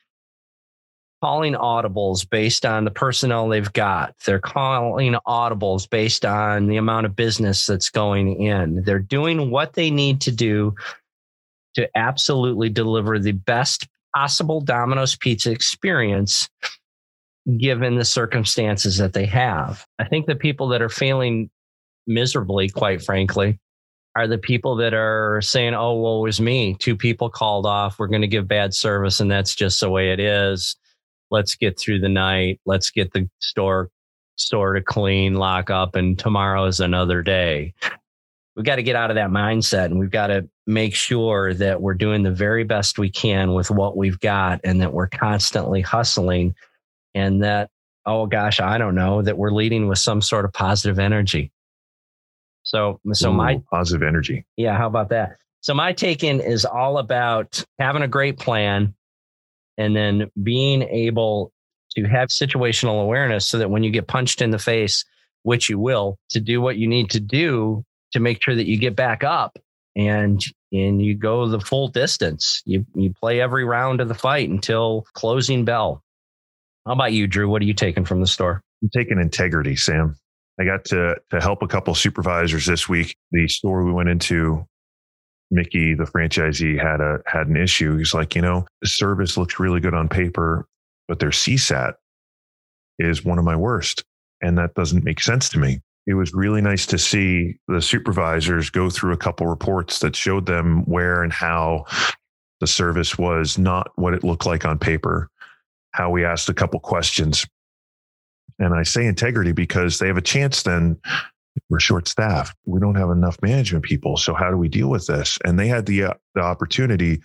calling 1.22 1.54
audibles 1.54 2.28
based 2.28 2.64
on 2.64 2.84
the 2.84 2.90
personnel 2.90 3.48
they've 3.48 3.72
got. 3.72 4.14
They're 4.24 4.38
calling 4.38 5.16
audibles 5.26 5.88
based 5.88 6.24
on 6.24 6.66
the 6.66 6.76
amount 6.76 7.06
of 7.06 7.16
business 7.16 7.66
that's 7.66 7.90
going 7.90 8.42
in. 8.42 8.82
They're 8.84 8.98
doing 8.98 9.50
what 9.50 9.74
they 9.74 9.90
need 9.90 10.22
to 10.22 10.32
do 10.32 10.74
to 11.78 11.88
absolutely 11.96 12.68
deliver 12.68 13.20
the 13.20 13.32
best 13.32 13.86
possible 14.14 14.60
Domino's 14.60 15.14
pizza 15.14 15.52
experience 15.52 16.48
given 17.56 17.94
the 17.94 18.04
circumstances 18.04 18.98
that 18.98 19.12
they 19.12 19.26
have. 19.26 19.86
I 20.00 20.04
think 20.04 20.26
the 20.26 20.34
people 20.34 20.68
that 20.68 20.82
are 20.82 20.88
failing 20.88 21.50
miserably, 22.06 22.68
quite 22.68 23.00
frankly, 23.00 23.60
are 24.16 24.26
the 24.26 24.38
people 24.38 24.74
that 24.76 24.92
are 24.92 25.40
saying, 25.40 25.74
oh, 25.74 26.18
it 26.18 26.22
was 26.22 26.40
me. 26.40 26.74
Two 26.80 26.96
people 26.96 27.30
called 27.30 27.64
off. 27.64 27.98
We're 27.98 28.08
going 28.08 28.22
to 28.22 28.26
give 28.26 28.48
bad 28.48 28.74
service, 28.74 29.20
and 29.20 29.30
that's 29.30 29.54
just 29.54 29.80
the 29.80 29.88
way 29.88 30.10
it 30.10 30.18
is. 30.18 30.74
Let's 31.30 31.54
get 31.54 31.78
through 31.78 32.00
the 32.00 32.08
night. 32.08 32.60
Let's 32.66 32.90
get 32.90 33.12
the 33.12 33.30
store 33.38 33.88
store 34.34 34.74
to 34.74 34.82
clean, 34.82 35.34
lock 35.34 35.70
up, 35.70 35.94
and 35.94 36.18
tomorrow 36.18 36.64
is 36.64 36.80
another 36.80 37.22
day 37.22 37.74
we've 38.58 38.64
got 38.64 38.76
to 38.76 38.82
get 38.82 38.96
out 38.96 39.08
of 39.08 39.14
that 39.14 39.30
mindset 39.30 39.84
and 39.84 40.00
we've 40.00 40.10
got 40.10 40.26
to 40.26 40.48
make 40.66 40.92
sure 40.92 41.54
that 41.54 41.80
we're 41.80 41.94
doing 41.94 42.24
the 42.24 42.32
very 42.32 42.64
best 42.64 42.98
we 42.98 43.08
can 43.08 43.54
with 43.54 43.70
what 43.70 43.96
we've 43.96 44.18
got 44.18 44.60
and 44.64 44.80
that 44.80 44.92
we're 44.92 45.06
constantly 45.06 45.80
hustling 45.80 46.52
and 47.14 47.40
that 47.44 47.70
oh 48.04 48.26
gosh 48.26 48.58
i 48.58 48.76
don't 48.76 48.96
know 48.96 49.22
that 49.22 49.38
we're 49.38 49.52
leading 49.52 49.86
with 49.86 49.98
some 49.98 50.20
sort 50.20 50.44
of 50.44 50.52
positive 50.52 50.98
energy. 50.98 51.52
So 52.64 53.00
so 53.12 53.30
Ooh, 53.30 53.34
my 53.34 53.62
positive 53.70 54.02
energy. 54.02 54.44
Yeah 54.56 54.76
how 54.76 54.88
about 54.88 55.10
that? 55.10 55.36
So 55.60 55.72
my 55.72 55.92
take 55.92 56.24
in 56.24 56.40
is 56.40 56.64
all 56.64 56.98
about 56.98 57.64
having 57.78 58.02
a 58.02 58.08
great 58.08 58.38
plan 58.38 58.92
and 59.76 59.94
then 59.94 60.32
being 60.42 60.82
able 60.82 61.52
to 61.94 62.04
have 62.04 62.30
situational 62.30 63.02
awareness 63.02 63.46
so 63.46 63.58
that 63.58 63.70
when 63.70 63.84
you 63.84 63.90
get 63.92 64.08
punched 64.08 64.42
in 64.42 64.50
the 64.50 64.58
face 64.58 65.04
which 65.44 65.70
you 65.70 65.78
will 65.78 66.18
to 66.30 66.40
do 66.40 66.60
what 66.60 66.76
you 66.76 66.88
need 66.88 67.08
to 67.10 67.20
do 67.20 67.84
to 68.12 68.20
make 68.20 68.42
sure 68.42 68.54
that 68.54 68.66
you 68.66 68.78
get 68.78 68.96
back 68.96 69.24
up 69.24 69.58
and 69.96 70.42
and 70.72 71.02
you 71.02 71.14
go 71.14 71.46
the 71.48 71.60
full 71.60 71.88
distance. 71.88 72.62
You 72.64 72.86
you 72.94 73.12
play 73.12 73.40
every 73.40 73.64
round 73.64 74.00
of 74.00 74.08
the 74.08 74.14
fight 74.14 74.48
until 74.48 75.04
closing 75.14 75.64
bell. 75.64 76.02
How 76.86 76.92
about 76.92 77.12
you, 77.12 77.26
Drew? 77.26 77.48
What 77.48 77.62
are 77.62 77.66
you 77.66 77.74
taking 77.74 78.04
from 78.04 78.20
the 78.20 78.26
store? 78.26 78.62
I'm 78.82 78.90
taking 78.90 79.20
integrity, 79.20 79.76
Sam. 79.76 80.16
I 80.58 80.64
got 80.64 80.84
to 80.86 81.16
to 81.30 81.40
help 81.40 81.62
a 81.62 81.68
couple 81.68 81.94
supervisors 81.94 82.66
this 82.66 82.88
week. 82.88 83.16
The 83.32 83.48
store 83.48 83.84
we 83.84 83.92
went 83.92 84.08
into, 84.08 84.64
Mickey, 85.50 85.94
the 85.94 86.04
franchisee, 86.04 86.80
had 86.80 87.00
a 87.00 87.18
had 87.26 87.48
an 87.48 87.56
issue. 87.56 87.96
He's 87.96 88.14
like, 88.14 88.34
you 88.34 88.42
know, 88.42 88.66
the 88.82 88.88
service 88.88 89.36
looks 89.36 89.58
really 89.58 89.80
good 89.80 89.94
on 89.94 90.08
paper, 90.08 90.66
but 91.08 91.18
their 91.18 91.30
CSAT 91.30 91.94
is 92.98 93.24
one 93.24 93.38
of 93.38 93.44
my 93.44 93.56
worst, 93.56 94.04
and 94.42 94.58
that 94.58 94.74
doesn't 94.74 95.04
make 95.04 95.20
sense 95.20 95.48
to 95.50 95.58
me 95.58 95.80
it 96.08 96.14
was 96.14 96.32
really 96.32 96.62
nice 96.62 96.86
to 96.86 96.96
see 96.98 97.58
the 97.68 97.82
supervisors 97.82 98.70
go 98.70 98.88
through 98.88 99.12
a 99.12 99.18
couple 99.18 99.46
reports 99.46 99.98
that 99.98 100.16
showed 100.16 100.46
them 100.46 100.82
where 100.86 101.22
and 101.22 101.30
how 101.30 101.84
the 102.60 102.66
service 102.66 103.18
was 103.18 103.58
not 103.58 103.90
what 103.96 104.14
it 104.14 104.24
looked 104.24 104.46
like 104.46 104.64
on 104.64 104.78
paper. 104.78 105.28
How 105.92 106.08
we 106.08 106.24
asked 106.24 106.48
a 106.48 106.54
couple 106.54 106.80
questions. 106.80 107.44
And 108.58 108.74
I 108.74 108.84
say 108.84 109.04
integrity 109.04 109.52
because 109.52 109.98
they 109.98 110.06
have 110.06 110.16
a 110.16 110.22
chance 110.22 110.62
then 110.62 110.98
we're 111.68 111.78
short 111.80 112.08
staffed. 112.08 112.56
We 112.64 112.80
don't 112.80 112.94
have 112.94 113.10
enough 113.10 113.36
management 113.42 113.84
people. 113.84 114.16
So 114.16 114.32
how 114.32 114.50
do 114.50 114.56
we 114.56 114.68
deal 114.68 114.88
with 114.88 115.06
this? 115.06 115.38
And 115.44 115.58
they 115.58 115.68
had 115.68 115.84
the 115.84 116.04
uh, 116.04 116.14
the 116.34 116.40
opportunity 116.40 117.20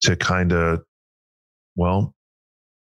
to 0.00 0.16
kind 0.16 0.52
of 0.52 0.82
well 1.76 2.12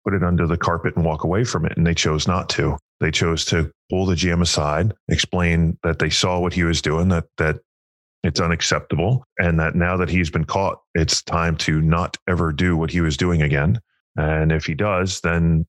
put 0.03 0.13
it 0.13 0.23
under 0.23 0.45
the 0.45 0.57
carpet 0.57 0.95
and 0.95 1.03
walk 1.03 1.23
away 1.23 1.45
from 1.45 1.65
it 1.65 1.77
and 1.77 1.87
they 1.87 1.95
chose 1.95 2.27
not 2.27 2.47
to. 2.49 2.77
They 3.01 3.11
chose 3.11 3.43
to 3.45 3.71
pull 3.89 4.05
the 4.05 4.15
GM 4.15 4.41
aside, 4.41 4.93
explain 5.09 5.77
that 5.83 5.99
they 5.99 6.09
saw 6.09 6.39
what 6.39 6.53
he 6.53 6.63
was 6.63 6.81
doing 6.81 7.09
that 7.09 7.25
that 7.37 7.59
it's 8.23 8.39
unacceptable 8.39 9.25
and 9.39 9.59
that 9.59 9.75
now 9.75 9.97
that 9.97 10.09
he's 10.09 10.29
been 10.29 10.45
caught, 10.45 10.79
it's 10.93 11.23
time 11.23 11.57
to 11.57 11.81
not 11.81 12.17
ever 12.29 12.53
do 12.53 12.77
what 12.77 12.91
he 12.91 13.01
was 13.01 13.17
doing 13.17 13.41
again. 13.41 13.81
And 14.15 14.51
if 14.51 14.65
he 14.65 14.75
does, 14.75 15.21
then 15.21 15.65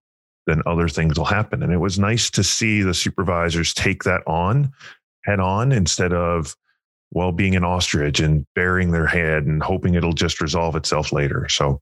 then 0.46 0.62
other 0.66 0.88
things 0.88 1.16
will 1.16 1.24
happen. 1.24 1.62
And 1.62 1.72
it 1.72 1.78
was 1.78 1.98
nice 1.98 2.30
to 2.30 2.44
see 2.44 2.82
the 2.82 2.94
supervisors 2.94 3.72
take 3.72 4.04
that 4.04 4.22
on 4.26 4.72
head 5.24 5.40
on 5.40 5.72
instead 5.72 6.12
of 6.12 6.54
well 7.12 7.32
being 7.32 7.54
an 7.54 7.64
ostrich 7.64 8.20
and 8.20 8.44
burying 8.54 8.90
their 8.90 9.06
head 9.06 9.44
and 9.44 9.62
hoping 9.62 9.94
it'll 9.94 10.12
just 10.12 10.40
resolve 10.40 10.76
itself 10.76 11.12
later. 11.12 11.48
So 11.48 11.80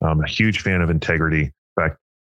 I'm 0.00 0.22
a 0.22 0.28
huge 0.28 0.60
fan 0.60 0.80
of 0.80 0.90
integrity. 0.90 1.52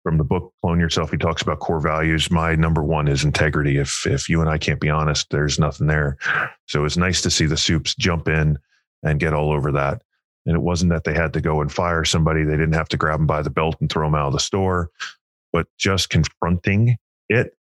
From 0.03 0.17
the 0.17 0.25
book 0.25 0.55
Clone 0.63 0.81
Yourself, 0.81 1.11
he 1.11 1.19
talks 1.19 1.43
about 1.43 1.61
core 1.61 1.81
values. 1.81 2.31
My 2.31 2.55
number 2.55 2.83
one 2.83 3.07
is 3.07 3.23
integrity. 3.23 3.77
If 3.77 4.07
if 4.07 4.29
you 4.29 4.41
and 4.41 4.49
I 4.49 4.57
can't 4.57 4.81
be 4.81 4.89
honest, 4.89 5.29
there's 5.31 5.59
nothing 5.59 5.89
there. 5.89 6.17
So 6.67 6.85
it's 6.85 6.97
nice 6.97 7.21
to 7.23 7.31
see 7.31 7.47
the 7.47 7.57
soups 7.57 7.95
jump 7.95 8.29
in 8.29 8.59
and 9.03 9.21
get 9.21 9.35
all 9.35 9.53
over 9.53 9.73
that. 9.73 10.03
And 10.47 10.57
it 10.57 10.63
wasn't 10.63 10.91
that 10.93 11.05
they 11.05 11.13
had 11.13 11.35
to 11.35 11.41
go 11.41 11.61
and 11.61 11.71
fire 11.71 12.05
somebody. 12.05 12.45
They 12.45 12.57
didn't 12.57 12.73
have 12.73 12.89
to 12.91 12.97
grab 12.97 13.19
them 13.19 13.27
by 13.27 13.43
the 13.43 13.51
belt 13.51 13.77
and 13.81 13.91
throw 13.91 14.07
them 14.07 14.15
out 14.15 14.29
of 14.29 14.33
the 14.33 14.41
store, 14.41 14.91
but 15.53 15.67
just 15.79 16.09
confronting 16.09 16.97
it 17.29 17.55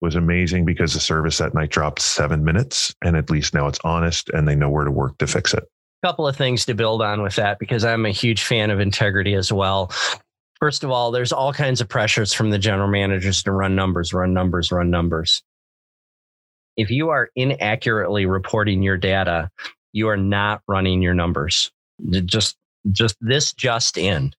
was 0.00 0.14
amazing 0.16 0.64
because 0.64 0.94
the 0.94 1.00
service 1.00 1.38
that 1.38 1.54
night 1.54 1.70
dropped 1.70 2.00
seven 2.00 2.44
minutes 2.44 2.94
and 3.02 3.16
at 3.16 3.30
least 3.30 3.54
now 3.54 3.66
it's 3.66 3.78
honest 3.84 4.28
and 4.30 4.46
they 4.46 4.54
know 4.54 4.70
where 4.70 4.84
to 4.84 4.90
work 4.90 5.16
to 5.18 5.26
fix 5.26 5.54
it. 5.54 5.64
Couple 6.02 6.28
of 6.28 6.36
things 6.36 6.66
to 6.66 6.74
build 6.74 7.00
on 7.00 7.22
with 7.22 7.36
that 7.36 7.58
because 7.58 7.84
I'm 7.84 8.04
a 8.04 8.10
huge 8.10 8.42
fan 8.42 8.70
of 8.70 8.80
integrity 8.80 9.34
as 9.34 9.50
well. 9.50 9.90
First 10.64 10.82
of 10.82 10.90
all, 10.90 11.10
there's 11.10 11.30
all 11.30 11.52
kinds 11.52 11.82
of 11.82 11.90
pressures 11.90 12.32
from 12.32 12.48
the 12.48 12.58
general 12.58 12.88
managers 12.88 13.42
to 13.42 13.52
run 13.52 13.74
numbers, 13.74 14.14
run 14.14 14.32
numbers, 14.32 14.72
run 14.72 14.88
numbers. 14.88 15.42
If 16.78 16.90
you 16.90 17.10
are 17.10 17.28
inaccurately 17.36 18.24
reporting 18.24 18.82
your 18.82 18.96
data, 18.96 19.50
you 19.92 20.08
are 20.08 20.16
not 20.16 20.62
running 20.66 21.02
your 21.02 21.12
numbers. 21.12 21.70
Just 22.24 22.56
just 22.90 23.14
this 23.20 23.52
just 23.52 23.98
in. 23.98 24.32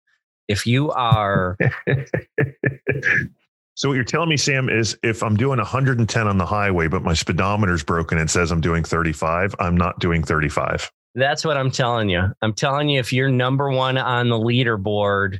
If 0.48 0.66
you 0.66 0.90
are 0.94 1.60
So 3.76 3.90
what 3.90 3.94
you're 3.94 4.04
telling 4.04 4.30
me, 4.30 4.38
Sam, 4.38 4.68
is 4.68 4.98
if 5.04 5.22
I'm 5.22 5.38
doing 5.38 5.60
110 5.60 6.28
on 6.28 6.40
the 6.40 6.46
highway, 6.48 6.88
but 6.88 7.04
my 7.04 7.14
speedometer's 7.14 7.84
broken 7.84 8.18
and 8.18 8.32
says 8.32 8.50
I'm 8.50 8.62
doing 8.62 8.84
35, 8.84 9.54
I'm 9.60 9.78
not 9.78 10.00
doing 10.00 10.24
35. 10.24 10.92
That's 11.14 11.46
what 11.46 11.56
I'm 11.56 11.70
telling 11.70 12.10
you. 12.10 12.32
I'm 12.42 12.54
telling 12.54 12.90
you, 12.90 13.00
if 13.00 13.14
you're 13.14 13.30
number 13.30 13.70
one 13.70 14.00
on 14.00 14.30
the 14.30 14.40
leaderboard 14.40 15.38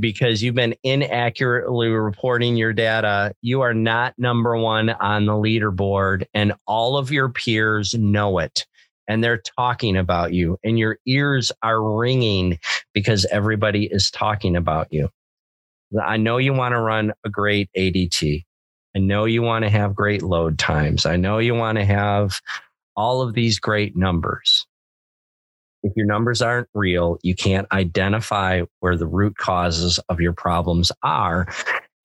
because 0.00 0.42
you've 0.42 0.54
been 0.54 0.74
inaccurately 0.82 1.88
reporting 1.88 2.56
your 2.56 2.72
data, 2.72 3.34
you 3.42 3.60
are 3.60 3.74
not 3.74 4.14
number 4.18 4.56
one 4.56 4.90
on 4.90 5.26
the 5.26 5.32
leaderboard, 5.32 6.24
and 6.34 6.52
all 6.66 6.96
of 6.96 7.10
your 7.10 7.28
peers 7.28 7.94
know 7.94 8.38
it. 8.38 8.66
And 9.08 9.22
they're 9.22 9.42
talking 9.58 9.96
about 9.96 10.32
you, 10.32 10.58
and 10.64 10.78
your 10.78 10.98
ears 11.06 11.52
are 11.62 11.82
ringing 11.82 12.58
because 12.94 13.24
everybody 13.26 13.86
is 13.86 14.10
talking 14.10 14.56
about 14.56 14.88
you. 14.92 15.10
I 16.00 16.16
know 16.16 16.38
you 16.38 16.52
want 16.54 16.72
to 16.72 16.80
run 16.80 17.12
a 17.24 17.28
great 17.28 17.68
ADT. 17.76 18.44
I 18.94 18.98
know 18.98 19.24
you 19.24 19.42
want 19.42 19.64
to 19.64 19.70
have 19.70 19.94
great 19.94 20.22
load 20.22 20.58
times. 20.58 21.06
I 21.06 21.16
know 21.16 21.38
you 21.38 21.54
want 21.54 21.78
to 21.78 21.84
have 21.84 22.40
all 22.96 23.22
of 23.22 23.34
these 23.34 23.58
great 23.58 23.96
numbers. 23.96 24.66
If 25.82 25.92
your 25.96 26.06
numbers 26.06 26.40
aren't 26.40 26.68
real, 26.74 27.18
you 27.22 27.34
can't 27.34 27.66
identify 27.72 28.62
where 28.80 28.96
the 28.96 29.06
root 29.06 29.36
causes 29.36 29.98
of 30.08 30.20
your 30.20 30.32
problems 30.32 30.92
are, 31.02 31.48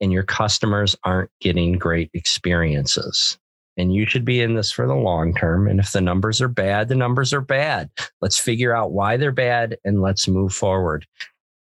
and 0.00 0.12
your 0.12 0.24
customers 0.24 0.96
aren't 1.04 1.30
getting 1.40 1.78
great 1.78 2.10
experiences. 2.14 3.38
And 3.76 3.94
you 3.94 4.06
should 4.06 4.24
be 4.24 4.40
in 4.40 4.54
this 4.54 4.72
for 4.72 4.88
the 4.88 4.94
long 4.94 5.32
term. 5.34 5.68
And 5.68 5.78
if 5.78 5.92
the 5.92 6.00
numbers 6.00 6.40
are 6.40 6.48
bad, 6.48 6.88
the 6.88 6.96
numbers 6.96 7.32
are 7.32 7.40
bad. 7.40 7.90
Let's 8.20 8.38
figure 8.38 8.74
out 8.74 8.90
why 8.90 9.16
they're 9.16 9.30
bad 9.30 9.78
and 9.84 10.02
let's 10.02 10.26
move 10.26 10.52
forward. 10.52 11.06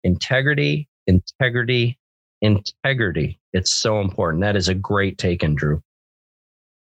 Integrity, 0.05 0.87
integrity, 1.05 1.97
integrity. 2.41 3.39
It's 3.51 3.73
so 3.73 3.99
important. 3.99 4.41
That 4.41 4.55
is 4.55 4.69
a 4.69 4.73
great 4.73 5.17
take 5.17 5.43
in, 5.43 5.55
Drew. 5.55 5.81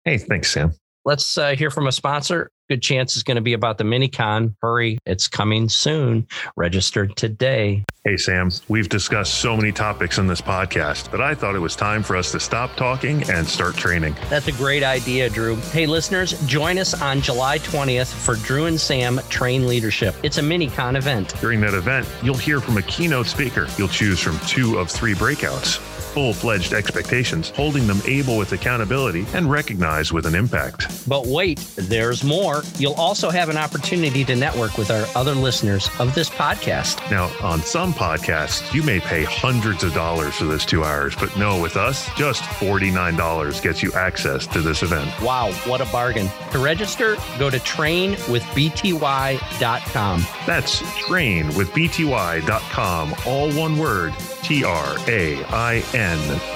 Hey, 0.05 0.17
thanks, 0.17 0.49
Sam. 0.49 0.73
Let's 1.07 1.37
uh, 1.37 1.55
hear 1.55 1.71
from 1.71 1.87
a 1.87 1.91
sponsor. 1.93 2.51
Good 2.67 2.81
chance 2.81 3.15
is 3.15 3.23
going 3.23 3.35
to 3.35 3.41
be 3.41 3.53
about 3.53 3.77
the 3.77 3.85
MiniCon. 3.85 4.53
Hurry, 4.61 4.97
it's 5.05 5.29
coming 5.29 5.69
soon. 5.69 6.27
Registered 6.57 7.15
today. 7.15 7.85
Hey, 8.03 8.17
Sam, 8.17 8.51
we've 8.67 8.89
discussed 8.89 9.35
so 9.35 9.55
many 9.55 9.71
topics 9.71 10.17
in 10.17 10.27
this 10.27 10.41
podcast, 10.41 11.09
but 11.09 11.21
I 11.21 11.33
thought 11.33 11.55
it 11.55 11.59
was 11.59 11.77
time 11.77 12.03
for 12.03 12.17
us 12.17 12.33
to 12.33 12.41
stop 12.41 12.75
talking 12.75 13.23
and 13.29 13.47
start 13.47 13.75
training. 13.75 14.17
That's 14.29 14.49
a 14.49 14.51
great 14.51 14.83
idea, 14.83 15.29
Drew. 15.29 15.55
Hey, 15.55 15.85
listeners, 15.85 16.33
join 16.45 16.77
us 16.77 17.01
on 17.01 17.21
July 17.21 17.59
20th 17.59 18.13
for 18.13 18.35
Drew 18.45 18.65
and 18.65 18.77
Sam 18.77 19.21
Train 19.29 19.65
Leadership. 19.65 20.13
It's 20.23 20.39
a 20.39 20.43
MiniCon 20.43 20.97
event. 20.97 21.35
During 21.39 21.61
that 21.61 21.73
event, 21.73 22.05
you'll 22.21 22.35
hear 22.35 22.59
from 22.59 22.75
a 22.75 22.81
keynote 22.81 23.27
speaker. 23.27 23.67
You'll 23.77 23.87
choose 23.87 24.19
from 24.19 24.37
two 24.41 24.77
of 24.77 24.91
three 24.91 25.13
breakouts 25.13 25.96
full 26.07 26.33
fledged 26.33 26.73
expectations, 26.73 27.49
holding 27.49 27.85
them 27.87 28.01
able 28.05 28.37
with 28.37 28.51
accountability, 28.53 29.25
and 29.33 29.49
recognized 29.49 30.11
with 30.11 30.25
an 30.25 30.35
impact. 30.35 31.07
But 31.07 31.25
wait, 31.27 31.59
there's 31.75 32.23
more. 32.23 32.63
You'll 32.77 32.93
also 32.93 33.29
have 33.29 33.49
an 33.49 33.57
opportunity 33.57 34.23
to 34.25 34.35
network 34.35 34.77
with 34.77 34.91
our 34.91 35.05
other 35.15 35.33
listeners 35.35 35.89
of 35.99 36.13
this 36.15 36.29
podcast. 36.29 36.99
Now, 37.11 37.31
on 37.41 37.61
some 37.61 37.93
podcasts, 37.93 38.73
you 38.73 38.83
may 38.83 38.99
pay 38.99 39.23
hundreds 39.23 39.83
of 39.83 39.93
dollars 39.93 40.35
for 40.35 40.45
this 40.45 40.65
two 40.65 40.83
hours, 40.83 41.15
but 41.15 41.35
no, 41.37 41.61
with 41.61 41.77
us, 41.77 42.09
just 42.15 42.41
$49 42.43 43.61
gets 43.61 43.83
you 43.83 43.91
access 43.93 44.47
to 44.47 44.61
this 44.61 44.81
event. 44.83 45.09
Wow, 45.21 45.51
what 45.65 45.81
a 45.81 45.85
bargain. 45.85 46.29
To 46.51 46.59
register, 46.59 47.15
go 47.37 47.49
to 47.49 47.57
trainwithbty.com. 47.59 50.25
That's 50.45 50.81
trainwithbty.com, 50.81 53.15
all 53.25 53.51
one 53.51 53.77
word 53.77 54.13
T 54.43 54.63
R 54.63 54.95
A 55.07 55.43
I 55.45 55.83
N 55.93 56.06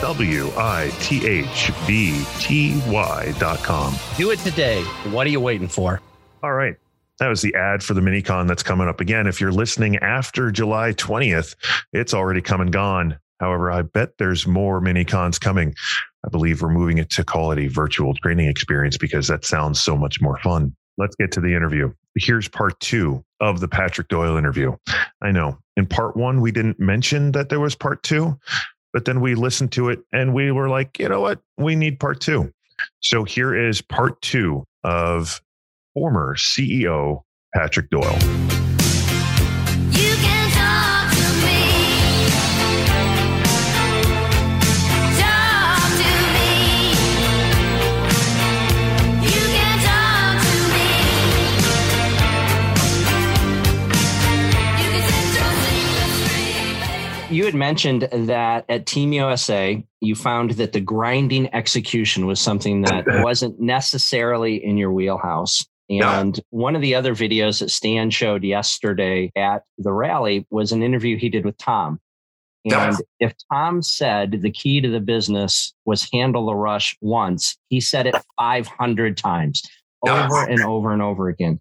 W 0.01 0.51
I 0.57 0.91
T 0.99 1.25
H 1.27 1.71
B 1.85 2.23
T 2.39 2.81
Y 2.87 3.33
dot 3.39 3.59
com. 3.59 3.95
Do 4.17 4.31
it 4.31 4.39
today. 4.39 4.81
What 5.11 5.27
are 5.27 5.29
you 5.29 5.39
waiting 5.39 5.67
for? 5.67 6.01
All 6.43 6.53
right. 6.53 6.75
That 7.19 7.27
was 7.27 7.41
the 7.41 7.53
ad 7.53 7.83
for 7.83 7.93
the 7.93 8.01
minicon 8.01 8.47
that's 8.47 8.63
coming 8.63 8.87
up 8.87 8.99
again. 8.99 9.27
If 9.27 9.39
you're 9.39 9.51
listening 9.51 9.97
after 9.97 10.51
July 10.51 10.93
20th, 10.93 11.55
it's 11.93 12.13
already 12.13 12.41
come 12.41 12.61
and 12.61 12.71
gone. 12.71 13.19
However, 13.39 13.71
I 13.71 13.83
bet 13.83 14.17
there's 14.17 14.47
more 14.47 14.81
minicons 14.81 15.39
coming. 15.39 15.75
I 16.25 16.29
believe 16.29 16.61
we're 16.61 16.69
moving 16.69 16.97
it 16.97 17.09
to 17.11 17.23
call 17.23 17.51
it 17.51 17.59
a 17.59 17.67
virtual 17.67 18.13
training 18.15 18.47
experience 18.47 18.97
because 18.97 19.27
that 19.27 19.45
sounds 19.45 19.81
so 19.81 19.97
much 19.97 20.21
more 20.21 20.39
fun. 20.39 20.75
Let's 20.97 21.15
get 21.15 21.31
to 21.33 21.41
the 21.41 21.55
interview. 21.55 21.91
Here's 22.15 22.47
part 22.47 22.79
two 22.79 23.23
of 23.39 23.59
the 23.59 23.67
Patrick 23.67 24.07
Doyle 24.07 24.37
interview. 24.37 24.75
I 25.21 25.31
know 25.31 25.57
in 25.77 25.85
part 25.85 26.15
one, 26.15 26.41
we 26.41 26.51
didn't 26.51 26.79
mention 26.79 27.31
that 27.31 27.49
there 27.49 27.59
was 27.59 27.75
part 27.75 28.03
two, 28.03 28.37
but 28.93 29.05
then 29.05 29.21
we 29.21 29.35
listened 29.35 29.71
to 29.73 29.89
it 29.89 29.99
and 30.11 30.33
we 30.33 30.51
were 30.51 30.69
like, 30.69 30.99
you 30.99 31.09
know 31.09 31.21
what? 31.21 31.39
We 31.57 31.75
need 31.75 31.99
part 31.99 32.19
two. 32.19 32.51
So 32.99 33.23
here 33.23 33.55
is 33.55 33.81
part 33.81 34.21
two 34.21 34.65
of 34.83 35.41
former 35.93 36.35
CEO 36.35 37.21
Patrick 37.53 37.89
Doyle. 37.89 38.50
Had 57.51 57.59
mentioned 57.59 58.07
that 58.11 58.65
at 58.69 58.85
Team 58.85 59.13
USA, 59.13 59.83
you 59.99 60.15
found 60.15 60.51
that 60.51 60.73
the 60.73 60.79
grinding 60.79 61.53
execution 61.53 62.25
was 62.25 62.39
something 62.39 62.81
that 62.83 63.05
wasn't 63.23 63.59
necessarily 63.59 64.63
in 64.63 64.77
your 64.77 64.91
wheelhouse. 64.91 65.65
And 65.89 66.37
no. 66.37 66.43
one 66.51 66.75
of 66.75 66.81
the 66.81 66.95
other 66.95 67.13
videos 67.13 67.59
that 67.59 67.69
Stan 67.69 68.09
showed 68.09 68.43
yesterday 68.43 69.31
at 69.35 69.63
the 69.77 69.91
rally 69.91 70.47
was 70.49 70.71
an 70.71 70.81
interview 70.81 71.17
he 71.17 71.29
did 71.29 71.43
with 71.43 71.57
Tom. 71.57 71.99
And 72.63 72.95
if 73.19 73.33
Tom 73.51 73.81
said 73.81 74.41
the 74.41 74.51
key 74.51 74.81
to 74.81 74.89
the 74.89 74.99
business 74.99 75.73
was 75.85 76.07
handle 76.13 76.45
the 76.45 76.55
rush 76.55 76.95
once, 77.01 77.57
he 77.69 77.81
said 77.81 78.07
it 78.07 78.15
500 78.39 79.17
times 79.17 79.63
over 80.07 80.43
and 80.45 80.61
over 80.61 80.93
and 80.93 81.01
over 81.01 81.27
again. 81.27 81.59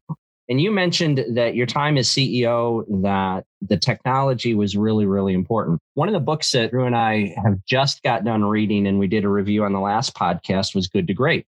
And 0.50 0.60
you 0.60 0.72
mentioned 0.72 1.24
that 1.34 1.54
your 1.54 1.66
time 1.66 1.96
as 1.96 2.08
CEO, 2.08 2.84
that 3.02 3.44
the 3.62 3.76
technology 3.76 4.52
was 4.52 4.76
really, 4.76 5.06
really 5.06 5.32
important. 5.32 5.78
One 5.94 6.08
of 6.08 6.12
the 6.12 6.18
books 6.18 6.50
that 6.50 6.72
Drew 6.72 6.86
and 6.86 6.96
I 6.96 7.36
have 7.44 7.64
just 7.68 8.02
got 8.02 8.24
done 8.24 8.44
reading, 8.44 8.88
and 8.88 8.98
we 8.98 9.06
did 9.06 9.24
a 9.24 9.28
review 9.28 9.62
on 9.62 9.72
the 9.72 9.78
last 9.78 10.12
podcast, 10.16 10.74
was 10.74 10.88
Good 10.88 11.06
to 11.06 11.14
Great. 11.14 11.46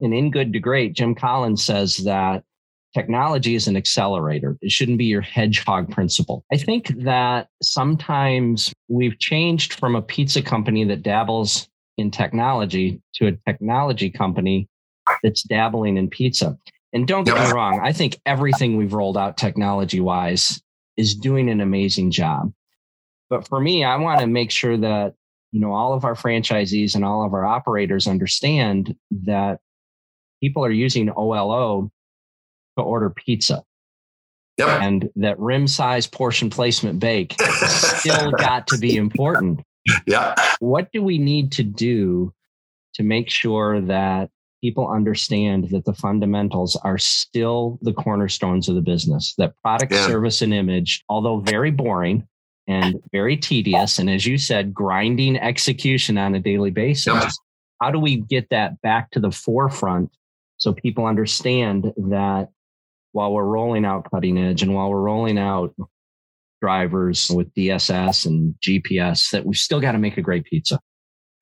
And 0.00 0.14
in 0.14 0.30
Good 0.30 0.52
to 0.52 0.60
Great, 0.60 0.92
Jim 0.92 1.16
Collins 1.16 1.64
says 1.64 1.96
that 2.04 2.44
technology 2.94 3.56
is 3.56 3.66
an 3.66 3.76
accelerator. 3.76 4.56
It 4.62 4.70
shouldn't 4.70 4.98
be 4.98 5.06
your 5.06 5.20
hedgehog 5.20 5.90
principle. 5.90 6.44
I 6.52 6.56
think 6.56 6.88
that 7.02 7.48
sometimes 7.64 8.72
we've 8.86 9.18
changed 9.18 9.74
from 9.74 9.96
a 9.96 10.02
pizza 10.02 10.40
company 10.40 10.84
that 10.84 11.02
dabbles 11.02 11.68
in 11.96 12.12
technology 12.12 13.02
to 13.14 13.26
a 13.26 13.32
technology 13.50 14.08
company 14.08 14.68
that's 15.24 15.42
dabbling 15.42 15.96
in 15.96 16.08
pizza. 16.08 16.56
And 16.92 17.06
don't 17.06 17.24
get 17.24 17.36
me 17.36 17.52
wrong, 17.52 17.80
I 17.82 17.92
think 17.92 18.18
everything 18.24 18.76
we've 18.76 18.94
rolled 18.94 19.18
out 19.18 19.36
technology 19.36 20.00
wise 20.00 20.62
is 20.96 21.14
doing 21.14 21.50
an 21.50 21.60
amazing 21.60 22.10
job. 22.10 22.52
But 23.28 23.46
for 23.46 23.60
me, 23.60 23.84
I 23.84 23.96
want 23.96 24.20
to 24.20 24.26
make 24.26 24.50
sure 24.50 24.76
that 24.76 25.14
you 25.52 25.60
know 25.60 25.72
all 25.72 25.92
of 25.94 26.04
our 26.04 26.14
franchisees 26.14 26.94
and 26.94 27.04
all 27.04 27.24
of 27.24 27.34
our 27.34 27.44
operators 27.44 28.06
understand 28.06 28.94
that 29.10 29.60
people 30.42 30.64
are 30.64 30.70
using 30.70 31.10
OLO 31.10 31.90
to 32.78 32.82
order 32.82 33.10
pizza. 33.10 33.62
Yep. 34.56 34.82
And 34.82 35.10
that 35.16 35.38
rim 35.38 35.68
size 35.68 36.06
portion 36.06 36.50
placement 36.50 36.98
bake 36.98 37.36
still 37.40 38.30
got 38.38 38.66
to 38.68 38.78
be 38.78 38.96
important. 38.96 39.60
Yeah. 40.06 40.34
What 40.58 40.90
do 40.92 41.02
we 41.02 41.18
need 41.18 41.52
to 41.52 41.62
do 41.62 42.32
to 42.94 43.02
make 43.04 43.30
sure 43.30 43.80
that 43.82 44.30
people 44.60 44.88
understand 44.88 45.70
that 45.70 45.84
the 45.84 45.94
fundamentals 45.94 46.76
are 46.76 46.98
still 46.98 47.78
the 47.82 47.92
cornerstones 47.92 48.68
of 48.68 48.74
the 48.74 48.80
business? 48.80 49.34
That 49.38 49.54
product, 49.62 49.92
yeah. 49.92 50.06
service, 50.06 50.42
and 50.42 50.52
image, 50.54 51.04
although 51.08 51.40
very 51.40 51.70
boring 51.70 52.26
and 52.66 52.96
very 53.12 53.36
tedious, 53.36 53.98
and 53.98 54.10
as 54.10 54.26
you 54.26 54.38
said, 54.38 54.74
grinding 54.74 55.36
execution 55.38 56.18
on 56.18 56.34
a 56.34 56.40
daily 56.40 56.70
basis, 56.70 57.06
yep. 57.06 57.32
how 57.80 57.90
do 57.90 57.98
we 57.98 58.16
get 58.16 58.50
that 58.50 58.80
back 58.82 59.10
to 59.12 59.20
the 59.20 59.30
forefront 59.30 60.10
so 60.58 60.72
people 60.72 61.06
understand 61.06 61.92
that 61.96 62.48
while 63.12 63.32
we're 63.32 63.44
rolling 63.44 63.84
out 63.84 64.10
cutting 64.10 64.36
edge 64.36 64.62
and 64.62 64.74
while 64.74 64.90
we're 64.90 65.00
rolling 65.00 65.38
out 65.38 65.74
drivers 66.60 67.30
with 67.30 67.52
DSS 67.54 68.26
and 68.26 68.54
GPS 68.60 69.30
that 69.30 69.46
we've 69.46 69.56
still 69.56 69.80
got 69.80 69.92
to 69.92 69.98
make 69.98 70.16
a 70.18 70.22
great 70.22 70.44
pizza. 70.44 70.78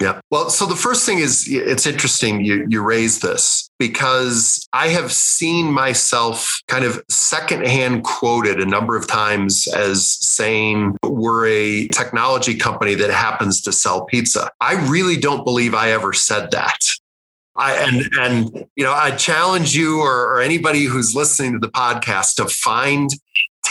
Yeah. 0.00 0.20
Well, 0.30 0.50
so 0.50 0.66
the 0.66 0.76
first 0.76 1.06
thing 1.06 1.20
is 1.20 1.46
it's 1.48 1.86
interesting 1.86 2.44
you 2.44 2.66
you 2.68 2.82
raise 2.82 3.20
this 3.20 3.70
because 3.78 4.66
I 4.74 4.88
have 4.88 5.10
seen 5.10 5.72
myself 5.72 6.60
kind 6.68 6.84
of 6.84 7.02
secondhand 7.08 8.04
quoted 8.04 8.60
a 8.60 8.66
number 8.66 8.94
of 8.94 9.06
times 9.06 9.66
as 9.68 10.06
saying 10.06 10.98
we're 11.02 11.46
a 11.46 11.88
technology 11.88 12.56
company 12.56 12.94
that 12.94 13.10
happens 13.10 13.62
to 13.62 13.72
sell 13.72 14.04
pizza. 14.04 14.50
I 14.60 14.74
really 14.86 15.16
don't 15.16 15.44
believe 15.44 15.74
I 15.74 15.92
ever 15.92 16.12
said 16.12 16.50
that. 16.50 16.78
I, 17.56 17.72
and 17.76 18.02
and 18.20 18.66
you 18.76 18.84
know 18.84 18.92
I 18.92 19.12
challenge 19.12 19.74
you 19.74 20.00
or, 20.00 20.34
or 20.34 20.40
anybody 20.42 20.84
who's 20.84 21.14
listening 21.14 21.52
to 21.52 21.58
the 21.58 21.70
podcast 21.70 22.34
to 22.34 22.46
find 22.46 23.08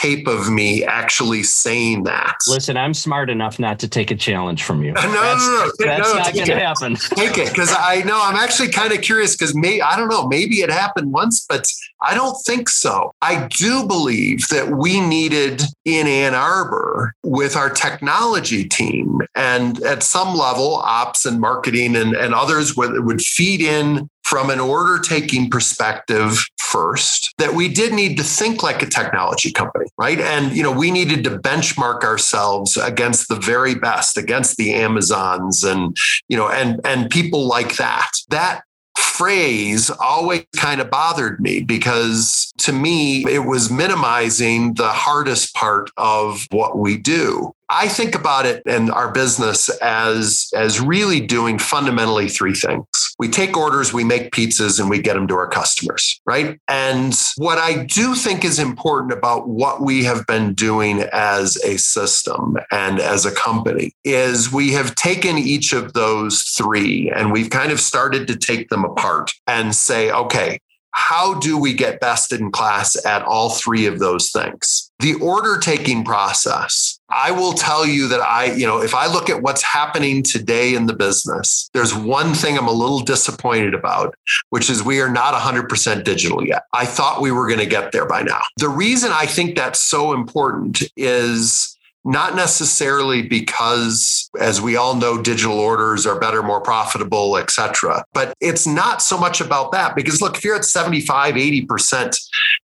tape 0.06 0.28
of 0.28 0.51
me 0.51 0.84
actually 0.84 1.41
saying 1.41 2.03
that. 2.03 2.38
Listen, 2.47 2.78
I'm 2.78 2.93
smart 2.93 3.30
enough 3.30 3.58
not 3.58 3.80
to 3.80 3.88
take 3.88 4.12
a 4.12 4.16
challenge 4.16 4.64
from 4.64 4.84
you. 4.84 4.93
No, 5.06 5.22
that's, 5.22 5.45
no, 5.45 5.86
no, 5.86 5.97
That's 5.97 6.14
no, 6.14 6.20
not 6.20 6.34
going 6.34 6.47
to 6.47 6.60
happen. 6.60 6.95
Take 6.95 7.38
it 7.38 7.49
because 7.49 7.74
I 7.78 8.01
know 8.01 8.20
I'm 8.22 8.36
actually 8.36 8.70
kind 8.70 8.91
of 8.91 9.01
curious 9.01 9.36
because 9.36 9.56
may 9.56 9.80
I 9.80 9.95
don't 9.95 10.10
know 10.10 10.28
maybe 10.28 10.56
it 10.56 10.70
happened 10.70 11.14
once, 11.14 11.45
but 11.47 11.66
I 12.01 12.16
don't 12.16 12.36
think 12.45 12.68
so. 12.68 13.12
I 13.22 13.47
do 13.47 13.86
believe 13.86 14.47
that 14.49 14.72
we 14.72 14.99
needed 14.99 15.62
in 15.86 16.08
Ann 16.08 16.34
Arbor 16.34 17.14
with 17.24 17.56
our 17.56 17.70
technology 17.70 18.68
team 18.68 19.22
and 19.36 19.82
at 19.84 20.03
some 20.03 20.36
level 20.36 20.76
ops 20.76 21.26
and 21.26 21.39
marketing 21.39 21.95
and, 21.95 22.14
and 22.14 22.34
others 22.34 22.76
would, 22.76 23.06
would 23.06 23.22
feed 23.22 23.62
in 23.62 24.10
from 24.24 24.49
an 24.49 24.60
order 24.60 24.99
taking 24.99 25.49
perspective 25.49 26.43
first 26.76 27.34
that 27.38 27.53
we 27.53 27.69
did 27.69 27.93
need 27.93 28.17
to 28.17 28.23
think 28.23 28.61
like 28.61 28.82
a 28.82 28.86
technology 28.86 29.51
company 29.51 29.86
right 29.97 30.19
and 30.19 30.55
you 30.55 30.61
know 30.61 30.71
we 30.71 30.91
needed 30.91 31.23
to 31.23 31.32
benchmark 31.39 32.03
ourselves 32.03 32.76
against 32.76 33.30
the 33.30 33.36
very 33.36 33.76
best 33.76 34.17
against 34.17 34.57
the 34.57 34.73
amazons 34.73 35.63
and 35.63 35.95
you 36.28 36.36
know 36.36 36.49
and 36.49 36.82
and 36.84 37.09
people 37.09 37.47
like 37.47 37.78
that 37.78 38.11
that 38.28 38.61
phrase 38.97 39.89
always 40.01 40.45
kind 40.55 40.82
of 40.82 40.89
bothered 40.89 41.39
me 41.39 41.61
because 41.61 42.51
to 42.57 42.73
me, 42.73 43.26
it 43.26 43.45
was 43.45 43.71
minimizing 43.71 44.73
the 44.73 44.89
hardest 44.89 45.53
part 45.53 45.89
of 45.97 46.45
what 46.51 46.78
we 46.78 46.97
do. 46.97 47.53
I 47.70 47.88
think 47.88 48.16
about 48.16 48.45
it 48.45 48.61
and 48.66 48.91
our 48.91 49.11
business 49.11 49.70
as, 49.82 50.49
as 50.55 50.80
really 50.80 51.20
doing 51.20 51.57
fundamentally 51.57 52.30
three 52.30 52.53
things. 52.53 52.86
We 53.18 53.30
take 53.30 53.57
orders, 53.57 53.93
we 53.93 54.03
make 54.03 54.32
pizzas, 54.32 54.80
and 54.80 54.89
we 54.89 54.99
get 54.99 55.16
them 55.16 55.28
to 55.30 55.36
our 55.36 55.47
customers, 55.47 56.20
right? 56.26 56.59
And 56.68 57.18
what 57.38 57.57
I 57.57 57.84
do 57.86 58.13
think 58.13 58.43
is 58.43 58.59
important 58.59 59.13
about 59.13 59.47
what 59.47 59.82
we 59.82 60.03
have 60.03 60.28
been 60.28 60.53
doing 60.53 61.05
as 61.13 61.55
a 61.57 61.78
system 61.78 62.57
and 62.72 62.99
as 62.99 63.26
a 63.26 63.32
company 63.32 63.93
is 64.03 64.51
we 64.51 64.74
have 64.74 64.95
taken 64.95 65.38
each 65.38 65.74
of 65.74 65.93
those 65.93 66.41
three 66.41 67.09
and 67.16 67.32
we've 67.32 67.49
kind 67.49 67.72
of 67.72 67.80
started 67.80 68.28
to 68.28 68.36
take 68.36 68.70
them 68.70 68.84
apart 68.84 69.32
and 69.47 69.74
say, 69.74 70.11
okay, 70.11 70.59
how 70.98 71.34
do 71.34 71.58
we 71.58 71.74
get 71.74 72.00
best 72.00 72.32
in 72.32 72.50
class 72.52 72.96
at 73.06 73.22
all 73.24 73.50
three 73.50 73.86
of 73.86 74.00
those 74.00 74.32
things? 74.32 74.89
The 75.00 75.16
order 75.16 75.60
taking 75.60 76.06
process. 76.06 76.98
I 77.10 77.32
will 77.32 77.52
tell 77.52 77.86
you 77.86 78.08
that 78.08 78.22
I, 78.22 78.46
you 78.54 78.66
know, 78.66 78.82
if 78.82 78.96
I 78.96 79.08
look 79.08 79.30
at 79.30 79.41
what's 79.41 79.62
happening 79.62 80.24
today 80.24 80.74
in 80.74 80.86
the 80.86 80.96
business, 80.96 81.70
there's 81.74 81.93
one 81.93 82.34
thing 82.34 82.58
I'm 82.58 82.70
a 82.70 82.72
little 82.72 83.02
disappointed 83.02 83.74
about, 83.74 84.16
which 84.52 84.70
is 84.70 84.84
we 84.84 85.02
are 85.02 85.10
not 85.10 85.34
100% 85.34 86.06
digital 86.06 86.48
yet. 86.48 86.64
I 86.72 86.86
thought 86.86 87.22
we 87.22 87.32
were 87.34 87.46
going 87.46 87.60
to 87.60 87.66
get 87.66 87.91
there 87.91 88.08
by 88.08 88.24
now. 88.24 88.39
The 88.58 88.70
reason 88.70 89.12
I 89.14 89.26
think 89.26 89.58
that's 89.58 89.82
so 89.82 90.14
important 90.14 90.82
is 90.96 91.78
not 92.06 92.36
necessarily 92.36 93.24
because 93.24 94.24
as 94.40 94.62
we 94.62 94.76
all 94.76 94.96
know 94.96 95.22
digital 95.22 95.60
orders 95.60 96.06
are 96.06 96.20
better 96.20 96.42
more 96.44 96.62
profitable 96.62 97.38
etc 97.38 98.04
but 98.14 98.34
it's 98.42 98.68
not 98.68 99.02
so 99.02 99.18
much 99.18 99.42
about 99.42 99.72
that 99.72 99.96
because 99.96 100.22
look 100.22 100.38
if 100.38 100.44
you're 100.44 100.56
at 100.56 100.66
75 100.66 101.36
80% 101.36 102.18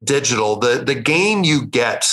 digital 0.03 0.57
the 0.57 0.83
the 0.85 0.95
gain 0.95 1.43
you 1.43 1.65
get 1.65 2.05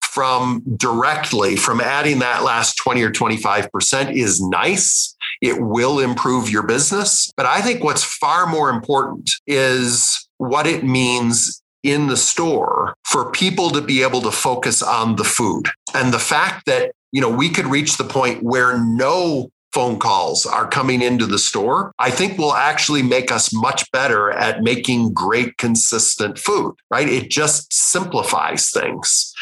from 0.00 0.62
directly 0.78 1.56
from 1.56 1.78
adding 1.78 2.20
that 2.20 2.42
last 2.42 2.76
20 2.78 3.02
or 3.02 3.10
25% 3.10 4.14
is 4.14 4.40
nice. 4.40 5.14
It 5.42 5.60
will 5.60 6.00
improve 6.00 6.48
your 6.48 6.62
business. 6.62 7.30
But 7.36 7.44
i 7.44 7.60
think 7.60 7.84
what's 7.84 8.02
far 8.02 8.46
more 8.46 8.70
important 8.70 9.30
is 9.46 10.26
what 10.38 10.66
it 10.66 10.84
means 10.84 11.62
in 11.82 12.06
the 12.06 12.16
store 12.16 12.94
for 13.04 13.30
people 13.30 13.70
to 13.70 13.82
be 13.82 14.02
able 14.02 14.22
to 14.22 14.30
focus 14.30 14.82
on 14.82 15.16
the 15.16 15.24
food. 15.24 15.68
And 15.94 16.14
the 16.14 16.18
fact 16.18 16.64
that, 16.64 16.92
you 17.16 17.22
know, 17.22 17.30
we 17.30 17.48
could 17.48 17.64
reach 17.64 17.96
the 17.96 18.04
point 18.04 18.42
where 18.42 18.78
no 18.78 19.50
phone 19.72 19.98
calls 19.98 20.44
are 20.44 20.68
coming 20.68 21.00
into 21.00 21.24
the 21.24 21.38
store, 21.38 21.90
I 21.98 22.10
think 22.10 22.36
will 22.36 22.52
actually 22.52 23.02
make 23.02 23.32
us 23.32 23.54
much 23.54 23.90
better 23.90 24.32
at 24.32 24.60
making 24.62 25.14
great, 25.14 25.56
consistent 25.56 26.38
food, 26.38 26.74
right? 26.90 27.08
It 27.08 27.30
just 27.30 27.72
simplifies 27.72 28.70
things. 28.70 29.32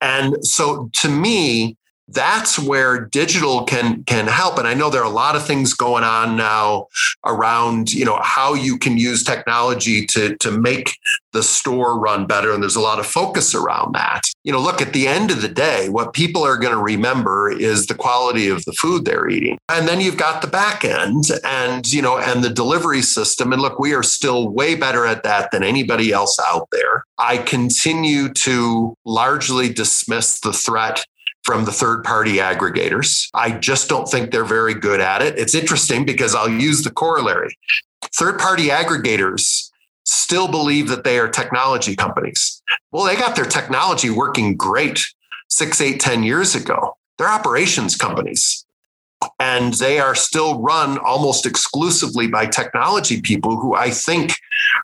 And 0.00 0.42
so 0.42 0.88
to 0.94 1.10
me, 1.10 1.76
that's 2.12 2.58
where 2.58 3.00
digital 3.00 3.64
can 3.64 4.04
can 4.04 4.26
help. 4.26 4.58
And 4.58 4.68
i 4.68 4.74
know 4.74 4.90
there 4.90 5.02
are 5.02 5.10
a 5.10 5.10
lot 5.10 5.36
of 5.36 5.46
things 5.46 5.74
going 5.74 6.04
on 6.04 6.36
now 6.36 6.88
around 7.24 7.92
you 7.92 8.04
know 8.04 8.18
how 8.22 8.54
you 8.54 8.78
can 8.78 8.98
use 8.98 9.22
technology 9.22 10.06
to 10.06 10.36
to 10.36 10.50
make 10.50 10.96
the 11.32 11.42
store 11.42 11.98
run 11.98 12.26
better. 12.26 12.52
And 12.52 12.62
there's 12.62 12.76
a 12.76 12.80
lot 12.80 12.98
of 12.98 13.06
focus 13.06 13.54
around 13.54 13.94
that. 13.94 14.22
You 14.44 14.52
know 14.52 14.60
look 14.60 14.80
at 14.80 14.92
the 14.92 15.08
end 15.08 15.30
of 15.30 15.42
the 15.42 15.48
day 15.48 15.88
what 15.88 16.12
people 16.12 16.44
are 16.44 16.56
going 16.56 16.74
to 16.74 16.82
remember 16.82 17.50
is 17.50 17.86
the 17.86 17.94
quality 17.94 18.48
of 18.48 18.64
the 18.64 18.72
food 18.72 19.04
they're 19.04 19.28
eating. 19.28 19.58
And 19.68 19.88
then 19.88 20.00
you've 20.00 20.16
got 20.16 20.42
the 20.42 20.48
back 20.48 20.84
end 20.84 21.24
and 21.44 21.90
you 21.92 22.02
know 22.02 22.18
and 22.18 22.44
the 22.44 22.50
delivery 22.50 23.02
system. 23.02 23.52
And 23.52 23.62
look 23.62 23.78
we 23.78 23.94
are 23.94 24.02
still 24.02 24.48
way 24.48 24.74
better 24.74 25.06
at 25.06 25.22
that 25.22 25.50
than 25.50 25.62
anybody 25.62 26.12
else 26.12 26.38
out 26.38 26.68
there. 26.72 27.04
I 27.18 27.38
continue 27.38 28.32
to 28.34 28.94
largely 29.04 29.72
dismiss 29.72 30.40
the 30.40 30.52
threat 30.52 31.04
from 31.44 31.64
the 31.64 31.72
third 31.72 32.04
party 32.04 32.36
aggregators. 32.36 33.28
I 33.34 33.52
just 33.52 33.88
don't 33.88 34.08
think 34.08 34.30
they're 34.30 34.44
very 34.44 34.74
good 34.74 35.00
at 35.00 35.22
it. 35.22 35.38
It's 35.38 35.54
interesting 35.54 36.04
because 36.04 36.34
I'll 36.34 36.48
use 36.48 36.82
the 36.82 36.90
corollary. 36.90 37.56
Third 38.14 38.38
party 38.38 38.68
aggregators 38.68 39.70
still 40.04 40.48
believe 40.48 40.88
that 40.88 41.04
they 41.04 41.18
are 41.18 41.28
technology 41.28 41.96
companies. 41.96 42.62
Well, 42.90 43.04
they 43.04 43.16
got 43.16 43.36
their 43.36 43.44
technology 43.44 44.10
working 44.10 44.56
great 44.56 45.02
six, 45.48 45.80
eight, 45.80 46.00
ten 46.00 46.22
years 46.22 46.54
ago. 46.54 46.96
they're 47.18 47.28
operations 47.28 47.96
companies. 47.96 48.64
And 49.38 49.74
they 49.74 50.00
are 50.00 50.16
still 50.16 50.60
run 50.60 50.98
almost 50.98 51.46
exclusively 51.46 52.26
by 52.26 52.46
technology 52.46 53.20
people 53.20 53.56
who 53.56 53.74
I 53.76 53.90
think 53.90 54.32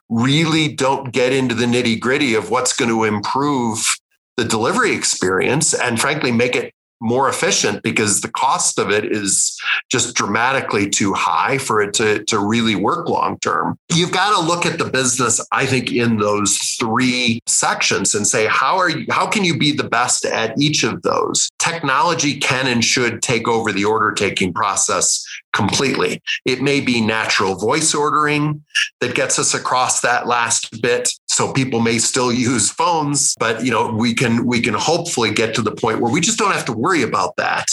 really 0.07 0.73
don't 0.73 1.11
get 1.11 1.33
into 1.33 1.53
the 1.53 1.65
nitty 1.65 1.99
gritty 1.99 2.35
of 2.35 2.49
what's 2.49 2.73
going 2.73 2.89
to 2.89 3.03
improve 3.03 3.97
the 4.39 4.45
delivery 4.45 4.93
experience 4.93 5.73
and 5.73 5.99
frankly 5.99 6.31
make 6.31 6.55
it 6.55 6.73
more 7.01 7.29
efficient 7.29 7.81
because 7.83 8.21
the 8.21 8.31
cost 8.31 8.77
of 8.77 8.89
it 8.89 9.05
is 9.05 9.57
just 9.89 10.15
dramatically 10.15 10.89
too 10.89 11.13
high 11.13 11.57
for 11.57 11.81
it 11.81 11.93
to, 11.93 12.23
to 12.25 12.39
really 12.39 12.75
work 12.75 13.07
long 13.07 13.39
term. 13.39 13.77
You've 13.93 14.11
got 14.11 14.37
to 14.37 14.45
look 14.45 14.65
at 14.65 14.77
the 14.77 14.89
business, 14.89 15.45
I 15.51 15.65
think, 15.65 15.91
in 15.91 16.17
those 16.17 16.57
three 16.79 17.39
sections 17.47 18.15
and 18.15 18.27
say, 18.27 18.47
how 18.47 18.77
are 18.77 18.89
you, 18.89 19.05
how 19.09 19.27
can 19.27 19.43
you 19.45 19.57
be 19.57 19.71
the 19.71 19.87
best 19.87 20.25
at 20.25 20.59
each 20.59 20.83
of 20.83 21.01
those? 21.01 21.49
Technology 21.59 22.37
can 22.37 22.67
and 22.67 22.83
should 22.83 23.21
take 23.21 23.47
over 23.47 23.71
the 23.71 23.85
order 23.85 24.11
taking 24.11 24.53
process 24.53 25.25
completely. 25.53 26.21
It 26.45 26.61
may 26.61 26.81
be 26.81 27.01
natural 27.01 27.55
voice 27.55 27.93
ordering 27.93 28.63
that 28.99 29.15
gets 29.15 29.39
us 29.39 29.53
across 29.53 30.01
that 30.01 30.27
last 30.27 30.81
bit. 30.81 31.09
So 31.39 31.53
people 31.53 31.79
may 31.79 31.99
still 31.99 32.33
use 32.33 32.69
phones, 32.69 33.33
but 33.39 33.63
you 33.63 33.71
know, 33.71 33.93
we 33.93 34.13
can 34.13 34.45
we 34.45 34.59
can 34.59 34.73
hopefully 34.73 35.31
get 35.31 35.55
to 35.55 35.61
the 35.61 35.71
point 35.71 36.01
where 36.01 36.11
we 36.11 36.19
just 36.19 36.37
don't 36.37 36.51
have 36.51 36.65
to 36.65 36.73
worry 36.73 37.01
about 37.01 37.37
that 37.37 37.65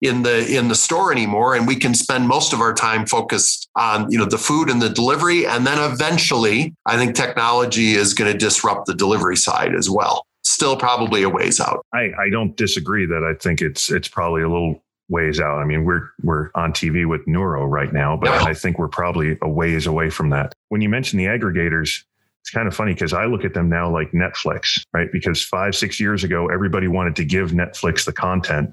in 0.00 0.22
the 0.22 0.46
in 0.46 0.68
the 0.68 0.76
store 0.76 1.10
anymore 1.10 1.56
and 1.56 1.66
we 1.66 1.74
can 1.74 1.94
spend 1.94 2.28
most 2.28 2.52
of 2.52 2.60
our 2.60 2.72
time 2.72 3.06
focused 3.06 3.68
on, 3.74 4.08
you 4.08 4.16
know, 4.16 4.24
the 4.24 4.38
food 4.38 4.70
and 4.70 4.80
the 4.80 4.88
delivery 4.88 5.44
and 5.44 5.66
then 5.66 5.80
eventually 5.80 6.76
I 6.86 6.96
think 6.96 7.16
technology 7.16 7.94
is 7.94 8.14
going 8.14 8.30
to 8.30 8.38
disrupt 8.38 8.86
the 8.86 8.94
delivery 8.94 9.36
side 9.36 9.74
as 9.74 9.90
well 9.90 10.24
still 10.44 10.76
probably 10.76 11.24
a 11.24 11.28
ways 11.28 11.58
out. 11.58 11.84
I, 11.92 12.12
I 12.16 12.30
don't 12.30 12.56
disagree 12.56 13.04
that 13.04 13.24
I 13.24 13.36
think 13.42 13.60
it's 13.60 13.90
it's 13.90 14.06
probably 14.06 14.42
a 14.42 14.48
little 14.48 14.80
ways 15.08 15.40
out. 15.40 15.58
I 15.58 15.64
mean, 15.64 15.84
we're 15.84 16.10
we're 16.22 16.50
on 16.54 16.72
TV 16.72 17.04
with 17.04 17.26
Nuro 17.26 17.64
right 17.66 17.92
now, 17.92 18.16
but 18.16 18.30
I 18.30 18.54
think 18.54 18.78
we're 18.78 18.86
probably 18.86 19.36
a 19.42 19.48
ways 19.48 19.88
away 19.88 20.08
from 20.08 20.30
that. 20.30 20.54
When 20.68 20.82
you 20.82 20.88
mention 20.88 21.18
the 21.18 21.24
aggregators, 21.24 22.04
it's 22.48 22.54
kind 22.54 22.66
of 22.66 22.74
funny 22.74 22.94
because 22.94 23.12
I 23.12 23.26
look 23.26 23.44
at 23.44 23.52
them 23.52 23.68
now 23.68 23.92
like 23.92 24.10
Netflix, 24.12 24.82
right? 24.94 25.12
Because 25.12 25.42
five, 25.42 25.74
six 25.74 26.00
years 26.00 26.24
ago, 26.24 26.48
everybody 26.48 26.88
wanted 26.88 27.14
to 27.16 27.24
give 27.26 27.50
Netflix 27.50 28.06
the 28.06 28.12
content. 28.12 28.70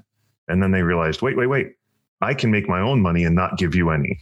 And 0.48 0.62
then 0.62 0.70
they 0.70 0.80
realized, 0.80 1.20
wait, 1.20 1.36
wait, 1.36 1.48
wait, 1.48 1.72
I 2.22 2.32
can 2.32 2.50
make 2.50 2.70
my 2.70 2.80
own 2.80 3.02
money 3.02 3.24
and 3.24 3.34
not 3.34 3.58
give 3.58 3.74
you 3.74 3.90
any. 3.90 4.18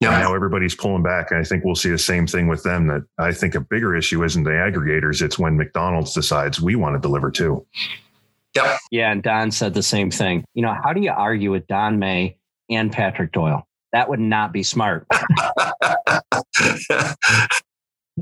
Yeah. 0.00 0.18
Now 0.18 0.34
everybody's 0.34 0.74
pulling 0.74 1.02
back. 1.02 1.30
And 1.30 1.38
I 1.38 1.44
think 1.44 1.64
we'll 1.64 1.74
see 1.74 1.90
the 1.90 1.98
same 1.98 2.26
thing 2.26 2.48
with 2.48 2.62
them. 2.62 2.86
That 2.86 3.02
I 3.18 3.30
think 3.30 3.54
a 3.54 3.60
bigger 3.60 3.94
issue 3.94 4.24
isn't 4.24 4.44
the 4.44 4.52
aggregators, 4.52 5.20
it's 5.20 5.38
when 5.38 5.58
McDonald's 5.58 6.14
decides 6.14 6.58
we 6.58 6.76
want 6.76 6.94
to 6.94 6.98
deliver 6.98 7.30
too. 7.30 7.66
Yep. 8.54 8.78
Yeah, 8.90 9.12
and 9.12 9.22
Don 9.22 9.50
said 9.50 9.74
the 9.74 9.82
same 9.82 10.10
thing. 10.10 10.46
You 10.54 10.62
know, 10.62 10.74
how 10.82 10.94
do 10.94 11.02
you 11.02 11.10
argue 11.10 11.50
with 11.50 11.66
Don 11.66 11.98
Meij 11.98 12.36
and 12.70 12.90
Patrick 12.90 13.32
Doyle? 13.32 13.68
That 13.92 14.08
would 14.08 14.20
not 14.20 14.54
be 14.54 14.62
smart. 14.62 15.06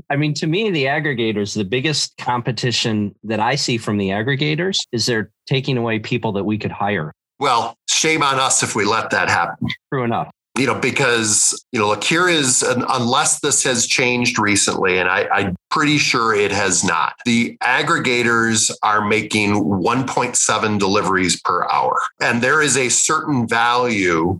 I 0.09 0.15
mean, 0.15 0.33
to 0.35 0.47
me, 0.47 0.69
the 0.71 0.85
aggregators, 0.85 1.55
the 1.55 1.63
biggest 1.63 2.17
competition 2.17 3.15
that 3.23 3.39
I 3.39 3.55
see 3.55 3.77
from 3.77 3.97
the 3.97 4.09
aggregators 4.09 4.79
is 4.91 5.05
they're 5.05 5.31
taking 5.47 5.77
away 5.77 5.99
people 5.99 6.31
that 6.33 6.43
we 6.43 6.57
could 6.57 6.71
hire. 6.71 7.13
Well, 7.39 7.75
shame 7.89 8.23
on 8.23 8.39
us 8.39 8.63
if 8.63 8.75
we 8.75 8.85
let 8.85 9.09
that 9.11 9.29
happen. 9.29 9.67
True 9.91 10.03
enough 10.03 10.29
you 10.57 10.65
know, 10.65 10.75
because, 10.75 11.65
you 11.71 11.79
know, 11.79 11.87
look, 11.87 12.03
here 12.03 12.29
is, 12.29 12.63
unless 12.63 13.41
this 13.41 13.63
has 13.63 13.85
changed 13.85 14.39
recently, 14.39 14.97
and 14.97 15.09
I, 15.09 15.27
I'm 15.27 15.55
pretty 15.69 15.97
sure 15.97 16.33
it 16.33 16.51
has 16.51 16.83
not, 16.83 17.13
the 17.25 17.57
aggregators 17.61 18.71
are 18.81 19.05
making 19.05 19.55
1.7 19.55 20.79
deliveries 20.79 21.41
per 21.41 21.67
hour. 21.69 21.99
And 22.21 22.41
there 22.41 22.61
is 22.61 22.77
a 22.77 22.87
certain 22.87 23.47
value 23.47 24.39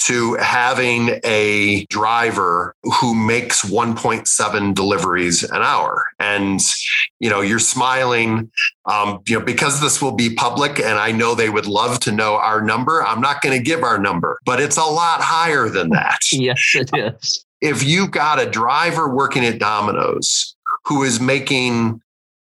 to 0.00 0.34
having 0.36 1.20
a 1.24 1.84
driver 1.86 2.74
who 3.00 3.14
makes 3.14 3.62
1.7 3.62 4.74
deliveries 4.74 5.42
an 5.42 5.62
hour. 5.62 6.06
And, 6.18 6.60
you 7.18 7.28
know, 7.28 7.42
you're 7.42 7.58
smiling, 7.58 8.50
um, 8.86 9.20
you 9.26 9.38
know, 9.38 9.44
because 9.44 9.80
this 9.80 10.00
will 10.00 10.12
be 10.12 10.34
public 10.34 10.80
and 10.80 10.98
I 10.98 11.12
know 11.12 11.34
they 11.34 11.50
would 11.50 11.66
love 11.66 12.00
to 12.00 12.12
know 12.12 12.36
our 12.36 12.62
number. 12.62 13.04
I'm 13.04 13.20
not 13.20 13.42
going 13.42 13.56
to 13.56 13.62
give 13.62 13.82
our 13.82 13.98
number, 13.98 14.38
but 14.46 14.60
it's 14.60 14.78
a 14.78 14.84
lot 14.84 15.20
higher 15.20 15.68
than 15.68 15.90
that. 15.90 16.20
yes, 16.32 16.74
it 16.74 16.90
is. 16.94 17.44
If 17.60 17.84
you've 17.84 18.10
got 18.10 18.40
a 18.40 18.48
driver 18.48 19.14
working 19.14 19.44
at 19.44 19.58
Domino's 19.58 20.56
who 20.86 21.02
is 21.02 21.20
making 21.20 22.00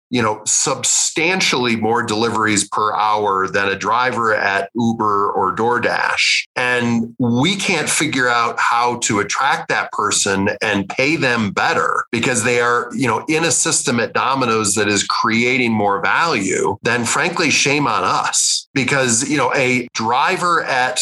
you 0.09 0.21
know, 0.21 0.41
substantially 0.45 1.75
more 1.75 2.03
deliveries 2.03 2.67
per 2.67 2.93
hour 2.93 3.47
than 3.47 3.67
a 3.67 3.77
driver 3.77 4.33
at 4.33 4.69
Uber 4.75 5.31
or 5.31 5.55
DoorDash. 5.55 6.45
And 6.55 7.15
we 7.19 7.55
can't 7.55 7.89
figure 7.89 8.29
out 8.29 8.59
how 8.59 8.97
to 8.99 9.19
attract 9.19 9.69
that 9.69 9.91
person 9.91 10.49
and 10.61 10.87
pay 10.87 11.15
them 11.15 11.51
better 11.51 12.05
because 12.11 12.43
they 12.43 12.59
are, 12.61 12.89
you 12.95 13.07
know, 13.07 13.25
in 13.27 13.43
a 13.43 13.51
system 13.51 13.99
at 13.99 14.13
Domino's 14.13 14.75
that 14.75 14.87
is 14.87 15.03
creating 15.03 15.73
more 15.73 16.01
value, 16.01 16.77
then 16.83 17.05
frankly, 17.05 17.49
shame 17.49 17.87
on 17.87 18.03
us. 18.03 18.67
Because, 18.73 19.29
you 19.29 19.37
know, 19.37 19.53
a 19.55 19.87
driver 19.93 20.63
at 20.63 21.01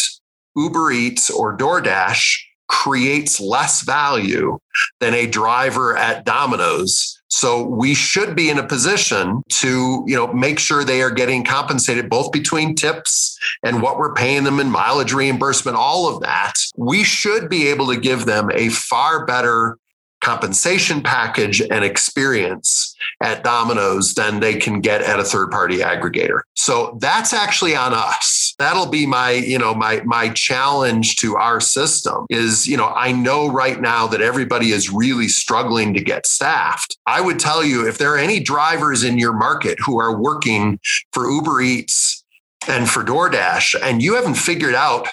Uber 0.56 0.92
Eats 0.92 1.30
or 1.30 1.56
DoorDash 1.56 2.40
creates 2.68 3.40
less 3.40 3.82
value 3.82 4.58
than 5.00 5.14
a 5.14 5.28
driver 5.28 5.96
at 5.98 6.26
Domino's 6.26 7.16
so 7.36 7.64
we 7.64 7.94
should 7.94 8.34
be 8.34 8.50
in 8.50 8.60
a 8.60 8.66
position 8.66 9.42
to, 9.50 10.04
you 10.08 10.16
know, 10.16 10.32
make 10.32 10.58
sure 10.58 10.84
they 10.84 11.02
are 11.02 11.12
getting 11.12 11.44
compensated 11.44 12.10
both 12.10 12.32
between 12.32 12.76
tips 12.76 13.38
and 13.62 13.82
what 13.82 13.98
we're 13.98 14.14
paying 14.14 14.46
them 14.46 14.62
in 14.62 14.72
mileage 14.72 15.12
reimbursement, 15.12 15.76
all 15.76 16.08
of 16.08 16.22
that. 16.22 16.54
We 16.78 17.04
should 17.04 17.50
be 17.50 17.68
able 17.68 17.88
to 17.88 18.00
give 18.00 18.26
them 18.26 18.50
a 18.54 18.70
far 18.70 19.26
better 19.26 19.78
compensation 20.26 21.04
package 21.04 21.62
and 21.62 21.86
experience 21.86 22.96
at 23.22 23.44
Domino's 23.44 24.16
than 24.16 24.40
they 24.40 24.56
can 24.56 24.82
get 24.82 25.04
at 25.04 25.20
a 25.20 25.24
third 25.24 25.52
party 25.52 25.78
aggregator. 25.78 26.40
So 26.56 26.98
that's 27.00 27.32
actually 27.32 27.76
on 27.76 27.94
us. 27.94 28.56
That'll 28.58 28.90
be 28.90 29.06
my, 29.06 29.32
you 29.32 29.60
know, 29.60 29.76
my 29.76 30.02
my 30.04 30.30
challenge 30.30 31.18
to 31.18 31.36
our 31.36 31.62
system 31.62 32.26
is, 32.32 32.68
you 32.68 32.76
know, 32.76 32.88
I 32.88 33.12
know 33.12 33.52
right 33.52 33.80
now 33.80 34.08
that 34.08 34.22
everybody 34.22 34.72
is 34.72 34.90
really 34.90 35.28
struggling 35.28 35.94
to 35.94 36.02
get 36.02 36.26
staffed. 36.26 36.98
I 37.06 37.22
would 37.22 37.40
tell 37.40 37.64
you 37.64 37.88
if 37.88 38.00
there 38.00 38.12
are 38.16 38.18
any 38.18 38.40
drivers 38.40 39.04
in 39.04 39.20
your 39.20 39.34
market 39.34 39.78
who 39.86 40.00
are 40.00 40.20
working 40.20 40.80
for 41.12 41.30
Uber 41.30 41.62
Eats 41.62 42.24
and 42.68 42.90
for 42.90 43.04
DoorDash 43.04 43.80
and 43.80 44.02
you 44.02 44.16
haven't 44.16 44.36
figured 44.36 44.74
out 44.74 45.08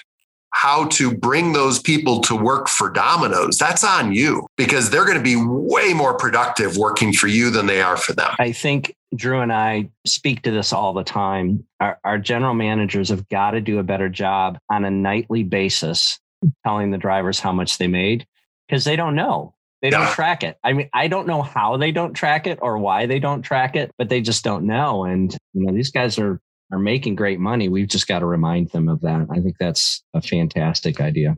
how 0.53 0.85
to 0.85 1.11
bring 1.11 1.51
those 1.51 1.79
people 1.79 2.21
to 2.21 2.35
work 2.35 2.69
for 2.69 2.89
Domino's, 2.89 3.57
that's 3.57 3.83
on 3.83 4.13
you 4.13 4.45
because 4.55 4.89
they're 4.89 5.03
going 5.03 5.17
to 5.17 5.23
be 5.23 5.35
way 5.35 5.93
more 5.93 6.15
productive 6.15 6.77
working 6.77 7.11
for 7.11 7.27
you 7.27 7.49
than 7.49 7.65
they 7.65 7.81
are 7.81 7.97
for 7.97 8.13
them. 8.13 8.31
I 8.39 8.51
think 8.51 8.95
Drew 9.15 9.41
and 9.41 9.51
I 9.51 9.89
speak 10.05 10.43
to 10.43 10.51
this 10.51 10.71
all 10.71 10.93
the 10.93 11.03
time. 11.03 11.65
Our, 11.79 11.99
our 12.03 12.19
general 12.19 12.53
managers 12.53 13.09
have 13.09 13.27
got 13.29 13.51
to 13.51 13.61
do 13.61 13.79
a 13.79 13.83
better 13.83 14.09
job 14.09 14.59
on 14.69 14.85
a 14.85 14.91
nightly 14.91 15.43
basis 15.43 16.19
telling 16.63 16.91
the 16.91 16.97
drivers 16.97 17.39
how 17.39 17.51
much 17.51 17.77
they 17.79 17.87
made 17.87 18.25
because 18.67 18.83
they 18.83 18.95
don't 18.95 19.15
know. 19.15 19.55
They 19.81 19.89
don't 19.89 20.01
yeah. 20.01 20.13
track 20.13 20.43
it. 20.43 20.57
I 20.63 20.73
mean, 20.73 20.89
I 20.93 21.07
don't 21.07 21.27
know 21.27 21.41
how 21.41 21.77
they 21.77 21.91
don't 21.91 22.13
track 22.13 22.47
it 22.47 22.59
or 22.61 22.77
why 22.77 23.05
they 23.05 23.19
don't 23.19 23.41
track 23.41 23.75
it, 23.75 23.91
but 23.97 24.07
they 24.07 24.21
just 24.21 24.43
don't 24.43 24.65
know. 24.65 25.03
And, 25.03 25.35
you 25.53 25.65
know, 25.65 25.73
these 25.73 25.91
guys 25.91 26.17
are 26.19 26.39
are 26.73 26.79
making 26.79 27.15
great 27.15 27.39
money. 27.39 27.69
We've 27.69 27.87
just 27.87 28.07
got 28.07 28.19
to 28.19 28.25
remind 28.25 28.71
them 28.71 28.89
of 28.89 29.01
that. 29.01 29.27
I 29.29 29.39
think 29.39 29.57
that's 29.59 30.03
a 30.13 30.21
fantastic 30.21 30.99
idea. 30.99 31.37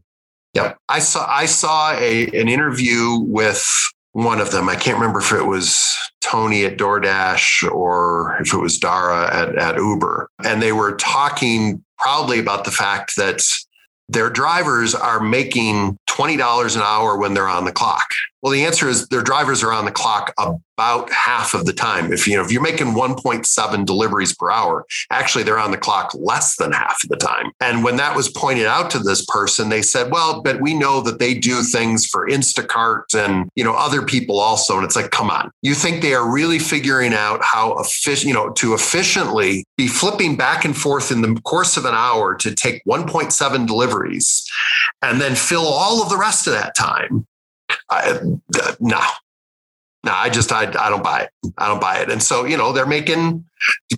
Yep. 0.53 0.77
I 0.87 0.99
saw 0.99 1.27
I 1.29 1.45
saw 1.45 1.91
a 1.91 2.27
an 2.27 2.47
interview 2.47 3.19
with 3.19 3.67
one 4.13 4.39
of 4.39 4.51
them. 4.51 4.69
I 4.69 4.75
can't 4.75 4.97
remember 4.97 5.19
if 5.19 5.33
it 5.33 5.43
was 5.43 5.85
Tony 6.21 6.63
at 6.63 6.77
DoorDash 6.77 7.69
or 7.69 8.37
if 8.39 8.53
it 8.53 8.57
was 8.57 8.77
Dara 8.77 9.29
at, 9.35 9.55
at 9.57 9.75
Uber. 9.75 10.29
And 10.45 10.61
they 10.61 10.71
were 10.71 10.95
talking 10.95 11.83
proudly 11.97 12.39
about 12.39 12.63
the 12.63 12.71
fact 12.71 13.17
that 13.17 13.43
their 14.07 14.29
drivers 14.29 14.95
are 14.95 15.19
making 15.19 15.97
$20 16.09 16.75
an 16.75 16.81
hour 16.81 17.17
when 17.17 17.33
they're 17.33 17.49
on 17.49 17.65
the 17.65 17.71
clock. 17.73 18.07
Well, 18.45 18.51
the 18.51 18.63
answer 18.63 18.87
is 18.87 19.07
their 19.07 19.23
drivers 19.23 19.63
are 19.63 19.73
on 19.73 19.85
the 19.85 19.91
clock 19.91 20.31
about 20.37 21.11
half 21.11 21.55
of 21.55 21.65
the 21.65 21.73
time. 21.73 22.13
If 22.13 22.27
you 22.27 22.37
know 22.37 22.43
if 22.43 22.51
you're 22.51 22.61
making 22.61 22.93
1.7 22.93 23.85
deliveries 23.87 24.35
per 24.35 24.51
hour, 24.51 24.85
actually 25.09 25.43
they're 25.43 25.57
on 25.57 25.71
the 25.71 25.79
clock 25.79 26.11
less 26.13 26.55
than 26.57 26.71
half 26.71 27.03
of 27.03 27.09
the 27.09 27.15
time. 27.15 27.49
And 27.59 27.83
when 27.83 27.95
that 27.95 28.15
was 28.15 28.29
pointed 28.29 28.67
out 28.67 28.91
to 28.91 28.99
this 28.99 29.25
person, 29.25 29.69
they 29.69 29.81
said, 29.81 30.11
"Well, 30.11 30.43
but 30.43 30.61
we 30.61 30.75
know 30.75 31.01
that 31.01 31.17
they 31.17 31.33
do 31.33 31.63
things 31.63 32.05
for 32.05 32.29
Instacart 32.29 33.15
and 33.15 33.49
you 33.55 33.63
know 33.63 33.73
other 33.73 34.03
people 34.03 34.39
also." 34.39 34.75
And 34.75 34.85
it's 34.85 34.95
like, 34.95 35.09
come 35.09 35.31
on, 35.31 35.49
you 35.63 35.73
think 35.73 36.03
they 36.03 36.13
are 36.13 36.31
really 36.31 36.59
figuring 36.59 37.15
out 37.15 37.43
how 37.43 37.79
efficient, 37.79 38.27
you 38.27 38.35
know, 38.35 38.51
to 38.51 38.75
efficiently 38.75 39.65
be 39.75 39.87
flipping 39.87 40.35
back 40.35 40.65
and 40.65 40.77
forth 40.77 41.11
in 41.11 41.23
the 41.23 41.41
course 41.45 41.77
of 41.77 41.85
an 41.85 41.95
hour 41.95 42.35
to 42.35 42.53
take 42.53 42.83
1.7 42.85 43.65
deliveries 43.65 44.47
and 45.01 45.19
then 45.19 45.33
fill 45.33 45.65
all 45.65 46.03
of 46.03 46.09
the 46.09 46.17
rest 46.17 46.45
of 46.45 46.53
that 46.53 46.75
time 46.75 47.25
I, 47.89 48.19
no, 48.79 49.01
no, 50.03 50.11
I 50.11 50.29
just 50.29 50.51
I, 50.51 50.63
I 50.63 50.89
don't 50.89 51.03
buy 51.03 51.21
it. 51.21 51.51
I 51.57 51.67
don't 51.67 51.81
buy 51.81 51.99
it. 51.99 52.09
And 52.09 52.21
so 52.21 52.45
you 52.45 52.57
know 52.57 52.71
they're 52.71 52.85
making 52.85 53.45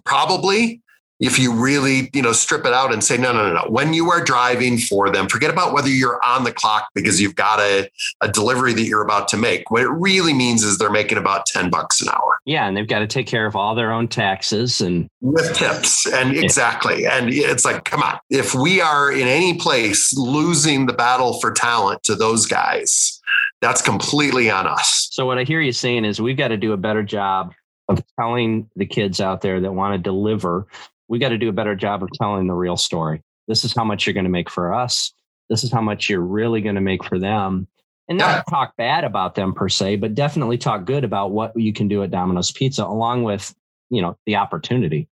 probably 0.06 0.82
if 1.20 1.40
you 1.40 1.52
really, 1.52 2.10
you 2.14 2.22
know, 2.22 2.32
strip 2.32 2.66
it 2.66 2.74
out 2.74 2.94
and 2.94 3.04
say, 3.04 3.18
no, 3.18 3.34
no, 3.34 3.48
no, 3.48 3.54
no. 3.54 3.70
When 3.70 3.94
you 3.94 4.12
are 4.12 4.24
driving 4.24 4.78
for 4.78 5.10
them, 5.10 5.28
forget 5.28 5.50
about 5.50 5.74
whether 5.74 5.90
you're 5.90 6.24
on 6.24 6.44
the 6.44 6.52
clock 6.52 6.90
because 6.94 7.20
you've 7.20 7.36
got 7.36 7.60
a, 7.60 7.90
a 8.22 8.28
delivery 8.28 8.74
that 8.74 8.84
you're 8.84 9.02
about 9.02 9.28
to 9.30 9.38
make. 9.38 9.72
What 9.72 9.82
it 9.82 9.90
really 9.90 10.34
means 10.34 10.64
is 10.64 10.78
they're 10.78 10.92
making 10.92 11.18
about 11.18 11.48
10 11.48 11.72
bucks 11.72 12.02
an 12.02 12.10
hour. 12.10 12.40
Yeah. 12.46 12.68
And 12.68 12.78
they've 12.78 12.88
got 12.88 13.00
to 13.00 13.08
take 13.08 13.26
care 13.26 13.48
of 13.48 13.56
all 13.56 13.74
their 13.74 13.92
own 13.92 14.08
taxes 14.08 14.80
and 14.80 15.10
with 15.22 15.56
tips. 15.56 16.06
And 16.06 16.36
Yeah. 16.36 16.42
exactly. 16.42 17.08
And 17.08 17.30
it's 17.30 17.66
like, 17.66 17.84
come 17.84 18.04
on, 18.04 18.20
if 18.30 18.54
we 18.54 18.80
are 18.80 19.12
in 19.12 19.28
any 19.28 19.56
place 19.58 20.16
losing 20.16 20.86
the 20.86 20.94
battle 20.94 21.40
for 21.40 21.52
talent 21.52 22.04
to 22.04 22.16
those 22.16 22.46
guys, 22.46 23.20
that's 23.62 23.82
completely 23.82 24.50
on 24.50 24.68
us. 24.68 25.10
So 25.12 25.26
what 25.26 25.38
I 25.38 25.44
hear 25.44 25.62
you 25.62 25.72
saying 25.72 26.06
is 26.06 26.22
we've 26.22 26.38
got 26.38 26.50
to 26.50 26.58
do 26.58 26.74
a 26.74 26.78
better 26.78 27.04
job 27.04 27.54
of 27.90 28.04
telling 28.20 28.70
the 28.76 28.86
kids 28.86 29.22
out 29.22 29.42
there 29.42 29.60
that 29.62 29.72
want 29.72 29.94
to 29.94 29.98
deliver. 29.98 30.68
We 31.08 31.20
got 31.20 31.30
to 31.30 31.38
do 31.38 31.50
a 31.50 31.54
better 31.54 31.76
job 31.76 32.04
of 32.04 32.10
telling 32.14 32.48
the 32.48 32.54
real 32.54 32.78
story. 32.78 33.24
This 33.48 33.64
is 33.64 33.74
how 33.74 33.84
much 33.84 34.06
you're 34.06 34.14
going 34.14 34.26
to 34.26 34.30
make 34.30 34.50
for 34.50 34.74
us. 34.74 35.14
This 35.50 35.64
is 35.64 35.72
how 35.72 35.82
much 35.82 36.10
you're 36.10 36.20
really 36.20 36.62
going 36.62 36.76
to 36.76 36.82
make 36.82 37.04
for 37.04 37.18
them. 37.18 37.68
And 38.10 38.18
not 38.18 38.46
talk 38.50 38.78
bad 38.78 39.04
about 39.04 39.36
them 39.36 39.54
per 39.54 39.68
se, 39.68 39.98
but 39.98 40.16
definitely 40.16 40.58
talk 40.58 40.86
good 40.86 41.04
about 41.04 41.32
what 41.32 41.60
you 41.60 41.74
can 41.74 41.90
do 41.90 42.04
at 42.04 42.12
Domino's 42.12 42.52
Pizza 42.52 42.86
along 42.86 43.24
with, 43.24 43.54
you 43.90 44.02
know, 44.02 44.18
the 44.26 44.38
opportunity. 44.38 45.10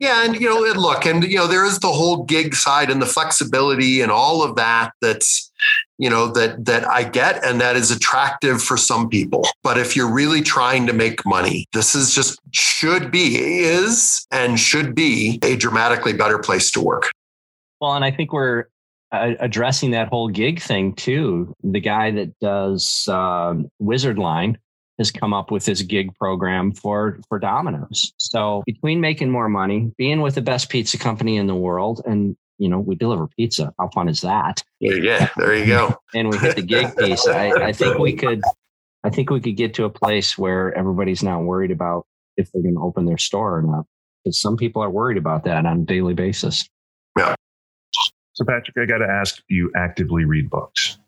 Yeah, 0.00 0.24
and 0.24 0.34
you 0.40 0.48
know, 0.48 0.64
and 0.64 0.80
look, 0.80 1.04
and 1.04 1.22
you 1.22 1.36
know, 1.36 1.46
there 1.46 1.66
is 1.66 1.78
the 1.78 1.92
whole 1.92 2.24
gig 2.24 2.54
side 2.54 2.90
and 2.90 3.02
the 3.02 3.06
flexibility 3.06 4.00
and 4.00 4.10
all 4.10 4.42
of 4.42 4.56
that. 4.56 4.92
That's 5.02 5.52
you 5.98 6.08
know 6.08 6.28
that 6.32 6.64
that 6.64 6.88
I 6.88 7.04
get 7.04 7.44
and 7.44 7.60
that 7.60 7.76
is 7.76 7.90
attractive 7.90 8.62
for 8.62 8.78
some 8.78 9.10
people. 9.10 9.46
But 9.62 9.76
if 9.76 9.94
you're 9.94 10.10
really 10.10 10.40
trying 10.40 10.86
to 10.86 10.94
make 10.94 11.26
money, 11.26 11.66
this 11.74 11.94
is 11.94 12.14
just 12.14 12.40
should 12.50 13.10
be 13.10 13.36
is 13.36 14.26
and 14.30 14.58
should 14.58 14.94
be 14.94 15.38
a 15.44 15.56
dramatically 15.56 16.14
better 16.14 16.38
place 16.38 16.70
to 16.72 16.80
work. 16.80 17.12
Well, 17.78 17.92
and 17.92 18.04
I 18.04 18.10
think 18.10 18.32
we're 18.32 18.64
uh, 19.12 19.32
addressing 19.38 19.90
that 19.90 20.08
whole 20.08 20.28
gig 20.28 20.62
thing 20.62 20.94
too. 20.94 21.54
The 21.62 21.80
guy 21.80 22.10
that 22.12 22.38
does 22.40 23.06
um, 23.08 23.70
Wizard 23.78 24.18
Line 24.18 24.56
has 25.00 25.10
come 25.10 25.32
up 25.32 25.50
with 25.50 25.64
this 25.64 25.82
gig 25.82 26.14
program 26.14 26.72
for 26.72 27.18
for 27.28 27.38
Domino's. 27.38 28.12
So 28.18 28.62
between 28.66 29.00
making 29.00 29.30
more 29.30 29.48
money, 29.48 29.90
being 29.96 30.20
with 30.20 30.34
the 30.34 30.42
best 30.42 30.68
pizza 30.68 30.98
company 30.98 31.36
in 31.38 31.46
the 31.46 31.54
world, 31.54 32.02
and 32.06 32.36
you 32.58 32.68
know 32.68 32.78
we 32.78 32.94
deliver 32.94 33.26
pizza. 33.26 33.72
How 33.80 33.88
fun 33.88 34.08
is 34.08 34.20
that? 34.20 34.62
Yeah, 34.78 35.30
there 35.36 35.56
you 35.56 35.66
go. 35.66 35.96
And 36.14 36.28
we 36.28 36.36
hit 36.38 36.56
the 36.56 36.62
gig 36.62 36.94
piece. 36.96 37.26
I, 37.26 37.50
I 37.50 37.72
think 37.72 37.98
we 37.98 38.12
could. 38.12 38.42
I 39.02 39.08
think 39.08 39.30
we 39.30 39.40
could 39.40 39.56
get 39.56 39.72
to 39.74 39.84
a 39.84 39.90
place 39.90 40.36
where 40.36 40.76
everybody's 40.76 41.22
not 41.22 41.44
worried 41.44 41.70
about 41.70 42.06
if 42.36 42.52
they're 42.52 42.62
going 42.62 42.74
to 42.74 42.82
open 42.82 43.06
their 43.06 43.16
store 43.16 43.58
or 43.58 43.62
not. 43.62 43.86
Because 44.22 44.38
some 44.38 44.58
people 44.58 44.82
are 44.82 44.90
worried 44.90 45.16
about 45.16 45.44
that 45.44 45.64
on 45.64 45.80
a 45.80 45.84
daily 45.84 46.12
basis. 46.12 46.68
Yeah. 47.16 47.34
So, 48.34 48.44
Patrick, 48.44 48.76
I 48.76 48.84
got 48.84 48.98
to 48.98 49.10
ask 49.10 49.36
do 49.48 49.54
you 49.54 49.72
actively 49.74 50.26
read 50.26 50.50
books? 50.50 50.98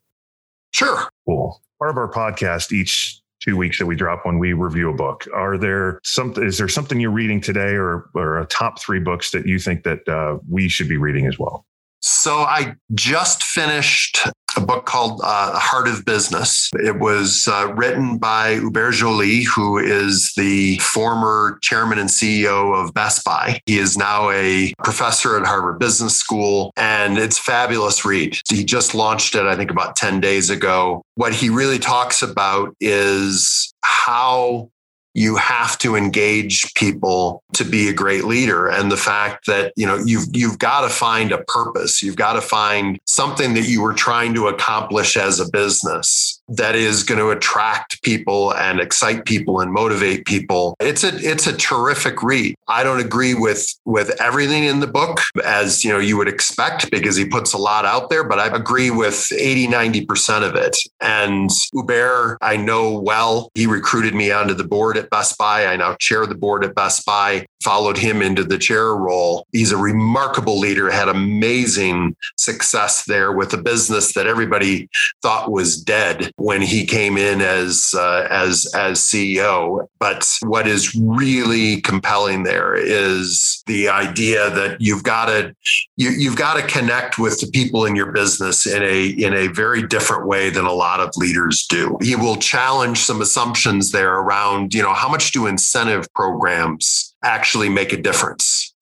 Sure. 0.72 1.11
Cool. 1.26 1.61
Part 1.78 1.90
of 1.90 1.99
our 1.99 2.11
podcast 2.11 2.72
each 2.72 3.21
two 3.43 3.57
weeks 3.57 3.78
that 3.78 3.86
we 3.86 3.97
drop 3.97 4.24
when 4.24 4.38
we 4.38 4.53
review 4.53 4.90
a 4.90 4.95
book. 4.95 5.26
Are 5.34 5.59
there 5.59 6.01
some? 6.05 6.34
Is 6.36 6.59
there 6.59 6.68
something 6.68 7.01
you're 7.01 7.11
reading 7.11 7.40
today, 7.40 7.74
or 7.74 8.09
or 8.14 8.38
a 8.38 8.47
top 8.47 8.80
three 8.80 9.01
books 9.01 9.30
that 9.32 9.47
you 9.47 9.59
think 9.59 9.84
that 9.84 10.09
uh, 10.09 10.38
we 10.49 10.68
should 10.68 10.88
be 10.88 10.97
reading 10.97 11.26
as 11.26 11.38
well? 11.38 11.66
So 12.01 12.38
I 12.38 12.74
just 12.95 13.45
finished 13.45 14.18
a 14.57 14.61
book 14.61 14.86
called 14.86 15.20
uh, 15.24 15.59
Heart 15.59 15.88
of 15.88 16.05
Business. 16.05 16.70
It 16.74 16.98
was 16.98 17.48
uh, 17.48 17.72
written 17.74 18.18
by 18.18 18.55
Hubert 18.55 18.92
Joly, 18.92 19.42
who 19.42 19.78
is 19.78 20.32
the 20.36 20.78
former 20.78 21.59
chairman 21.62 21.98
and 21.98 22.09
CEO 22.09 22.74
of 22.74 22.94
Best 22.94 23.24
Buy. 23.24 23.61
He 23.66 23.78
is 23.78 23.96
now 23.96 24.30
a 24.30 24.72
professor 24.84 25.36
at 25.36 25.46
Harvard 25.46 25.78
Business 25.78 26.16
School, 26.16 26.72
and 26.76 27.18
it's 27.18 27.38
fabulous 27.38 28.05
read. 28.05 28.38
He 28.50 28.64
just 28.64 28.94
launched 28.94 29.34
it, 29.34 29.44
I 29.44 29.57
think, 29.57 29.70
about 29.70 29.96
10 29.96 30.20
days 30.20 30.50
ago. 30.50 31.03
What 31.14 31.34
he 31.34 31.48
really 31.48 31.78
talks 31.78 32.22
about 32.22 32.74
is 32.80 33.72
how 33.82 34.70
you 35.14 35.36
have 35.36 35.76
to 35.78 35.94
engage 35.94 36.72
people 36.74 37.42
to 37.54 37.64
be 37.64 37.88
a 37.88 37.92
great 37.92 38.24
leader. 38.24 38.68
And 38.68 38.90
the 38.90 38.96
fact 38.96 39.46
that 39.46 39.72
you 39.76 39.86
know 39.86 39.96
you've 40.04 40.26
you've 40.32 40.58
got 40.58 40.82
to 40.82 40.88
find 40.88 41.32
a 41.32 41.44
purpose. 41.44 42.02
You've 42.02 42.16
got 42.16 42.34
to 42.34 42.40
find 42.40 42.98
something 43.04 43.54
that 43.54 43.68
you 43.68 43.82
were 43.82 43.94
trying 43.94 44.34
to 44.34 44.48
accomplish 44.48 45.16
as 45.16 45.40
a 45.40 45.48
business 45.48 46.41
that 46.49 46.74
is 46.74 47.03
going 47.03 47.18
to 47.18 47.30
attract 47.30 48.03
people 48.03 48.55
and 48.55 48.80
excite 48.80 49.24
people 49.24 49.61
and 49.61 49.72
motivate 49.72 50.26
people. 50.26 50.76
It's 50.80 51.05
a 51.05 51.14
it's 51.16 51.47
a 51.47 51.57
terrific 51.57 52.22
read. 52.22 52.55
I 52.68 52.82
don't 52.82 53.01
agree 53.01 53.34
with 53.34 53.66
with 53.84 54.20
everything 54.20 54.64
in 54.64 54.80
the 54.80 54.86
book 54.86 55.20
as 55.45 55.84
you 55.84 55.93
know 55.93 55.99
you 55.99 56.16
would 56.16 56.28
expect 56.28 56.90
because 56.90 57.16
he 57.16 57.24
puts 57.24 57.53
a 57.53 57.59
lot 57.59 57.84
out 57.84 58.11
there 58.11 58.24
but 58.24 58.38
i 58.38 58.47
agree 58.55 58.90
with 58.90 59.32
80 59.32 59.68
90% 59.68 60.49
of 60.49 60.55
it. 60.55 60.76
And 61.01 61.51
Hubert 61.72 62.38
i 62.43 62.57
know 62.57 62.99
well. 62.99 63.51
He 63.55 63.66
recruited 63.66 64.14
me 64.14 64.30
onto 64.30 64.55
the 64.55 64.64
board 64.64 64.97
at 64.97 65.11
Best 65.11 65.38
Buy. 65.38 65.66
I 65.66 65.76
now 65.76 65.95
chair 66.01 66.26
the 66.26 66.34
board 66.34 66.64
at 66.64 66.74
Best 66.74 67.07
Buy, 67.07 67.47
followed 67.62 67.97
him 67.97 68.22
into 68.22 68.45
the 68.45 68.59
chair 68.59 68.95
role. 68.95 69.47
He's 69.53 69.72
a 69.72 69.76
remarkable 69.76 70.59
leader, 70.59 70.90
had 70.90 71.09
amazing 71.09 72.16
success 72.36 73.05
there 73.05 73.32
with 73.32 73.53
a 73.53 73.59
business 73.59 74.12
that 74.14 74.26
everybody 74.26 74.88
thought 75.22 75.51
was 75.51 75.80
dead 75.80 76.31
when 76.36 76.62
he 76.62 76.84
came 76.84 77.16
in 77.16 77.40
as 77.40 77.94
uh, 77.96 78.26
as 78.30 78.70
as 78.74 79.00
CEO. 79.00 79.86
But 79.98 80.28
what 80.42 80.66
is 80.66 80.94
really 80.94 81.80
compelling 81.80 82.42
there 82.42 82.74
is 82.74 83.62
the 83.66 83.88
idea 83.88 84.50
that 84.50 84.80
you've 84.80 85.04
got 85.04 85.26
to 85.26 85.54
you, 85.96 86.10
you've 86.10 86.36
got 86.36 86.54
to 86.54 86.66
connect 86.66 87.18
with 87.18 87.40
the 87.40 87.46
people 87.48 87.84
in 87.84 87.96
your 87.96 88.12
business 88.12 88.66
in 88.66 88.82
a 88.82 89.06
in 89.06 89.34
a 89.34 89.48
very 89.48 89.86
different 89.86 90.26
way 90.26 90.50
than 90.50 90.64
a 90.64 90.72
lot 90.72 91.00
of 91.00 91.10
leaders 91.16 91.66
do. 91.66 91.96
He 92.02 92.16
will 92.16 92.36
challenge 92.36 92.98
some 92.98 93.20
assumptions 93.20 93.92
there 93.92 94.14
around, 94.14 94.74
you 94.74 94.82
know, 94.82 94.92
how 94.94 95.08
much 95.08 95.32
do 95.32 95.46
incentive 95.46 96.12
programs 96.14 97.14
actually 97.22 97.68
make 97.68 97.92
a 97.92 98.00
difference? 98.00 98.72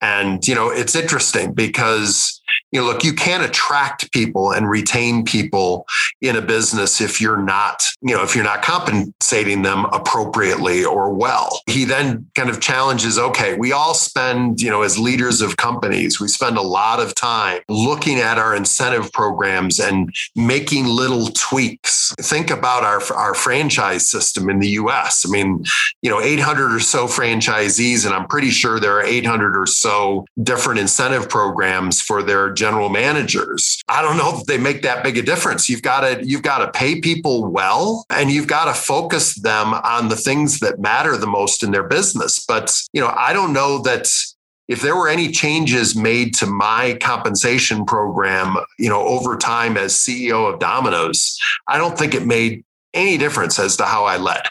And, 0.00 0.46
you 0.46 0.54
know, 0.54 0.70
it's 0.70 0.94
interesting 0.94 1.52
because, 1.52 2.39
you 2.72 2.80
know, 2.80 2.86
look, 2.86 3.04
you 3.04 3.12
can't 3.12 3.44
attract 3.44 4.10
people 4.12 4.52
and 4.52 4.68
retain 4.68 5.24
people 5.24 5.86
in 6.20 6.36
a 6.36 6.42
business 6.42 7.00
if 7.00 7.20
you're 7.20 7.42
not, 7.42 7.82
you 8.02 8.14
know, 8.14 8.22
if 8.22 8.34
you're 8.34 8.44
not 8.44 8.62
compensating 8.62 9.62
them 9.62 9.86
appropriately 9.86 10.84
or 10.84 11.12
well. 11.12 11.60
He 11.66 11.84
then 11.84 12.26
kind 12.34 12.48
of 12.48 12.60
challenges, 12.60 13.18
okay, 13.18 13.54
we 13.56 13.72
all 13.72 13.94
spend, 13.94 14.60
you 14.60 14.70
know, 14.70 14.82
as 14.82 14.98
leaders 14.98 15.40
of 15.40 15.56
companies, 15.56 16.20
we 16.20 16.28
spend 16.28 16.56
a 16.56 16.62
lot 16.62 17.00
of 17.00 17.14
time 17.14 17.62
looking 17.68 18.18
at 18.18 18.38
our 18.38 18.54
incentive 18.54 19.12
programs 19.12 19.78
and 19.78 20.12
making 20.36 20.86
little 20.86 21.26
tweaks. 21.28 22.14
Think 22.20 22.50
about 22.50 22.84
our, 22.84 23.02
our 23.14 23.34
franchise 23.34 24.08
system 24.08 24.48
in 24.48 24.60
the 24.60 24.70
US. 24.70 25.24
I 25.26 25.30
mean, 25.30 25.64
you 26.02 26.10
know, 26.10 26.20
800 26.20 26.74
or 26.74 26.80
so 26.80 27.06
franchisees, 27.06 28.04
and 28.04 28.14
I'm 28.14 28.26
pretty 28.26 28.50
sure 28.50 28.78
there 28.78 28.98
are 28.98 29.02
800 29.02 29.56
or 29.56 29.66
so 29.66 30.26
different 30.42 30.80
incentive 30.80 31.28
programs 31.28 32.00
for 32.00 32.22
their 32.22 32.39
general 32.48 32.88
managers. 32.88 33.82
I 33.88 34.00
don't 34.00 34.16
know 34.16 34.38
if 34.38 34.46
they 34.46 34.56
make 34.56 34.80
that 34.82 35.04
big 35.04 35.18
a 35.18 35.22
difference. 35.22 35.68
You've 35.68 35.82
got 35.82 36.00
to 36.00 36.24
you've 36.24 36.42
got 36.42 36.58
to 36.64 36.70
pay 36.70 37.00
people 37.00 37.44
well 37.44 38.06
and 38.08 38.30
you've 38.30 38.46
got 38.46 38.64
to 38.64 38.74
focus 38.74 39.34
them 39.34 39.74
on 39.74 40.08
the 40.08 40.16
things 40.16 40.60
that 40.60 40.78
matter 40.78 41.16
the 41.16 41.26
most 41.26 41.62
in 41.62 41.72
their 41.72 41.82
business. 41.82 42.44
But, 42.46 42.74
you 42.92 43.00
know, 43.00 43.12
I 43.14 43.32
don't 43.32 43.52
know 43.52 43.82
that 43.82 44.08
if 44.68 44.82
there 44.82 44.94
were 44.94 45.08
any 45.08 45.32
changes 45.32 45.96
made 45.96 46.32
to 46.34 46.46
my 46.46 46.96
compensation 47.00 47.84
program, 47.84 48.56
you 48.78 48.88
know, 48.88 49.06
over 49.06 49.36
time 49.36 49.76
as 49.76 49.94
CEO 49.94 50.50
of 50.50 50.60
Domino's, 50.60 51.36
I 51.66 51.76
don't 51.76 51.98
think 51.98 52.14
it 52.14 52.24
made 52.24 52.64
any 52.94 53.18
difference 53.18 53.58
as 53.58 53.76
to 53.78 53.84
how 53.84 54.04
I 54.04 54.16
led. 54.16 54.42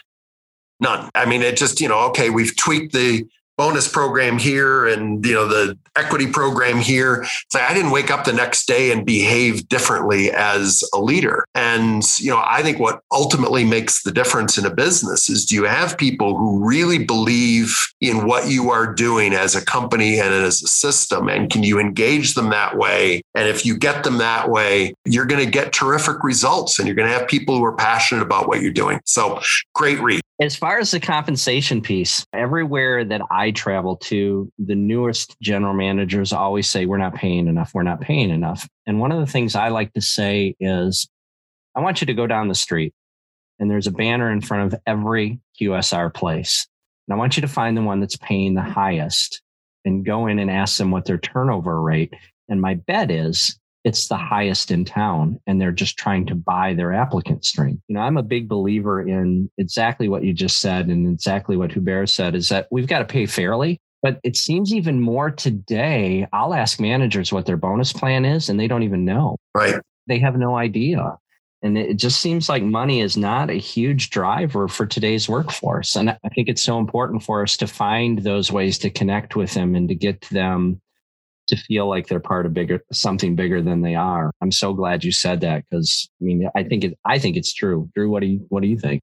None. 0.78 1.10
I 1.14 1.26
mean, 1.26 1.42
it 1.42 1.56
just, 1.56 1.80
you 1.80 1.88
know, 1.88 2.00
okay, 2.08 2.30
we've 2.30 2.54
tweaked 2.56 2.92
the 2.92 3.26
bonus 3.60 3.86
program 3.86 4.38
here 4.38 4.86
and 4.86 5.26
you 5.26 5.34
know 5.34 5.46
the 5.46 5.76
equity 5.94 6.26
program 6.26 6.78
here. 6.78 7.16
It's 7.24 7.54
like 7.54 7.70
i 7.70 7.74
didn't 7.74 7.90
wake 7.90 8.10
up 8.10 8.24
the 8.24 8.32
next 8.32 8.66
day 8.66 8.90
and 8.90 9.04
behave 9.04 9.68
differently 9.68 10.30
as 10.30 10.82
a 10.94 10.98
leader. 10.98 11.44
And 11.54 12.02
you 12.18 12.30
know 12.30 12.42
i 12.42 12.62
think 12.62 12.78
what 12.78 13.02
ultimately 13.12 13.64
makes 13.64 14.02
the 14.02 14.12
difference 14.12 14.56
in 14.56 14.64
a 14.64 14.74
business 14.74 15.28
is 15.28 15.44
do 15.44 15.54
you 15.54 15.64
have 15.64 15.98
people 15.98 16.38
who 16.38 16.66
really 16.66 17.04
believe 17.04 17.76
in 18.00 18.26
what 18.26 18.48
you 18.48 18.70
are 18.70 18.94
doing 18.94 19.34
as 19.34 19.54
a 19.54 19.62
company 19.62 20.18
and 20.18 20.32
as 20.32 20.62
a 20.62 20.66
system? 20.66 21.28
And 21.28 21.50
can 21.50 21.62
you 21.62 21.78
engage 21.78 22.32
them 22.32 22.48
that 22.48 22.78
way? 22.78 23.20
And 23.34 23.46
if 23.46 23.66
you 23.66 23.76
get 23.76 24.04
them 24.04 24.16
that 24.18 24.48
way 24.48 24.94
you're 25.04 25.26
going 25.26 25.44
to 25.44 25.50
get 25.50 25.72
terrific 25.72 26.22
results 26.22 26.78
and 26.78 26.86
you're 26.86 26.94
going 26.94 27.08
to 27.08 27.14
have 27.14 27.28
people 27.28 27.56
who 27.56 27.64
are 27.64 27.76
passionate 27.76 28.22
about 28.22 28.48
what 28.48 28.62
you're 28.62 28.72
doing. 28.72 29.00
So 29.04 29.40
great 29.74 30.00
read. 30.00 30.20
As 30.40 30.56
far 30.56 30.78
as 30.78 30.92
the 30.92 31.00
compensation 31.00 31.82
piece, 31.82 32.24
everywhere 32.32 33.04
that 33.04 33.20
I 33.30 33.49
travel 33.52 33.96
to, 33.96 34.50
the 34.58 34.74
newest 34.74 35.36
general 35.40 35.74
managers 35.74 36.32
always 36.32 36.68
say, 36.68 36.86
We're 36.86 36.98
not 36.98 37.14
paying 37.14 37.48
enough. 37.48 37.72
We're 37.74 37.82
not 37.82 38.00
paying 38.00 38.30
enough. 38.30 38.68
And 38.86 39.00
one 39.00 39.12
of 39.12 39.20
the 39.20 39.30
things 39.30 39.54
I 39.54 39.68
like 39.68 39.92
to 39.94 40.00
say 40.00 40.56
is, 40.60 41.08
I 41.74 41.80
want 41.80 42.00
you 42.00 42.06
to 42.06 42.14
go 42.14 42.26
down 42.26 42.48
the 42.48 42.54
street 42.54 42.94
and 43.60 43.70
there's 43.70 43.86
a 43.86 43.92
banner 43.92 44.32
in 44.32 44.40
front 44.40 44.72
of 44.72 44.80
every 44.86 45.38
QSR 45.60 46.12
place. 46.12 46.66
And 47.06 47.14
I 47.14 47.18
want 47.18 47.36
you 47.36 47.42
to 47.42 47.48
find 47.48 47.76
the 47.76 47.82
one 47.82 48.00
that's 48.00 48.16
paying 48.16 48.54
the 48.54 48.62
highest 48.62 49.42
and 49.84 50.04
go 50.04 50.26
in 50.26 50.38
and 50.38 50.50
ask 50.50 50.78
them 50.78 50.90
what 50.90 51.04
their 51.04 51.18
turnover 51.18 51.80
rate. 51.80 52.14
And 52.48 52.60
my 52.60 52.74
bet 52.74 53.10
is 53.10 53.59
it's 53.84 54.08
the 54.08 54.16
highest 54.16 54.70
in 54.70 54.84
town 54.84 55.40
and 55.46 55.60
they're 55.60 55.72
just 55.72 55.96
trying 55.96 56.26
to 56.26 56.34
buy 56.34 56.74
their 56.74 56.92
applicant 56.92 57.44
stream. 57.44 57.80
You 57.88 57.94
know, 57.94 58.00
I'm 58.00 58.18
a 58.18 58.22
big 58.22 58.48
believer 58.48 59.00
in 59.00 59.50
exactly 59.56 60.08
what 60.08 60.22
you 60.22 60.32
just 60.32 60.58
said 60.58 60.88
and 60.88 61.08
exactly 61.08 61.56
what 61.56 61.72
Hubert 61.72 62.08
said 62.08 62.34
is 62.34 62.50
that 62.50 62.68
we've 62.70 62.86
got 62.86 62.98
to 62.98 63.04
pay 63.06 63.26
fairly. 63.26 63.80
But 64.02 64.18
it 64.22 64.36
seems 64.36 64.72
even 64.72 65.00
more 65.00 65.30
today. 65.30 66.26
I'll 66.32 66.54
ask 66.54 66.80
managers 66.80 67.32
what 67.32 67.46
their 67.46 67.58
bonus 67.58 67.92
plan 67.92 68.24
is 68.24 68.48
and 68.48 68.58
they 68.58 68.68
don't 68.68 68.82
even 68.82 69.04
know. 69.04 69.36
Right. 69.54 69.76
They 70.06 70.18
have 70.18 70.36
no 70.36 70.56
idea. 70.56 71.16
And 71.62 71.76
it 71.76 71.96
just 71.98 72.20
seems 72.20 72.48
like 72.48 72.62
money 72.62 73.00
is 73.00 73.18
not 73.18 73.50
a 73.50 73.54
huge 73.54 74.08
driver 74.10 74.68
for 74.68 74.86
today's 74.86 75.28
workforce. 75.28 75.94
And 75.94 76.10
I 76.10 76.28
think 76.34 76.48
it's 76.48 76.62
so 76.62 76.78
important 76.78 77.22
for 77.22 77.42
us 77.42 77.56
to 77.58 77.66
find 77.66 78.20
those 78.20 78.50
ways 78.50 78.78
to 78.78 78.90
connect 78.90 79.36
with 79.36 79.52
them 79.52 79.74
and 79.74 79.86
to 79.88 79.94
get 79.94 80.22
them 80.30 80.80
to 81.50 81.56
feel 81.56 81.88
like 81.88 82.08
they're 82.08 82.20
part 82.20 82.46
of 82.46 82.54
bigger 82.54 82.82
something 82.92 83.34
bigger 83.34 83.62
than 83.62 83.82
they 83.82 83.94
are. 83.94 84.32
I'm 84.40 84.52
so 84.52 84.72
glad 84.72 85.04
you 85.04 85.12
said 85.12 85.40
that 85.42 85.64
because 85.68 86.08
I 86.20 86.24
mean 86.24 86.48
I 86.56 86.62
think 86.64 86.84
it 86.84 86.98
I 87.04 87.18
think 87.18 87.36
it's 87.36 87.52
true. 87.52 87.88
Drew, 87.94 88.10
what 88.10 88.20
do 88.20 88.26
you 88.26 88.46
what 88.48 88.62
do 88.62 88.68
you 88.68 88.78
think? 88.78 89.02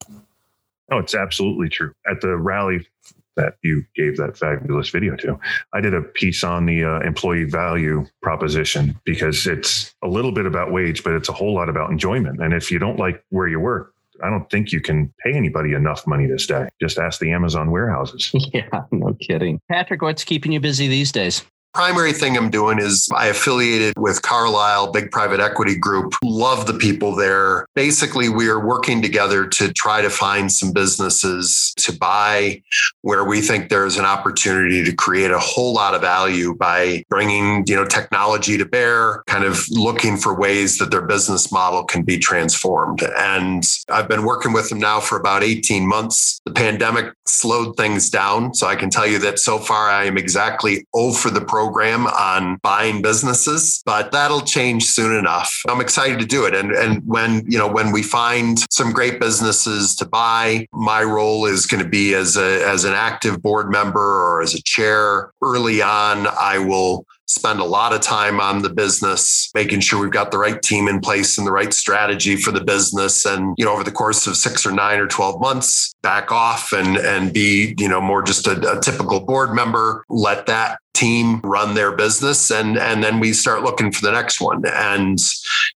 Oh, 0.91 0.99
it's 0.99 1.15
absolutely 1.15 1.69
true. 1.69 1.93
At 2.09 2.21
the 2.21 2.35
rally 2.37 2.87
that 3.35 3.55
you 3.61 3.83
gave 3.95 4.17
that 4.17 4.37
fabulous 4.37 4.89
video 4.89 5.15
to, 5.17 5.39
I 5.73 5.81
did 5.81 5.93
a 5.93 6.01
piece 6.01 6.43
on 6.43 6.65
the 6.65 6.83
uh, 6.83 6.99
employee 7.01 7.43
value 7.43 8.05
proposition 8.21 8.99
because 9.03 9.45
it's 9.45 9.93
a 10.03 10.07
little 10.07 10.31
bit 10.31 10.45
about 10.45 10.71
wage, 10.71 11.03
but 11.03 11.13
it's 11.13 11.29
a 11.29 11.33
whole 11.33 11.53
lot 11.53 11.69
about 11.69 11.91
enjoyment. 11.91 12.41
And 12.41 12.53
if 12.53 12.71
you 12.71 12.79
don't 12.79 12.97
like 12.97 13.23
where 13.29 13.47
you 13.47 13.59
work, 13.59 13.93
I 14.23 14.29
don't 14.29 14.49
think 14.49 14.71
you 14.71 14.81
can 14.81 15.13
pay 15.23 15.33
anybody 15.33 15.73
enough 15.73 16.07
money 16.07 16.27
to 16.27 16.39
stay. 16.39 16.67
Just 16.81 16.97
ask 16.97 17.19
the 17.19 17.31
Amazon 17.31 17.71
warehouses. 17.71 18.33
Yeah, 18.53 18.83
no 18.91 19.15
kidding. 19.21 19.59
Patrick, 19.69 20.01
what's 20.01 20.23
keeping 20.23 20.51
you 20.51 20.59
busy 20.59 20.87
these 20.87 21.11
days? 21.11 21.45
Primary 21.77 22.11
thing 22.11 22.35
I'm 22.35 22.49
doing 22.49 22.79
is 22.79 23.07
I 23.15 23.27
affiliated 23.27 23.93
with 23.99 24.23
Carlyle, 24.23 24.91
big 24.91 25.11
private 25.11 25.39
equity 25.39 25.77
group. 25.77 26.15
Love 26.23 26.65
the 26.65 26.73
people 26.73 27.13
there. 27.13 27.67
Basically, 27.75 28.29
we 28.29 28.49
are 28.49 28.59
working 28.59 28.99
together 28.99 29.45
to 29.45 29.71
try 29.73 30.01
to 30.01 30.09
find 30.09 30.51
some 30.51 30.73
businesses 30.73 31.75
to 31.77 31.95
buy 31.95 32.63
where 33.01 33.23
we 33.23 33.41
think 33.41 33.69
there's 33.69 33.97
an 33.97 34.05
opportunity 34.05 34.83
to 34.83 34.91
create 34.91 35.29
a 35.29 35.37
whole 35.37 35.71
lot 35.71 35.93
of 35.93 36.01
value 36.01 36.55
by 36.55 37.03
bringing, 37.09 37.63
you 37.67 37.75
know, 37.75 37.85
technology 37.85 38.57
to 38.57 38.65
bear, 38.65 39.21
kind 39.27 39.43
of 39.43 39.63
looking 39.69 40.17
for 40.17 40.33
ways 40.33 40.79
that 40.79 40.89
their 40.89 41.03
business 41.03 41.51
model 41.51 41.83
can 41.83 42.01
be 42.01 42.17
transformed. 42.17 43.03
And 43.19 43.63
I've 43.87 44.07
been 44.07 44.25
working 44.25 44.51
with 44.51 44.69
them 44.69 44.79
now 44.79 44.99
for 44.99 45.15
about 45.19 45.43
18 45.43 45.87
months. 45.87 46.41
The 46.43 46.53
pandemic 46.53 47.13
slowed 47.27 47.77
things 47.77 48.09
down. 48.09 48.55
So 48.55 48.65
I 48.65 48.75
can 48.75 48.89
tell 48.89 49.05
you 49.05 49.19
that 49.19 49.37
so 49.37 49.59
far 49.59 49.91
I 49.91 50.05
am 50.05 50.17
exactly 50.17 50.83
0 50.95 51.11
for 51.11 51.29
the 51.29 51.41
program 51.41 51.66
program 51.67 52.07
on 52.07 52.57
buying 52.63 53.01
businesses, 53.01 53.81
but 53.85 54.09
that'll 54.13 54.41
change 54.41 54.85
soon 54.85 55.13
enough. 55.17 55.53
I'm 55.67 55.81
excited 55.81 56.17
to 56.19 56.25
do 56.25 56.45
it. 56.45 56.55
And, 56.55 56.71
and 56.71 57.05
when, 57.05 57.43
you 57.45 57.57
know, 57.57 57.67
when 57.67 57.91
we 57.91 58.03
find 58.03 58.57
some 58.71 58.93
great 58.93 59.19
businesses 59.19 59.93
to 59.97 60.05
buy, 60.05 60.65
my 60.71 61.03
role 61.03 61.45
is 61.45 61.65
going 61.65 61.83
to 61.83 61.89
be 61.89 62.13
as 62.13 62.37
a, 62.37 62.65
as 62.65 62.85
an 62.85 62.93
active 62.93 63.41
board 63.41 63.69
member 63.69 63.99
or 63.99 64.41
as 64.41 64.55
a 64.55 64.61
chair 64.61 65.33
early 65.41 65.81
on, 65.81 66.27
I 66.39 66.57
will 66.59 67.05
spend 67.27 67.59
a 67.59 67.65
lot 67.65 67.93
of 67.93 68.01
time 68.01 68.39
on 68.39 68.61
the 68.61 68.69
business, 68.69 69.51
making 69.53 69.81
sure 69.81 70.01
we've 70.01 70.11
got 70.11 70.31
the 70.31 70.37
right 70.37 70.61
team 70.61 70.87
in 70.87 70.99
place 70.99 71.37
and 71.37 71.45
the 71.45 71.51
right 71.51 71.73
strategy 71.73 72.35
for 72.35 72.51
the 72.51 72.63
business. 72.63 73.25
And, 73.25 73.53
you 73.57 73.65
know, 73.65 73.73
over 73.73 73.83
the 73.83 73.91
course 73.91 74.25
of 74.27 74.37
six 74.37 74.65
or 74.65 74.71
nine 74.71 74.99
or 74.99 75.07
12 75.07 75.39
months, 75.41 75.93
back 76.01 76.31
off 76.31 76.71
and, 76.71 76.97
and 76.97 77.33
be, 77.33 77.75
you 77.77 77.89
know, 77.89 78.01
more 78.01 78.23
just 78.23 78.47
a, 78.47 78.77
a 78.77 78.81
typical 78.81 79.19
board 79.19 79.53
member, 79.53 80.03
let 80.09 80.45
that 80.47 80.79
team 80.97 81.39
run 81.41 81.75
their 81.75 81.95
business 81.95 82.49
and 82.49 82.75
and 82.75 83.03
then 83.03 83.19
we 83.19 83.31
start 83.31 83.61
looking 83.61 83.91
for 83.91 84.01
the 84.01 84.11
next 84.11 84.41
one. 84.41 84.63
And 84.65 85.19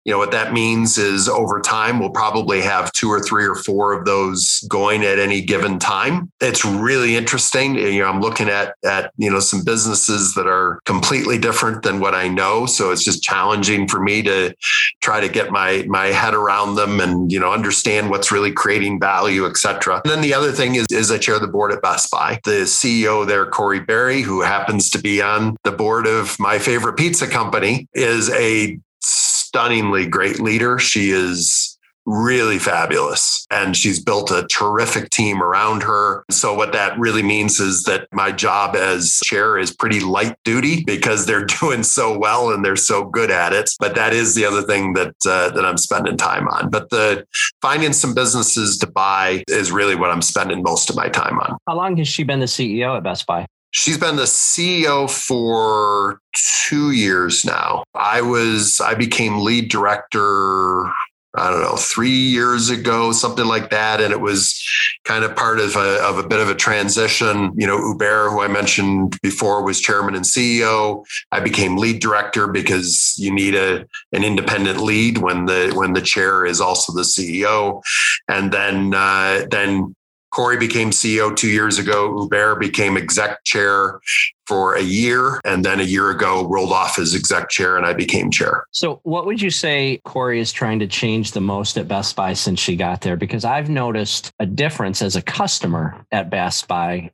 you 0.06 0.14
know 0.14 0.18
what 0.18 0.32
that 0.32 0.54
means 0.54 0.98
is 0.98 1.28
over 1.28 1.60
time 1.60 2.00
we'll 2.00 2.10
probably 2.10 2.62
have 2.62 2.94
two 2.94 3.10
or 3.10 3.20
three 3.20 3.46
or 3.46 3.56
four 3.56 3.92
of 3.92 4.06
those 4.06 4.66
going 4.70 5.04
at 5.04 5.20
any 5.20 5.42
given 5.42 5.78
time. 5.78 6.32
It's 6.40 6.64
really 6.64 7.18
interesting. 7.18 7.76
You 7.76 8.00
know 8.00 8.08
i'm 8.08 8.22
looking 8.22 8.48
at 8.48 8.76
at 8.86 9.12
you 9.18 9.30
know 9.30 9.42
some 9.42 9.64
businesses 9.64 10.36
that 10.36 10.48
are 10.48 10.80
completely 10.86 11.38
different 11.40 11.84
than 11.84 12.00
what 12.00 12.14
i 12.16 12.28
know. 12.28 12.66
So 12.66 12.92
it's 12.92 13.04
just 13.04 13.24
challenging 13.24 13.88
for 13.88 14.00
me 14.00 14.22
to 14.24 14.54
try 15.02 15.20
to 15.20 15.30
get 15.30 15.52
my 15.52 15.86
my 15.88 16.08
head 16.08 16.34
around 16.34 16.76
them 16.76 17.00
and 17.00 17.32
you 17.32 17.40
know 17.40 17.52
understand 17.52 18.10
what's 18.10 18.32
really 18.32 18.52
creating 18.52 19.00
value 19.00 19.46
etc 19.46 20.02
and 20.04 20.12
then 20.12 20.22
the 20.22 20.34
other 20.34 20.52
thing 20.52 20.76
is 20.76 20.88
is 20.92 21.12
i 21.12 21.18
chair 21.18 21.40
the 21.40 21.48
board 21.48 21.72
at 21.72 21.82
best 21.82 22.12
buy. 22.12 22.40
The 22.44 22.62
ceo 22.62 23.26
there 23.26 23.46
Corie 23.46 23.80
Barry 23.80 24.22
who 24.22 24.42
happens 24.42 24.90
to 24.92 25.00
be 25.00 25.22
on 25.22 25.56
the 25.64 25.72
board 25.72 26.08
of 26.08 26.38
my 26.40 26.60
favorite 26.60 26.98
pizza 26.98 27.28
company, 27.28 27.88
is 27.94 28.30
a 28.32 28.80
stunningly 29.02 30.06
great 30.08 30.40
leader. 30.40 30.78
She 30.78 31.10
is 31.10 31.79
really 32.10 32.58
fabulous 32.58 33.46
and 33.52 33.78
she's 33.78 34.04
built 34.04 34.32
a 34.32 34.48
terrific 34.48 35.12
team 35.12 35.44
around 35.44 35.84
her. 35.84 36.26
So 36.32 36.56
what 36.56 36.74
that 36.74 36.98
really 36.98 37.22
means 37.22 37.60
is 37.60 37.84
that 37.84 38.08
my 38.12 38.32
job 38.32 38.76
as 38.76 39.20
chair 39.24 39.60
is 39.60 39.72
pretty 39.72 40.00
light 40.00 40.36
duty 40.44 40.84
because 40.84 41.26
they're 41.26 41.46
doing 41.62 41.84
so 41.84 42.18
well 42.18 42.52
and 42.52 42.66
they're 42.66 42.76
so 42.76 43.06
good 43.06 43.30
at 43.30 43.54
it. 43.54 43.70
But 43.80 43.94
that 43.96 44.14
is 44.14 44.34
the 44.34 44.46
other 44.46 44.64
thing 44.64 44.94
that 44.94 45.14
uh, 45.28 45.50
that 45.50 45.66
I'm 45.66 45.78
spending 45.78 46.18
time 46.18 46.48
on. 46.48 46.70
But 46.70 46.90
the 46.90 47.26
finding 47.62 47.94
some 47.94 48.16
businesses 48.16 48.78
to 48.80 48.88
buy 48.88 49.44
is 49.48 49.72
really 49.72 49.96
what 49.96 50.10
I'm 50.10 50.24
spending 50.24 50.64
most 50.64 50.90
of 50.90 50.96
my 50.96 51.10
time 51.10 51.40
on. 51.40 51.58
How 51.68 51.76
long 51.76 51.98
has 51.98 52.08
she 52.08 52.24
been 52.24 52.40
the 52.40 52.48
CEO 52.48 52.98
at 52.98 53.04
Best 53.04 53.28
Buy? 53.28 53.46
She's 53.72 54.00
been 54.00 54.16
the 54.16 54.24
CEO 54.24 55.10
for 55.10 56.22
two 56.68 56.92
years 56.92 57.46
now. 57.46 57.84
I 57.94 58.22
was, 58.22 58.82
I 58.82 58.96
became 58.96 59.40
lead 59.40 59.70
director, 59.70 60.92
I 61.36 61.52
don't 61.52 61.62
know, 61.62 61.76
three 61.76 62.10
years 62.10 62.70
ago, 62.70 63.12
something 63.12 63.46
like 63.46 63.70
that. 63.70 64.02
And 64.02 64.12
it 64.12 64.20
was 64.20 64.60
kind 65.04 65.24
of 65.24 65.36
part 65.36 65.60
of 65.60 65.76
a, 65.76 66.04
of 66.04 66.18
a 66.18 66.28
bit 66.28 66.40
of 66.40 66.50
a 66.50 66.56
transition. 66.56 67.52
You 67.56 67.68
know, 67.68 67.78
Hubert, 67.78 68.32
who 68.32 68.42
I 68.42 68.48
mentioned 68.48 69.20
before, 69.22 69.64
was 69.64 69.80
chairman 69.80 70.16
and 70.16 70.26
CEO. 70.26 71.06
I 71.32 71.40
became 71.40 71.78
lead 71.78 72.02
director 72.02 72.48
because 72.48 73.14
you 73.18 73.32
need 73.32 73.54
a, 73.54 73.86
an 74.12 74.24
independent 74.24 74.80
lead 74.80 75.20
when 75.20 75.46
the, 75.46 75.72
when 75.76 75.94
the 75.94 76.02
chair 76.02 76.46
is 76.46 76.60
also 76.60 76.94
the 76.94 77.04
CEO. 77.04 77.84
And 78.28 78.52
then, 78.52 78.96
uh, 78.96 79.46
then 79.52 79.96
Corie 80.32 80.58
became 80.58 80.92
CEO 80.92 81.36
two 81.36 81.50
years 81.50 81.80
ago. 81.80 82.20
Hubert 82.20 82.60
became 82.60 82.98
exec 82.98 83.44
chair 83.44 84.00
for 84.46 84.76
a 84.76 84.82
year. 84.82 85.40
And 85.46 85.64
then 85.64 85.80
a 85.80 85.84
year 85.84 86.10
ago, 86.10 86.48
rolled 86.48 86.72
off 86.72 86.98
as 86.98 87.14
exec 87.14 87.50
chair 87.50 87.78
and 87.78 87.86
I 87.86 87.94
became 87.94 88.32
chair. 88.32 88.66
So, 88.72 89.00
what 89.04 89.26
would 89.26 89.42
you 89.42 89.52
say 89.52 90.02
Corie 90.06 90.40
is 90.40 90.52
trying 90.52 90.80
to 90.80 90.88
change 90.88 91.32
the 91.32 91.42
most 91.42 91.78
at 91.78 91.88
Best 91.88 92.16
Buy 92.16 92.34
since 92.34 92.60
she 92.60 92.76
got 92.76 93.02
there? 93.02 93.16
Because 93.16 93.46
I've 93.46 93.70
noticed 93.70 94.32
a 94.40 94.46
difference 94.46 95.02
as 95.02 95.16
a 95.16 95.22
customer 95.22 96.04
at 96.12 96.30
Best 96.30 96.68
Buy 96.68 97.12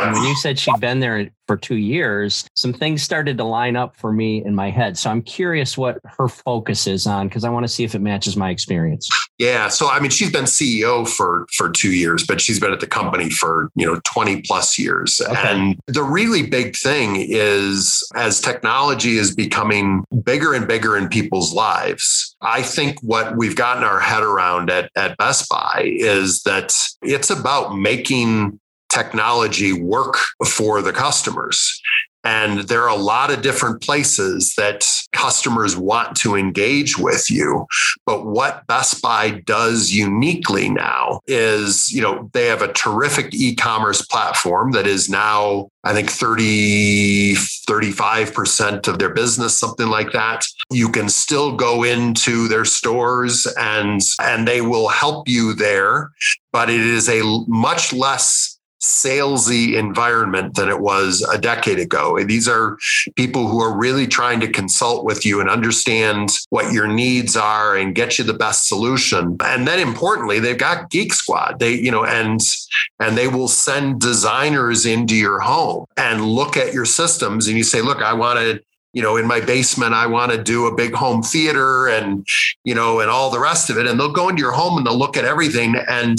yeah. 0.00 0.12
when 0.12 0.22
you 0.22 0.34
said 0.36 0.58
she'd 0.58 0.80
been 0.80 1.00
there 1.00 1.30
for 1.46 1.56
two 1.56 1.76
years, 1.76 2.48
some 2.54 2.72
things 2.72 3.02
started 3.02 3.36
to 3.38 3.44
line 3.44 3.76
up 3.76 3.96
for 3.96 4.12
me 4.12 4.44
in 4.44 4.54
my 4.54 4.70
head. 4.70 4.96
So 4.96 5.10
I'm 5.10 5.22
curious 5.22 5.76
what 5.76 5.98
her 6.04 6.28
focus 6.28 6.86
is 6.86 7.06
on 7.06 7.28
because 7.28 7.44
I 7.44 7.50
want 7.50 7.64
to 7.64 7.68
see 7.68 7.84
if 7.84 7.94
it 7.94 8.00
matches 8.00 8.36
my 8.36 8.50
experience. 8.50 9.08
Yeah. 9.38 9.68
So 9.68 9.88
I 9.88 10.00
mean, 10.00 10.10
she's 10.10 10.30
been 10.30 10.44
CEO 10.44 11.08
for 11.08 11.46
for 11.52 11.70
two 11.70 11.92
years, 11.92 12.24
but 12.26 12.40
she's 12.40 12.60
been 12.60 12.72
at 12.72 12.80
the 12.80 12.86
company 12.86 13.30
for 13.30 13.70
you 13.74 13.86
know 13.86 14.00
20 14.04 14.42
plus 14.42 14.78
years. 14.78 15.20
Okay. 15.20 15.36
And 15.36 15.80
the 15.86 16.02
really 16.02 16.46
big 16.46 16.76
thing 16.76 17.16
is 17.16 18.02
as 18.14 18.40
technology 18.40 19.18
is 19.18 19.34
becoming 19.34 20.04
bigger 20.24 20.54
and 20.54 20.66
bigger 20.66 20.96
in 20.96 21.08
people's 21.08 21.52
lives, 21.52 22.36
I 22.40 22.62
think 22.62 22.98
what 23.02 23.36
we've 23.36 23.56
gotten 23.56 23.84
our 23.84 24.00
head 24.00 24.22
around 24.22 24.70
at, 24.70 24.90
at 24.96 25.16
Best 25.18 25.48
Buy 25.48 25.82
is 25.84 26.42
that 26.42 26.72
it's 27.02 27.30
about 27.30 27.76
making 27.76 28.60
technology 28.90 29.72
work 29.72 30.16
for 30.46 30.82
the 30.82 30.92
customers. 30.92 31.80
And 32.24 32.60
there 32.60 32.82
are 32.82 32.88
a 32.88 33.00
lot 33.00 33.30
of 33.30 33.42
different 33.42 33.82
places 33.82 34.54
that 34.56 34.86
customers 35.12 35.76
want 35.76 36.16
to 36.18 36.36
engage 36.36 36.98
with 36.98 37.30
you. 37.30 37.66
But 38.06 38.24
what 38.24 38.66
Best 38.66 39.02
Buy 39.02 39.42
does 39.44 39.90
uniquely 39.90 40.70
now 40.70 41.20
is, 41.26 41.92
you 41.92 42.00
know, 42.00 42.30
they 42.32 42.46
have 42.46 42.62
a 42.62 42.72
terrific 42.72 43.34
e-commerce 43.34 44.02
platform 44.06 44.72
that 44.72 44.86
is 44.86 45.10
now, 45.10 45.68
I 45.84 45.92
think 45.92 46.10
30, 46.10 47.34
35% 47.34 48.88
of 48.88 48.98
their 48.98 49.12
business, 49.12 49.56
something 49.56 49.88
like 49.88 50.12
that. 50.12 50.46
You 50.70 50.88
can 50.88 51.10
still 51.10 51.54
go 51.54 51.82
into 51.82 52.48
their 52.48 52.64
stores 52.64 53.46
and, 53.58 54.00
and 54.18 54.48
they 54.48 54.62
will 54.62 54.88
help 54.88 55.28
you 55.28 55.52
there, 55.52 56.10
but 56.52 56.70
it 56.70 56.80
is 56.80 57.10
a 57.10 57.20
much 57.46 57.92
less 57.92 58.53
salesy 58.84 59.74
environment 59.74 60.54
than 60.54 60.68
it 60.68 60.80
was 60.80 61.26
a 61.32 61.38
decade 61.38 61.78
ago. 61.78 62.22
These 62.22 62.46
are 62.46 62.76
people 63.16 63.48
who 63.48 63.60
are 63.60 63.76
really 63.76 64.06
trying 64.06 64.40
to 64.40 64.48
consult 64.48 65.04
with 65.04 65.24
you 65.24 65.40
and 65.40 65.48
understand 65.48 66.30
what 66.50 66.72
your 66.72 66.86
needs 66.86 67.36
are 67.36 67.76
and 67.76 67.94
get 67.94 68.18
you 68.18 68.24
the 68.24 68.34
best 68.34 68.68
solution. 68.68 69.38
And 69.42 69.66
then 69.66 69.78
importantly, 69.80 70.38
they've 70.38 70.58
got 70.58 70.90
Geek 70.90 71.14
Squad. 71.14 71.58
They, 71.60 71.74
you 71.74 71.90
know, 71.90 72.04
and 72.04 72.40
and 73.00 73.16
they 73.16 73.28
will 73.28 73.48
send 73.48 74.00
designers 74.00 74.84
into 74.84 75.14
your 75.14 75.40
home 75.40 75.86
and 75.96 76.24
look 76.24 76.56
at 76.56 76.74
your 76.74 76.84
systems 76.84 77.48
and 77.48 77.56
you 77.56 77.64
say, 77.64 77.80
look, 77.80 78.02
I 78.02 78.12
want 78.12 78.38
to 78.38 78.60
you 78.94 79.02
know, 79.02 79.16
in 79.16 79.26
my 79.26 79.40
basement, 79.40 79.92
I 79.92 80.06
want 80.06 80.30
to 80.32 80.42
do 80.42 80.66
a 80.66 80.74
big 80.74 80.94
home 80.94 81.22
theater 81.22 81.88
and, 81.88 82.26
you 82.62 82.74
know, 82.74 83.00
and 83.00 83.10
all 83.10 83.28
the 83.28 83.40
rest 83.40 83.68
of 83.68 83.76
it. 83.76 83.86
And 83.86 83.98
they'll 83.98 84.12
go 84.12 84.28
into 84.28 84.40
your 84.40 84.52
home 84.52 84.78
and 84.78 84.86
they'll 84.86 84.96
look 84.96 85.16
at 85.16 85.24
everything 85.24 85.74
and 85.88 86.16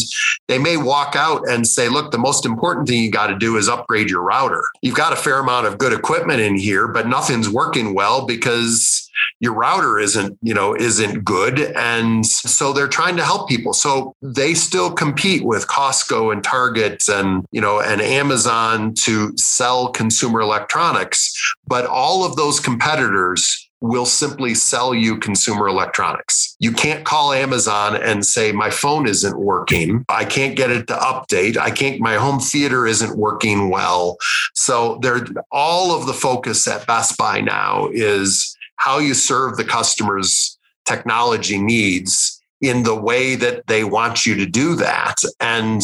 they 0.47 0.59
may 0.59 0.75
walk 0.75 1.15
out 1.15 1.47
and 1.49 1.65
say, 1.65 1.87
look, 1.87 2.11
the 2.11 2.17
most 2.17 2.45
important 2.45 2.87
thing 2.87 3.01
you 3.01 3.09
got 3.09 3.27
to 3.27 3.37
do 3.37 3.55
is 3.55 3.69
upgrade 3.69 4.09
your 4.09 4.21
router. 4.21 4.61
You've 4.81 4.95
got 4.95 5.13
a 5.13 5.15
fair 5.15 5.39
amount 5.39 5.67
of 5.67 5.77
good 5.77 5.93
equipment 5.93 6.41
in 6.41 6.57
here, 6.57 6.87
but 6.89 7.07
nothing's 7.07 7.49
working 7.49 7.95
well 7.95 8.25
because 8.25 9.04
your 9.39 9.53
router 9.53 9.99
isn't 9.99 10.37
you 10.41 10.53
know 10.53 10.75
isn't 10.75 11.23
good 11.23 11.59
and 11.75 12.25
so 12.25 12.73
they're 12.73 12.87
trying 12.87 13.15
to 13.15 13.23
help 13.23 13.47
people 13.49 13.73
so 13.73 14.15
they 14.21 14.53
still 14.53 14.91
compete 14.91 15.43
with 15.43 15.67
costco 15.67 16.31
and 16.31 16.43
target 16.43 17.03
and 17.07 17.45
you 17.51 17.61
know 17.61 17.79
and 17.79 18.01
amazon 18.01 18.93
to 18.93 19.35
sell 19.37 19.89
consumer 19.89 20.41
electronics 20.41 21.33
but 21.67 21.85
all 21.85 22.25
of 22.25 22.35
those 22.35 22.59
competitors 22.59 23.65
will 23.81 24.05
simply 24.05 24.53
sell 24.53 24.95
you 24.95 25.17
consumer 25.17 25.67
electronics. 25.67 26.55
You 26.59 26.71
can't 26.71 27.05
call 27.05 27.33
Amazon 27.33 27.95
and 27.95 28.25
say, 28.25 28.51
My 28.51 28.69
phone 28.69 29.07
isn't 29.07 29.37
working. 29.37 30.05
I 30.09 30.25
can't 30.25 30.55
get 30.55 30.71
it 30.71 30.87
to 30.87 30.95
update. 30.95 31.57
I 31.57 31.71
can't, 31.71 31.99
my 31.99 32.15
home 32.15 32.39
theater 32.39 32.87
isn't 32.87 33.17
working 33.17 33.69
well. 33.69 34.17
So 34.53 34.99
they're 35.01 35.25
all 35.51 35.95
of 35.95 36.07
the 36.07 36.13
focus 36.13 36.67
at 36.67 36.87
Best 36.87 37.17
Buy 37.17 37.41
now 37.41 37.89
is 37.91 38.54
how 38.77 38.99
you 38.99 39.13
serve 39.13 39.57
the 39.57 39.65
customer's 39.65 40.57
technology 40.85 41.57
needs 41.57 42.41
in 42.61 42.83
the 42.83 42.95
way 42.95 43.35
that 43.35 43.67
they 43.67 43.83
want 43.83 44.25
you 44.25 44.35
to 44.35 44.45
do 44.45 44.75
that. 44.75 45.15
And 45.39 45.81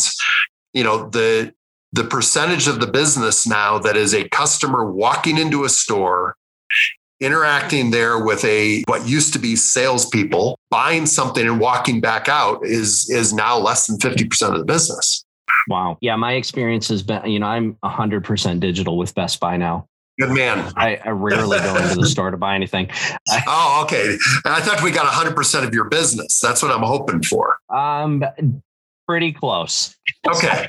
you 0.74 0.84
know 0.84 1.10
the 1.10 1.54
the 1.94 2.04
percentage 2.04 2.68
of 2.68 2.80
the 2.80 2.88
business 2.88 3.46
now 3.46 3.78
that 3.80 3.98
is 3.98 4.14
a 4.14 4.28
customer 4.30 4.90
walking 4.90 5.38
into 5.38 5.66
a 5.66 5.70
store 5.70 6.36
interacting 7.20 7.92
there 7.92 8.24
with 8.24 8.44
a 8.46 8.84
what 8.88 9.08
used 9.08 9.34
to 9.34 9.40
be 9.40 9.56
salespeople 9.56 10.58
buying 10.70 11.06
something 11.06 11.46
and 11.46 11.60
walking 11.60 12.02
back 12.02 12.28
out 12.28 12.66
is 12.66 13.10
is 13.10 13.34
now 13.34 13.58
less 13.58 13.88
than 13.88 13.98
50% 13.98 14.54
of 14.54 14.60
the 14.60 14.66
business. 14.66 15.24
Wow. 15.68 15.98
Yeah 16.02 16.16
my 16.16 16.34
experience 16.34 16.88
has 16.88 17.04
been 17.04 17.26
you 17.26 17.40
know 17.40 17.48
i'm 17.48 17.78
100% 17.84 18.60
digital 18.60 18.98
with 18.98 19.14
best 19.14 19.40
buy 19.40 19.58
now 19.58 19.88
Good 20.20 20.32
man. 20.32 20.72
I, 20.76 20.98
I 21.04 21.10
rarely 21.10 21.58
go 21.60 21.76
into 21.78 21.96
the 21.96 22.06
store 22.06 22.32
to 22.32 22.38
buy 22.38 22.56
anything. 22.56 22.90
I, 23.30 23.44
oh, 23.48 23.82
okay. 23.86 24.18
I 24.46 24.62
thought 24.62 24.84
we 24.84 24.92
got 24.92 25.12
100% 25.12 25.68
of 25.68 25.74
your 25.74 25.86
business. 25.86 26.40
That's 26.40 26.62
what 26.62 26.72
I'm 26.72 26.84
hoping 26.84 27.24
for. 27.24 27.58
Um, 27.70 28.24
pretty 29.08 29.32
close. 29.32 29.96
Okay. 30.28 30.68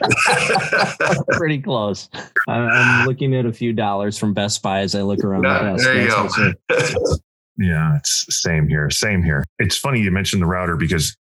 pretty 1.32 1.60
close. 1.60 2.08
I'm 2.48 3.06
looking 3.06 3.34
at 3.34 3.46
a 3.46 3.52
few 3.52 3.72
dollars 3.72 4.16
from 4.16 4.32
Best 4.32 4.62
Buy 4.62 4.80
as 4.80 4.94
I 4.94 5.02
look 5.02 5.22
around 5.22 5.44
yeah, 5.44 5.72
the 5.72 5.82
There 5.82 6.02
you 6.02 6.08
go. 6.08 7.16
yeah, 7.58 7.96
it's 7.96 8.26
same 8.42 8.68
here. 8.68 8.90
Same 8.90 9.22
here. 9.22 9.44
It's 9.58 9.76
funny 9.76 10.00
you 10.00 10.10
mentioned 10.10 10.42
the 10.42 10.46
router 10.46 10.76
because 10.76 11.16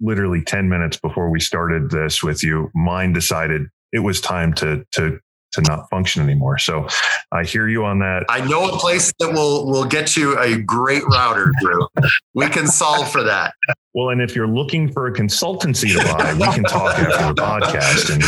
literally 0.00 0.42
10 0.42 0.68
minutes 0.68 0.98
before 0.98 1.30
we 1.30 1.40
started 1.40 1.90
this 1.90 2.22
with 2.22 2.42
you, 2.42 2.70
mine 2.74 3.12
decided 3.12 3.68
it 3.92 4.00
was 4.00 4.20
time 4.20 4.52
to 4.54 4.84
to 4.92 5.18
to 5.54 5.62
not 5.62 5.88
function 5.90 6.22
anymore. 6.22 6.58
So 6.58 6.86
I 7.32 7.44
hear 7.44 7.68
you 7.68 7.84
on 7.84 7.98
that. 8.00 8.24
I 8.28 8.46
know 8.46 8.68
a 8.68 8.76
place 8.78 9.12
that 9.18 9.32
will 9.32 9.66
will 9.66 9.84
get 9.84 10.16
you 10.16 10.38
a 10.38 10.60
great 10.60 11.02
router, 11.06 11.52
Drew. 11.60 11.86
we 12.34 12.48
can 12.48 12.66
solve 12.66 13.10
for 13.10 13.22
that. 13.22 13.54
Well, 13.94 14.08
and 14.08 14.20
if 14.20 14.34
you're 14.34 14.48
looking 14.48 14.90
for 14.92 15.06
a 15.06 15.12
consultancy 15.12 15.96
to 15.96 16.04
buy, 16.16 16.34
we 16.34 16.52
can 16.52 16.64
talk 16.64 16.98
after 16.98 17.32
the 17.32 17.40
podcast. 17.40 18.12
And 18.12 18.22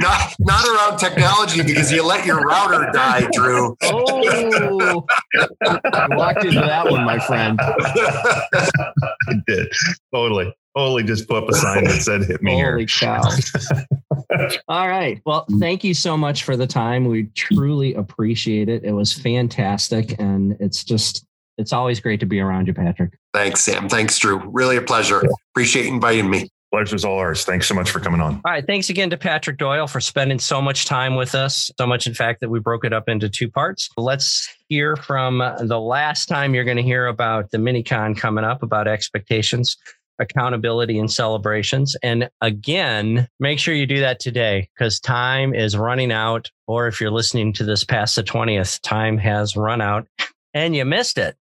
not 0.00 0.34
not 0.38 0.66
around 0.66 0.98
technology 0.98 1.62
because 1.62 1.92
you 1.92 2.02
let 2.04 2.24
your 2.24 2.40
router 2.40 2.90
die, 2.92 3.28
Drew. 3.32 3.76
Oh, 3.82 5.04
I 5.92 6.06
locked 6.14 6.44
into 6.44 6.60
that 6.60 6.90
one, 6.90 7.04
my 7.04 7.18
friend. 7.18 7.58
I 7.60 9.34
did 9.46 9.70
totally. 10.14 10.54
Totally 10.76 11.02
just 11.02 11.28
put 11.28 11.42
up 11.44 11.48
a 11.50 11.54
sign 11.54 11.84
that 11.84 12.00
said 12.00 12.24
hit 12.24 12.42
me 12.42 12.52
Holy 12.52 12.78
here. 12.78 12.86
cow. 12.86 13.22
All 14.68 14.88
right. 14.88 15.20
Well, 15.26 15.44
thank 15.60 15.84
you 15.84 15.92
so 15.92 16.16
much 16.16 16.44
for 16.44 16.56
the 16.56 16.66
time. 16.66 17.04
We 17.04 17.24
truly 17.34 17.94
appreciate 17.94 18.70
it. 18.70 18.82
It 18.84 18.92
was 18.92 19.12
fantastic. 19.12 20.18
And 20.18 20.56
it's 20.60 20.82
just, 20.82 21.26
it's 21.58 21.74
always 21.74 22.00
great 22.00 22.20
to 22.20 22.26
be 22.26 22.40
around 22.40 22.68
you, 22.68 22.74
Patrick. 22.74 23.18
Thanks, 23.34 23.60
Sam. 23.60 23.88
Thanks, 23.90 24.18
Drew. 24.18 24.38
Really 24.48 24.78
a 24.78 24.82
pleasure. 24.82 25.22
Appreciate 25.52 25.86
inviting 25.86 26.30
me. 26.30 26.48
Pleasure's 26.72 27.04
all 27.04 27.18
ours. 27.18 27.44
Thanks 27.44 27.66
so 27.68 27.74
much 27.74 27.90
for 27.90 28.00
coming 28.00 28.22
on. 28.22 28.40
All 28.46 28.50
right. 28.50 28.66
Thanks 28.66 28.88
again 28.88 29.10
to 29.10 29.18
Patrick 29.18 29.58
Doyle 29.58 29.86
for 29.86 30.00
spending 30.00 30.38
so 30.38 30.62
much 30.62 30.86
time 30.86 31.16
with 31.16 31.34
us. 31.34 31.70
So 31.78 31.86
much, 31.86 32.06
in 32.06 32.14
fact, 32.14 32.40
that 32.40 32.48
we 32.48 32.60
broke 32.60 32.86
it 32.86 32.94
up 32.94 33.10
into 33.10 33.28
two 33.28 33.50
parts. 33.50 33.90
Let's 33.98 34.48
hear 34.70 34.96
from 34.96 35.40
the 35.60 35.78
last 35.78 36.30
time 36.30 36.54
you're 36.54 36.64
going 36.64 36.78
to 36.78 36.82
hear 36.82 37.08
about 37.08 37.50
the 37.50 37.58
minicon 37.58 38.16
coming 38.16 38.44
up, 38.44 38.62
about 38.62 38.88
expectations 38.88 39.76
accountability 40.22 40.98
and 40.98 41.12
celebrations. 41.12 41.94
And 42.02 42.30
again, 42.40 43.28
make 43.38 43.58
sure 43.58 43.74
you 43.74 43.86
do 43.86 44.00
that 44.00 44.20
today 44.20 44.68
because 44.74 44.98
time 45.00 45.54
is 45.54 45.76
running 45.76 46.10
out. 46.10 46.50
Or 46.66 46.86
if 46.86 47.00
you're 47.00 47.10
listening 47.10 47.52
to 47.54 47.64
this 47.64 47.84
past 47.84 48.16
the 48.16 48.22
20th, 48.22 48.80
time 48.80 49.18
has 49.18 49.56
run 49.56 49.80
out 49.80 50.06
and 50.54 50.74
you 50.74 50.84
missed 50.84 51.18
it, 51.18 51.36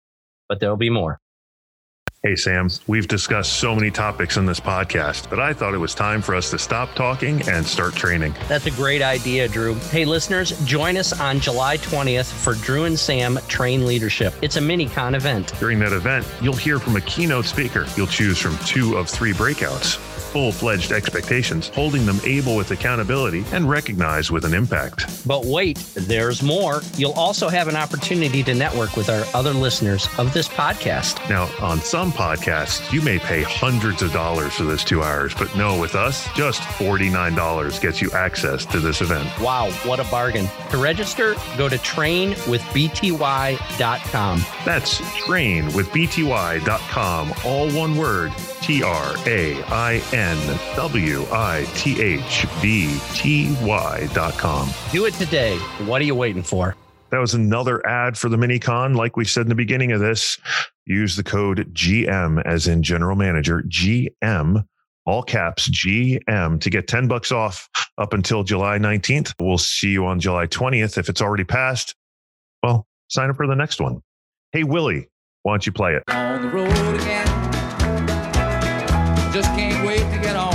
but 0.49 0.61
there'll 0.61 0.77
be 0.77 0.91
more. 0.91 1.21
Hey, 2.25 2.35
Sam, 2.35 2.69
we've 2.89 3.07
discussed 3.07 3.61
so 3.61 3.77
many 3.77 3.93
topics 3.93 4.37
in 4.39 4.45
this 4.45 4.59
podcast, 4.59 5.31
but 5.31 5.39
I 5.39 5.53
thought 5.53 5.73
it 5.73 5.79
was 5.79 5.95
time 5.95 6.21
for 6.21 6.35
us 6.35 6.51
to 6.51 6.59
stop 6.59 6.93
talking 6.97 7.49
and 7.49 7.65
start 7.65 7.95
training. 7.95 8.35
That's 8.49 8.67
a 8.67 8.73
great 8.73 9.03
idea, 9.03 9.47
Drew. 9.47 9.75
Hey, 9.75 10.05
listeners, 10.05 10.51
join 10.67 10.97
us 10.97 11.19
on 11.21 11.39
July 11.39 11.77
20th 11.77 12.33
for 12.33 12.55
Drew 12.55 12.87
and 12.87 12.99
Sam 12.99 13.39
Train 13.47 13.87
Leadership. 13.87 14.35
It's 14.43 14.57
a 14.57 14.61
mini 14.61 14.89
con 14.89 15.15
event. 15.15 15.53
During 15.61 15.79
that 15.79 15.93
event, 15.93 16.27
you'll 16.43 16.55
hear 16.55 16.81
from 16.81 16.97
a 16.97 17.01
keynote 17.03 17.45
speaker. 17.45 17.87
You'll 17.97 18.09
choose 18.09 18.37
from 18.37 18.59
two 18.67 18.97
of 18.97 19.09
three 19.09 19.33
breakouts 19.33 19.97
full 20.29 20.53
fledged 20.53 20.93
expectations, 20.93 21.69
holding 21.69 22.05
them 22.05 22.21
able 22.25 22.57
with 22.57 22.71
accountability, 22.71 23.45
and 23.53 23.69
recognized 23.69 24.31
with 24.31 24.45
an 24.45 24.55
impact. 24.55 25.27
But 25.27 25.47
wait, 25.47 25.79
there's 25.95 26.43
more. 26.43 26.83
You'll 26.97 27.13
also 27.13 27.49
have 27.49 27.69
an 27.69 27.77
opportunity 27.77 28.43
to 28.43 28.55
network 28.55 28.97
with 28.97 29.09
our 29.09 29.25
other 29.35 29.53
listeners 29.53 30.09
of 30.19 30.33
this 30.35 30.49
podcast. 30.49 31.17
Now, 31.29 31.49
on 31.61 31.81
some 31.81 32.13
podcasts, 32.13 32.93
you 32.93 33.01
may 33.01 33.19
pay 33.19 33.43
hundreds 33.43 34.03
of 34.03 34.13
dollars 34.13 34.53
for 34.55 34.65
this 34.65 34.85
two 34.85 35.03
hours, 35.03 35.35
but 35.35 35.55
no, 35.57 35.81
with 35.81 35.95
us, 35.95 36.27
just 36.35 36.61
$49 36.63 37.81
gets 37.81 38.03
you 38.03 38.11
access 38.13 38.67
to 38.67 38.81
this 38.81 39.01
event. 39.01 39.29
Wow, 39.41 39.71
what 39.85 40.01
a 40.01 40.05
bargain. 40.05 40.49
To 40.71 40.77
register, 40.77 41.35
go 41.57 41.69
to 41.69 41.77
trainwithbty.com. 41.77 44.45
That's 44.65 45.01
trainwithbty.com, 45.01 47.35
all 47.45 47.71
one 47.71 47.97
word 47.97 48.33
T 48.61 48.83
R 48.83 49.15
A 49.27 49.63
I 49.65 50.03
N 50.13 50.18
W 50.75 51.25
I 51.31 51.65
T 51.75 52.03
H 52.03 52.47
B 52.61 52.99
T 53.15 53.57
Y 53.63 54.09
dot 54.15 54.35
com. 54.35 54.69
Do 54.91 55.05
it 55.07 55.15
today. 55.15 55.57
What 55.87 56.01
are 56.01 56.05
you 56.05 56.15
waiting 56.15 56.43
for? 56.43 56.75
That 57.11 57.19
was 57.19 57.35
another 57.35 57.87
ad 57.87 58.19
for 58.19 58.29
the 58.29 58.37
minicon. 58.37 58.97
Like 58.97 59.17
we 59.17 59.25
said 59.25 59.43
in 59.43 59.49
the 59.49 59.55
beginning 59.55 59.93
of 59.93 60.01
this, 60.01 60.39
use 60.87 61.17
the 61.17 61.23
code 61.23 61.73
GM 61.73 62.43
as 62.45 62.67
in 62.67 62.83
general 62.83 63.17
manager, 63.17 63.63
GM, 63.69 64.65
all 65.07 65.23
caps 65.23 65.71
GM 65.71 66.61
to 66.61 66.71
get 66.71 66.87
10 66.87 67.09
bucks 67.09 67.33
off 67.33 67.69
up 67.97 68.13
until 68.13 68.43
July 68.43 68.79
19th. 68.79 69.35
We'll 69.41 69.57
see 69.57 69.89
you 69.91 70.05
on 70.05 70.21
July 70.21 70.47
20th. 70.47 70.99
If 70.99 71.09
it's 71.09 71.23
already 71.23 71.45
passed, 71.45 71.95
well, 72.63 72.87
sign 73.09 73.31
up 73.31 73.37
for 73.37 73.47
the 73.47 73.57
next 73.57 73.81
one. 73.81 74.03
Hey, 74.53 74.65
Willie, 74.65 75.09
why 75.45 75.53
don't 75.53 75.65
you 75.65 75.73
play 75.73 75.95
it? 75.95 76.03
Just 79.33 79.51
can't 79.55 79.87
wait 79.87 80.01
to 80.11 80.19
get 80.19 80.37
on 80.37 80.48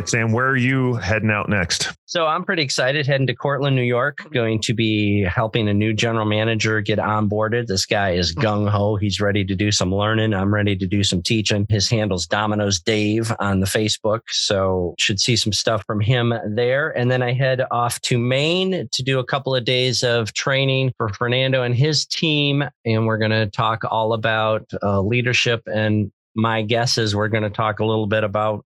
right, 0.00 0.08
Sam, 0.08 0.32
where 0.32 0.48
are 0.48 0.56
you 0.56 0.94
heading 0.94 1.30
out 1.30 1.50
next? 1.50 1.92
So 2.06 2.26
I'm 2.26 2.42
pretty 2.42 2.62
excited 2.62 3.06
heading 3.06 3.26
to 3.26 3.34
Cortland, 3.34 3.76
New 3.76 3.82
York, 3.82 4.26
going 4.32 4.58
to 4.62 4.72
be 4.72 5.22
helping 5.22 5.68
a 5.68 5.74
new 5.74 5.92
general 5.92 6.24
manager 6.24 6.80
get 6.80 6.98
onboarded. 6.98 7.66
This 7.66 7.84
guy 7.84 8.12
is 8.12 8.34
gung 8.34 8.68
ho. 8.68 8.96
He's 8.96 9.20
ready 9.20 9.44
to 9.44 9.54
do 9.54 9.70
some 9.70 9.94
learning. 9.94 10.32
I'm 10.32 10.54
ready 10.54 10.74
to 10.74 10.86
do 10.86 11.04
some 11.04 11.22
teaching. 11.22 11.66
His 11.68 11.90
handle's 11.90 12.26
Domino's 12.26 12.80
Dave 12.80 13.30
on 13.40 13.60
the 13.60 13.66
Facebook. 13.66 14.20
So 14.28 14.94
should 14.98 15.20
see 15.20 15.36
some 15.36 15.52
stuff 15.52 15.84
from 15.86 16.00
him 16.00 16.32
there. 16.48 16.88
And 16.96 17.10
then 17.10 17.22
I 17.22 17.34
head 17.34 17.60
off 17.70 18.00
to 18.02 18.18
Maine 18.18 18.88
to 18.90 19.02
do 19.02 19.18
a 19.18 19.24
couple 19.24 19.54
of 19.54 19.66
days 19.66 20.02
of 20.02 20.32
training 20.32 20.94
for 20.96 21.10
Fernando 21.10 21.62
and 21.62 21.74
his 21.74 22.06
team. 22.06 22.64
And 22.86 23.06
we're 23.06 23.18
going 23.18 23.32
to 23.32 23.48
talk 23.48 23.82
all 23.88 24.14
about 24.14 24.64
uh, 24.82 25.02
leadership. 25.02 25.62
And 25.66 26.10
my 26.34 26.62
guess 26.62 26.96
is 26.96 27.14
we're 27.14 27.28
going 27.28 27.42
to 27.42 27.50
talk 27.50 27.80
a 27.80 27.84
little 27.84 28.06
bit 28.06 28.24
about 28.24 28.64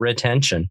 retention. 0.00 0.68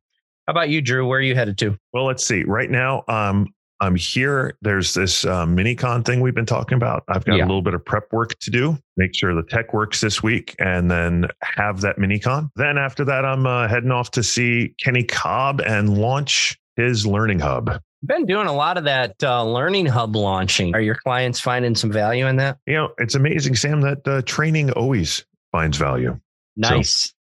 How 0.47 0.51
about 0.51 0.69
you, 0.69 0.82
Drew? 0.82 1.07
Where 1.07 1.19
are 1.19 1.23
you 1.23 1.36
headed 1.36 1.57
to? 1.59 1.77
Well, 1.93 2.05
let's 2.05 2.25
see. 2.25 2.43
Right 2.43 2.69
now, 2.71 3.03
um, 3.07 3.47
I'm 3.82 3.95
here. 3.95 4.57
There's 4.61 4.93
this 4.93 5.23
uh, 5.23 5.45
mini 5.45 5.73
con 5.75 6.03
thing 6.03 6.19
we've 6.21 6.36
been 6.36 6.45
talking 6.45 6.75
about. 6.75 7.03
I've 7.07 7.23
got 7.23 7.38
Yeah. 7.38 7.43
a 7.43 7.47
little 7.47 7.61
bit 7.61 7.73
of 7.73 7.86
prep 7.86 8.11
work 8.11 8.38
to 8.39 8.51
do, 8.51 8.77
make 8.97 9.15
sure 9.15 9.34
the 9.34 9.43
tech 9.43 9.73
works 9.73 10.01
this 10.01 10.21
week, 10.21 10.55
and 10.59 10.89
then 10.91 11.27
have 11.43 11.80
that 11.82 11.97
mini 11.97 12.19
con. 12.19 12.49
Then 12.55 12.77
after 12.77 13.05
that, 13.05 13.23
I'm 13.23 13.45
uh, 13.45 13.67
heading 13.69 13.91
off 13.91 14.11
to 14.11 14.23
see 14.23 14.73
Kenny 14.84 15.03
Cobb 15.03 15.61
and 15.61 15.97
launch 15.97 16.59
his 16.75 17.05
learning 17.07 17.39
hub. 17.39 17.80
Been 18.03 18.25
doing 18.25 18.47
a 18.47 18.53
lot 18.53 18.77
of 18.77 18.86
that 18.86 19.15
uh, 19.23 19.43
learning 19.45 19.86
hub 19.86 20.15
launching. 20.15 20.73
Are 20.73 20.82
your 20.82 20.95
clients 20.95 21.39
finding 21.39 21.75
some 21.75 21.91
value 21.91 22.27
in 22.27 22.38
that? 22.38 22.57
You 22.65 22.73
know, 22.75 22.89
it's 22.97 23.15
amazing, 23.15 23.55
Sam, 23.55 23.82
that 23.82 24.05
uh, 24.07 24.21
training 24.23 24.71
always 24.71 25.25
finds 25.51 25.77
value. 25.77 26.17
Nice. 26.57 27.05
yeah. 27.13 27.18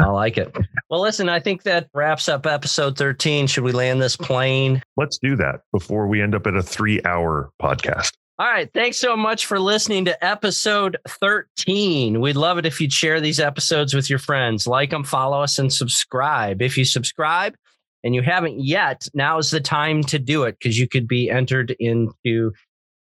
I 0.00 0.08
like 0.08 0.38
it. 0.38 0.54
Well, 0.88 1.00
listen, 1.00 1.28
I 1.28 1.40
think 1.40 1.62
that 1.64 1.88
wraps 1.94 2.28
up 2.28 2.46
episode 2.46 2.96
13. 2.96 3.46
Should 3.46 3.64
we 3.64 3.72
land 3.72 4.00
this 4.00 4.16
plane? 4.16 4.82
Let's 4.96 5.18
do 5.18 5.36
that 5.36 5.60
before 5.72 6.06
we 6.06 6.22
end 6.22 6.34
up 6.34 6.46
at 6.46 6.56
a 6.56 6.62
three 6.62 7.00
hour 7.04 7.50
podcast. 7.60 8.12
All 8.38 8.46
right. 8.46 8.72
Thanks 8.72 8.96
so 8.96 9.18
much 9.18 9.44
for 9.44 9.60
listening 9.60 10.06
to 10.06 10.24
episode 10.24 10.96
13. 11.06 12.22
We'd 12.22 12.36
love 12.36 12.56
it 12.56 12.64
if 12.64 12.80
you'd 12.80 12.92
share 12.92 13.20
these 13.20 13.38
episodes 13.38 13.92
with 13.92 14.08
your 14.08 14.18
friends. 14.18 14.66
Like 14.66 14.90
them, 14.90 15.04
follow 15.04 15.42
us, 15.42 15.58
and 15.58 15.70
subscribe. 15.70 16.62
If 16.62 16.78
you 16.78 16.86
subscribe 16.86 17.54
and 18.02 18.14
you 18.14 18.22
haven't 18.22 18.58
yet, 18.58 19.06
now 19.12 19.36
is 19.36 19.50
the 19.50 19.60
time 19.60 20.02
to 20.04 20.18
do 20.18 20.44
it 20.44 20.56
because 20.58 20.78
you 20.78 20.88
could 20.88 21.06
be 21.06 21.28
entered 21.28 21.76
into 21.78 22.52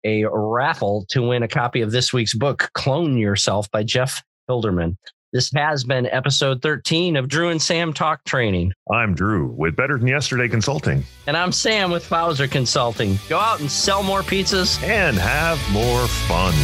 a 0.06 0.24
raffle 0.24 1.04
to 1.10 1.20
win 1.20 1.42
a 1.42 1.48
copy 1.48 1.82
of 1.82 1.90
this 1.90 2.14
week's 2.14 2.34
book, 2.34 2.70
Clone 2.72 3.18
Yourself 3.18 3.70
by 3.70 3.82
Jeff 3.82 4.22
Hilderman. 4.48 4.96
This 5.36 5.52
has 5.54 5.84
been 5.84 6.06
episode 6.06 6.62
13 6.62 7.14
of 7.14 7.28
Drew 7.28 7.50
and 7.50 7.60
Sam 7.60 7.92
Talk 7.92 8.24
Training. 8.24 8.72
I'm 8.90 9.14
Drew 9.14 9.48
with 9.48 9.76
Better 9.76 9.98
Than 9.98 10.06
Yesterday 10.06 10.48
Consulting 10.48 11.04
And 11.26 11.36
I'm 11.36 11.52
Sam 11.52 11.90
with 11.90 12.06
Fowler 12.06 12.48
Consulting. 12.48 13.18
Go 13.28 13.38
out 13.38 13.60
and 13.60 13.70
sell 13.70 14.02
more 14.02 14.22
pizzas 14.22 14.82
and 14.82 15.14
have 15.18 15.60
more 15.72 16.06
fun. 16.06 16.54